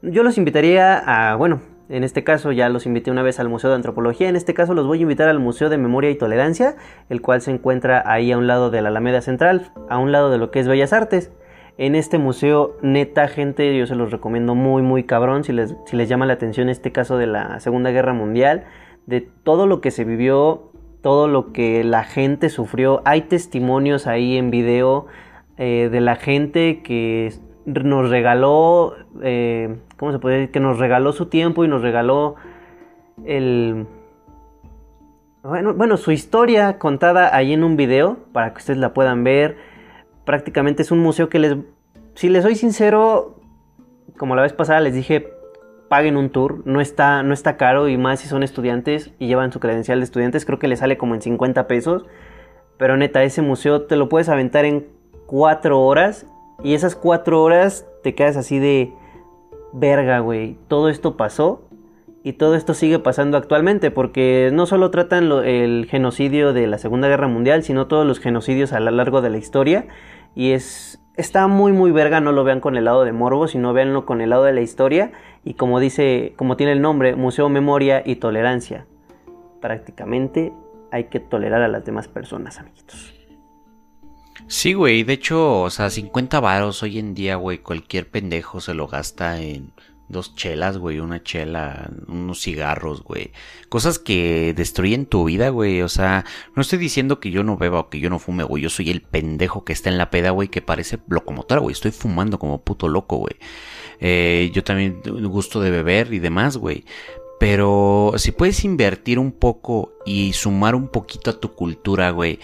Yo 0.00 0.22
los 0.22 0.38
invitaría 0.38 0.96
a, 0.96 1.36
bueno, 1.36 1.60
en 1.90 2.04
este 2.04 2.22
caso 2.22 2.52
ya 2.52 2.68
los 2.68 2.86
invité 2.86 3.10
una 3.10 3.22
vez 3.22 3.40
al 3.40 3.48
Museo 3.48 3.68
de 3.70 3.76
Antropología. 3.76 4.28
En 4.28 4.36
este 4.36 4.54
caso 4.54 4.74
los 4.74 4.86
voy 4.86 5.00
a 5.00 5.02
invitar 5.02 5.28
al 5.28 5.40
Museo 5.40 5.68
de 5.68 5.76
Memoria 5.76 6.10
y 6.10 6.14
Tolerancia, 6.14 6.76
el 7.08 7.20
cual 7.20 7.40
se 7.40 7.50
encuentra 7.50 8.02
ahí 8.06 8.30
a 8.30 8.38
un 8.38 8.46
lado 8.46 8.70
de 8.70 8.80
la 8.80 8.88
Alameda 8.88 9.20
Central, 9.20 9.72
a 9.88 9.98
un 9.98 10.12
lado 10.12 10.30
de 10.30 10.38
lo 10.38 10.50
que 10.50 10.60
es 10.60 10.68
Bellas 10.68 10.92
Artes. 10.92 11.32
En 11.78 11.96
este 11.96 12.18
museo, 12.18 12.76
neta 12.82 13.26
gente, 13.26 13.76
yo 13.76 13.86
se 13.86 13.96
los 13.96 14.12
recomiendo 14.12 14.54
muy, 14.54 14.82
muy 14.82 15.04
cabrón, 15.04 15.44
si 15.44 15.52
les, 15.52 15.74
si 15.86 15.96
les 15.96 16.08
llama 16.08 16.26
la 16.26 16.34
atención 16.34 16.68
este 16.68 16.92
caso 16.92 17.18
de 17.18 17.26
la 17.26 17.58
Segunda 17.58 17.90
Guerra 17.90 18.12
Mundial, 18.12 18.64
de 19.06 19.22
todo 19.22 19.66
lo 19.66 19.80
que 19.80 19.90
se 19.90 20.04
vivió, 20.04 20.70
todo 21.00 21.26
lo 21.26 21.52
que 21.52 21.82
la 21.82 22.04
gente 22.04 22.50
sufrió. 22.50 23.02
Hay 23.04 23.22
testimonios 23.22 24.06
ahí 24.06 24.36
en 24.36 24.50
video 24.50 25.06
eh, 25.56 25.88
de 25.90 26.00
la 26.00 26.16
gente 26.16 26.82
que 26.82 27.32
nos 27.64 28.10
regaló, 28.10 28.94
eh, 29.22 29.78
¿cómo 29.96 30.12
se 30.12 30.18
puede 30.18 30.36
decir? 30.36 30.50
Que 30.50 30.60
nos 30.60 30.78
regaló 30.78 31.12
su 31.12 31.26
tiempo 31.26 31.64
y 31.64 31.68
nos 31.68 31.82
regaló 31.82 32.36
el... 33.24 33.86
Bueno, 35.42 35.72
bueno, 35.74 35.96
su 35.96 36.12
historia 36.12 36.78
contada 36.78 37.34
ahí 37.34 37.52
en 37.52 37.64
un 37.64 37.76
video 37.76 38.18
para 38.32 38.52
que 38.52 38.58
ustedes 38.58 38.78
la 38.78 38.92
puedan 38.92 39.24
ver. 39.24 39.56
Prácticamente 40.24 40.82
es 40.82 40.90
un 40.90 41.00
museo 41.00 41.28
que 41.28 41.38
les... 41.38 41.56
Si 42.14 42.28
les 42.28 42.42
soy 42.42 42.54
sincero, 42.54 43.40
como 44.18 44.34
la 44.36 44.42
vez 44.42 44.52
pasada 44.52 44.80
les 44.80 44.94
dije, 44.94 45.32
paguen 45.88 46.16
un 46.16 46.30
tour. 46.30 46.62
No 46.66 46.80
está, 46.80 47.22
no 47.22 47.32
está 47.32 47.56
caro 47.56 47.88
y 47.88 47.96
más 47.96 48.20
si 48.20 48.28
son 48.28 48.42
estudiantes 48.42 49.12
y 49.18 49.28
llevan 49.28 49.52
su 49.52 49.60
credencial 49.60 50.00
de 50.00 50.04
estudiantes. 50.04 50.44
Creo 50.44 50.58
que 50.58 50.68
les 50.68 50.80
sale 50.80 50.98
como 50.98 51.14
en 51.14 51.22
50 51.22 51.66
pesos. 51.66 52.04
Pero 52.76 52.96
neta, 52.96 53.22
ese 53.22 53.42
museo 53.42 53.82
te 53.82 53.96
lo 53.96 54.08
puedes 54.08 54.28
aventar 54.28 54.64
en 54.64 54.88
4 55.26 55.80
horas 55.80 56.26
y 56.62 56.74
esas 56.74 56.96
cuatro 56.96 57.42
horas 57.42 57.86
te 58.02 58.14
quedas 58.14 58.36
así 58.36 58.58
de 58.58 58.92
verga, 59.72 60.20
güey. 60.20 60.56
Todo 60.68 60.88
esto 60.88 61.16
pasó 61.16 61.62
y 62.22 62.34
todo 62.34 62.54
esto 62.54 62.74
sigue 62.74 62.98
pasando 62.98 63.36
actualmente 63.36 63.90
porque 63.90 64.50
no 64.52 64.66
solo 64.66 64.90
tratan 64.90 65.30
el 65.44 65.86
genocidio 65.88 66.52
de 66.52 66.66
la 66.66 66.78
Segunda 66.78 67.08
Guerra 67.08 67.28
Mundial, 67.28 67.62
sino 67.62 67.86
todos 67.86 68.06
los 68.06 68.18
genocidios 68.18 68.72
a 68.72 68.80
lo 68.80 68.90
largo 68.90 69.22
de 69.22 69.30
la 69.30 69.38
historia. 69.38 69.86
Y 70.34 70.52
es 70.52 71.00
está 71.16 71.46
muy 71.48 71.72
muy 71.72 71.92
verga, 71.92 72.20
no 72.20 72.32
lo 72.32 72.44
vean 72.44 72.60
con 72.60 72.76
el 72.76 72.84
lado 72.84 73.04
de 73.04 73.12
morbo, 73.12 73.46
sino 73.46 73.72
véanlo 73.72 74.06
con 74.06 74.20
el 74.20 74.30
lado 74.30 74.44
de 74.44 74.52
la 74.52 74.60
historia 74.60 75.12
y 75.44 75.54
como 75.54 75.80
dice, 75.80 76.34
como 76.36 76.56
tiene 76.56 76.72
el 76.72 76.82
nombre, 76.82 77.16
Museo 77.16 77.48
Memoria 77.48 78.02
y 78.04 78.16
Tolerancia. 78.16 78.86
Prácticamente 79.60 80.52
hay 80.90 81.04
que 81.04 81.20
tolerar 81.20 81.62
a 81.62 81.68
las 81.68 81.84
demás 81.84 82.08
personas, 82.08 82.58
amiguitos. 82.58 83.19
Sí, 84.50 84.72
güey, 84.74 85.04
de 85.04 85.12
hecho, 85.12 85.62
o 85.62 85.70
sea, 85.70 85.90
50 85.90 86.40
varos 86.40 86.82
hoy 86.82 86.98
en 86.98 87.14
día, 87.14 87.36
güey, 87.36 87.58
cualquier 87.58 88.10
pendejo 88.10 88.60
se 88.60 88.74
lo 88.74 88.88
gasta 88.88 89.40
en 89.40 89.72
dos 90.08 90.34
chelas, 90.34 90.76
güey, 90.76 90.98
una 90.98 91.22
chela, 91.22 91.88
unos 92.08 92.40
cigarros, 92.42 93.04
güey. 93.04 93.30
Cosas 93.68 94.00
que 94.00 94.52
destruyen 94.56 95.06
tu 95.06 95.24
vida, 95.26 95.50
güey. 95.50 95.82
O 95.82 95.88
sea, 95.88 96.24
no 96.56 96.62
estoy 96.62 96.80
diciendo 96.80 97.20
que 97.20 97.30
yo 97.30 97.44
no 97.44 97.58
beba 97.58 97.78
o 97.78 97.90
que 97.90 98.00
yo 98.00 98.10
no 98.10 98.18
fume, 98.18 98.42
güey. 98.42 98.64
Yo 98.64 98.70
soy 98.70 98.90
el 98.90 99.02
pendejo 99.02 99.64
que 99.64 99.72
está 99.72 99.88
en 99.88 99.98
la 99.98 100.10
peda, 100.10 100.30
güey, 100.30 100.48
que 100.48 100.62
parece 100.62 100.98
locomotora, 101.08 101.60
güey. 101.60 101.72
Estoy 101.72 101.92
fumando 101.92 102.40
como 102.40 102.64
puto 102.64 102.88
loco, 102.88 103.18
güey. 103.18 103.36
Eh, 104.00 104.50
yo 104.52 104.64
también 104.64 105.00
gusto 105.28 105.60
de 105.60 105.70
beber 105.70 106.12
y 106.12 106.18
demás, 106.18 106.56
güey. 106.56 106.84
Pero 107.38 108.14
si 108.16 108.32
puedes 108.32 108.64
invertir 108.64 109.20
un 109.20 109.30
poco 109.30 109.92
y 110.04 110.32
sumar 110.32 110.74
un 110.74 110.88
poquito 110.88 111.30
a 111.30 111.38
tu 111.38 111.54
cultura, 111.54 112.10
güey. 112.10 112.40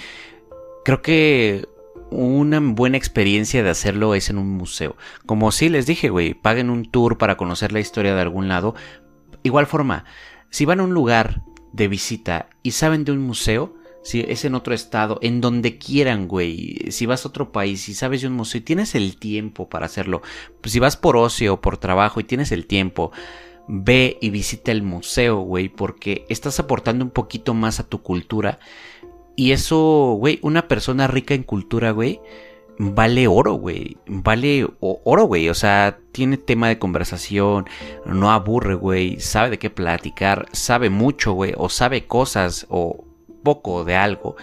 Creo 0.84 1.02
que 1.02 1.66
una 2.10 2.60
buena 2.60 2.96
experiencia 2.96 3.62
de 3.62 3.70
hacerlo 3.70 4.14
es 4.14 4.30
en 4.30 4.38
un 4.38 4.50
museo. 4.50 4.96
Como 5.26 5.52
si 5.52 5.68
les 5.68 5.86
dije, 5.86 6.08
güey, 6.08 6.34
paguen 6.34 6.70
un 6.70 6.90
tour 6.90 7.18
para 7.18 7.36
conocer 7.36 7.72
la 7.72 7.80
historia 7.80 8.14
de 8.14 8.20
algún 8.20 8.48
lado. 8.48 8.74
Igual 9.42 9.66
forma, 9.66 10.04
si 10.50 10.64
van 10.64 10.80
a 10.80 10.84
un 10.84 10.94
lugar 10.94 11.42
de 11.72 11.88
visita 11.88 12.48
y 12.62 12.72
saben 12.72 13.04
de 13.04 13.12
un 13.12 13.20
museo, 13.20 13.74
si 14.02 14.20
es 14.20 14.44
en 14.44 14.54
otro 14.54 14.72
estado, 14.72 15.18
en 15.20 15.40
donde 15.40 15.78
quieran, 15.78 16.28
güey. 16.28 16.92
Si 16.92 17.06
vas 17.06 17.24
a 17.24 17.28
otro 17.28 17.50
país 17.50 17.88
y 17.88 17.94
sabes 17.94 18.22
de 18.22 18.28
un 18.28 18.34
museo 18.34 18.60
y 18.60 18.64
tienes 18.64 18.94
el 18.94 19.16
tiempo 19.16 19.68
para 19.68 19.86
hacerlo, 19.86 20.22
pues 20.60 20.72
si 20.72 20.78
vas 20.78 20.96
por 20.96 21.16
ocio 21.16 21.54
o 21.54 21.60
por 21.60 21.76
trabajo 21.78 22.20
y 22.20 22.24
tienes 22.24 22.52
el 22.52 22.66
tiempo, 22.66 23.10
ve 23.66 24.16
y 24.20 24.30
visita 24.30 24.70
el 24.70 24.82
museo, 24.82 25.38
güey, 25.38 25.68
porque 25.68 26.24
estás 26.28 26.60
aportando 26.60 27.04
un 27.04 27.10
poquito 27.10 27.52
más 27.52 27.80
a 27.80 27.88
tu 27.88 28.02
cultura 28.02 28.60
y 29.36 29.52
eso, 29.52 30.16
güey, 30.18 30.38
una 30.42 30.66
persona 30.66 31.06
rica 31.06 31.34
en 31.34 31.42
cultura, 31.42 31.90
güey, 31.90 32.20
vale 32.78 33.28
oro, 33.28 33.54
güey. 33.54 33.96
Vale 34.06 34.66
oro, 34.80 35.24
güey. 35.24 35.48
O 35.48 35.54
sea, 35.54 35.98
tiene 36.12 36.36
tema 36.36 36.68
de 36.68 36.78
conversación, 36.78 37.66
no 38.04 38.30
aburre, 38.30 38.74
güey. 38.74 39.20
Sabe 39.20 39.50
de 39.50 39.58
qué 39.58 39.70
platicar, 39.70 40.46
sabe 40.52 40.90
mucho, 40.90 41.32
güey. 41.32 41.52
O 41.56 41.68
sabe 41.68 42.06
cosas 42.06 42.66
o 42.68 43.04
poco 43.42 43.84
de 43.84 43.96
algo. 43.96 44.36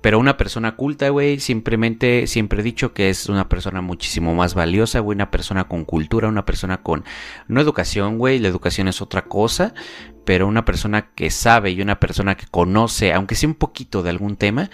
Pero 0.00 0.18
una 0.18 0.36
persona 0.36 0.76
culta, 0.76 1.08
güey, 1.08 1.40
simplemente, 1.40 2.26
siempre 2.26 2.60
he 2.60 2.64
dicho 2.64 2.92
que 2.92 3.10
es 3.10 3.28
una 3.28 3.48
persona 3.48 3.80
muchísimo 3.80 4.34
más 4.34 4.54
valiosa, 4.54 5.00
güey, 5.00 5.16
una 5.16 5.30
persona 5.30 5.68
con 5.68 5.84
cultura, 5.84 6.28
una 6.28 6.44
persona 6.44 6.82
con, 6.82 7.04
no 7.48 7.60
educación, 7.60 8.18
güey, 8.18 8.38
la 8.38 8.48
educación 8.48 8.88
es 8.88 9.02
otra 9.02 9.22
cosa, 9.22 9.74
pero 10.24 10.46
una 10.46 10.64
persona 10.64 11.10
que 11.14 11.30
sabe 11.30 11.70
y 11.70 11.82
una 11.82 11.98
persona 12.00 12.36
que 12.36 12.46
conoce, 12.46 13.12
aunque 13.12 13.34
sea 13.34 13.48
un 13.48 13.54
poquito 13.54 14.02
de 14.02 14.10
algún 14.10 14.36
tema, 14.36 14.70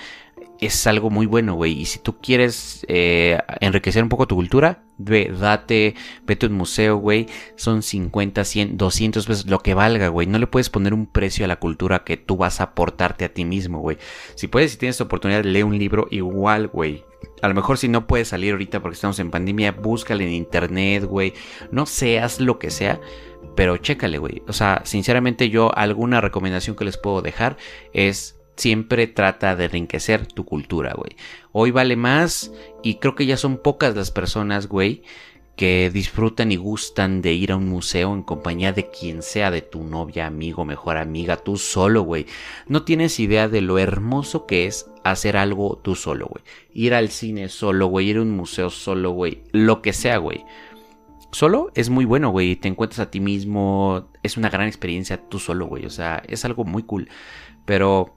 es 0.60 0.86
algo 0.86 1.10
muy 1.10 1.26
bueno, 1.26 1.55
güey. 1.55 1.81
Y 1.81 1.85
si 1.85 1.98
tú 1.98 2.18
quieres 2.20 2.85
eh, 2.89 3.39
enriquecer 3.60 4.02
un 4.02 4.09
poco 4.09 4.26
tu 4.26 4.36
cultura, 4.36 4.85
ve, 4.98 5.32
date, 5.39 5.94
vete 6.26 6.47
a 6.47 6.48
un 6.48 6.56
museo, 6.56 6.97
güey. 6.97 7.26
Son 7.56 7.82
50, 7.82 8.44
100, 8.44 8.76
200 8.76 9.26
pesos, 9.26 9.47
lo 9.47 9.60
que 9.60 9.74
valga, 9.74 10.09
güey. 10.09 10.26
No 10.26 10.39
le 10.39 10.47
puedes 10.47 10.70
poner 10.70 10.94
un 10.94 11.06
precio 11.06 11.44
a 11.44 11.48
la 11.48 11.56
cultura 11.56 12.05
que 12.05 12.16
tú 12.16 12.36
vas 12.36 12.60
a 12.60 12.64
aportarte 12.64 13.24
a 13.24 13.32
ti 13.32 13.44
mismo, 13.44 13.81
güey. 13.81 13.98
Si 14.36 14.48
puedes, 14.48 14.72
si 14.72 14.78
tienes 14.78 15.01
oportunidad, 15.01 15.44
lee 15.44 15.62
un 15.62 15.78
libro 15.78 16.06
igual, 16.10 16.68
güey. 16.68 17.05
A 17.43 17.48
lo 17.48 17.55
mejor 17.55 17.78
si 17.78 17.89
no 17.89 18.06
puedes 18.06 18.28
salir 18.28 18.52
ahorita 18.52 18.81
porque 18.81 18.94
estamos 18.94 19.18
en 19.18 19.31
pandemia, 19.31 19.72
búscale 19.72 20.24
en 20.24 20.32
internet, 20.32 21.05
güey. 21.05 21.35
No 21.70 21.86
seas 21.86 22.40
lo 22.40 22.59
que 22.59 22.70
sea 22.70 23.01
pero 23.56 23.76
chécale, 23.76 24.18
güey. 24.18 24.43
O 24.48 24.52
sea, 24.52 24.82
sinceramente 24.85 25.48
yo 25.48 25.70
alguna 25.76 26.20
recomendación 26.20 26.76
que 26.76 26.85
les 26.85 26.97
puedo 26.97 27.22
dejar 27.22 27.56
es 27.93 28.40
siempre 28.56 29.06
trata 29.06 29.56
de 29.56 29.64
enriquecer 29.66 30.26
tu 30.26 30.44
cultura, 30.44 30.94
güey. 30.97 31.16
Hoy 31.52 31.70
vale 31.70 31.97
más 31.97 32.52
y 32.82 32.97
creo 32.97 33.14
que 33.14 33.26
ya 33.26 33.36
son 33.36 33.59
pocas 33.59 33.94
las 33.94 34.10
personas, 34.10 34.68
güey, 34.68 35.02
que 35.56 35.90
disfrutan 35.93 36.51
y 36.51 36.56
gustan 36.56 37.22
de 37.22 37.32
ir 37.32 37.52
a 37.52 37.56
un 37.56 37.68
museo 37.68 38.12
en 38.12 38.22
compañía 38.22 38.72
de 38.72 38.90
quien 38.90 39.22
sea, 39.22 39.51
de 39.51 39.62
tu 39.62 39.85
novia, 39.85 40.26
amigo, 40.26 40.64
mejor 40.64 40.97
amiga, 40.97 41.36
tú 41.36 41.56
solo, 41.56 42.02
güey. 42.02 42.26
No 42.66 42.82
tienes 42.82 43.20
idea 43.20 43.48
de 43.48 43.60
lo 43.60 43.78
hermoso 43.78 44.47
que 44.47 44.66
es 44.66 44.90
hacer 45.05 45.36
algo 45.36 45.78
tú 45.82 45.94
solo, 45.94 46.26
güey. 46.26 46.44
Ir 46.72 46.94
al 46.94 47.10
cine 47.10 47.48
solo, 47.48 47.86
güey, 47.86 48.09
ir 48.09 48.16
a 48.16 48.22
un 48.22 48.32
museo 48.32 48.70
solo, 48.70 49.10
güey. 49.10 49.43
Lo 49.52 49.81
que 49.82 49.93
sea, 49.93 50.18
güey 50.18 50.44
solo 51.35 51.72
es 51.74 51.90
muy 51.90 52.05
bueno, 52.05 52.31
güey. 52.31 52.56
Te 52.56 52.68
encuentras 52.68 53.01
a 53.01 53.10
ti 53.10 53.20
mismo. 53.20 54.09
Es 54.22 54.36
una 54.36 54.48
gran 54.48 54.68
experiencia 54.68 55.18
tú 55.28 55.39
solo, 55.39 55.66
güey. 55.66 55.85
O 55.85 55.90
sea, 55.90 56.22
es 56.28 56.44
algo 56.44 56.64
muy 56.64 56.85
cool. 56.85 57.09
Pero 57.64 58.16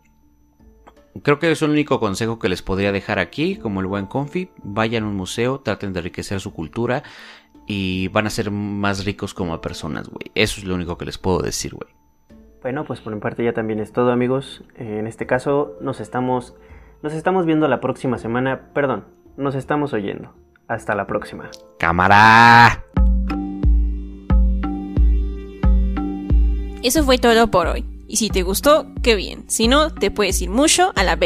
creo 1.23 1.39
que 1.39 1.51
es 1.51 1.61
el 1.61 1.69
único 1.69 1.99
consejo 1.99 2.39
que 2.39 2.49
les 2.49 2.61
podría 2.61 2.91
dejar 2.91 3.19
aquí. 3.19 3.57
Como 3.57 3.81
el 3.81 3.87
buen 3.87 4.05
Confi. 4.05 4.49
Vayan 4.63 5.03
a 5.03 5.07
un 5.07 5.15
museo, 5.15 5.59
traten 5.59 5.93
de 5.93 5.99
enriquecer 5.99 6.39
su 6.39 6.53
cultura. 6.53 7.03
Y 7.65 8.07
van 8.09 8.27
a 8.27 8.29
ser 8.29 8.49
más 8.49 9.05
ricos 9.05 9.33
como 9.33 9.59
personas, 9.59 10.07
güey. 10.07 10.31
Eso 10.35 10.61
es 10.61 10.65
lo 10.65 10.75
único 10.75 10.97
que 10.97 11.05
les 11.05 11.17
puedo 11.17 11.39
decir, 11.39 11.73
güey. 11.73 11.89
Bueno, 12.61 12.85
pues 12.85 13.01
por 13.01 13.13
mi 13.13 13.19
parte 13.19 13.43
ya 13.43 13.53
también 13.53 13.79
es 13.79 13.91
todo, 13.91 14.11
amigos. 14.11 14.63
En 14.75 15.07
este 15.07 15.25
caso, 15.25 15.75
nos 15.81 15.99
estamos. 15.99 16.55
Nos 17.03 17.13
estamos 17.13 17.45
viendo 17.45 17.67
la 17.67 17.79
próxima 17.79 18.17
semana. 18.17 18.71
Perdón, 18.73 19.05
nos 19.35 19.53
estamos 19.55 19.93
oyendo. 19.93 20.33
Hasta 20.67 20.95
la 20.95 21.07
próxima. 21.07 21.49
Cámara. 21.77 22.83
Eso 26.83 27.03
fue 27.03 27.17
todo 27.17 27.51
por 27.51 27.67
hoy. 27.67 27.96
Y 28.07 28.17
si 28.17 28.29
te 28.29 28.43
gustó, 28.43 28.87
qué 29.03 29.15
bien. 29.15 29.43
Si 29.47 29.67
no, 29.67 29.93
te 29.93 30.11
puedes 30.11 30.41
ir 30.41 30.49
mucho 30.49 30.93
a 30.95 31.03
la 31.03 31.15
vez. 31.15 31.25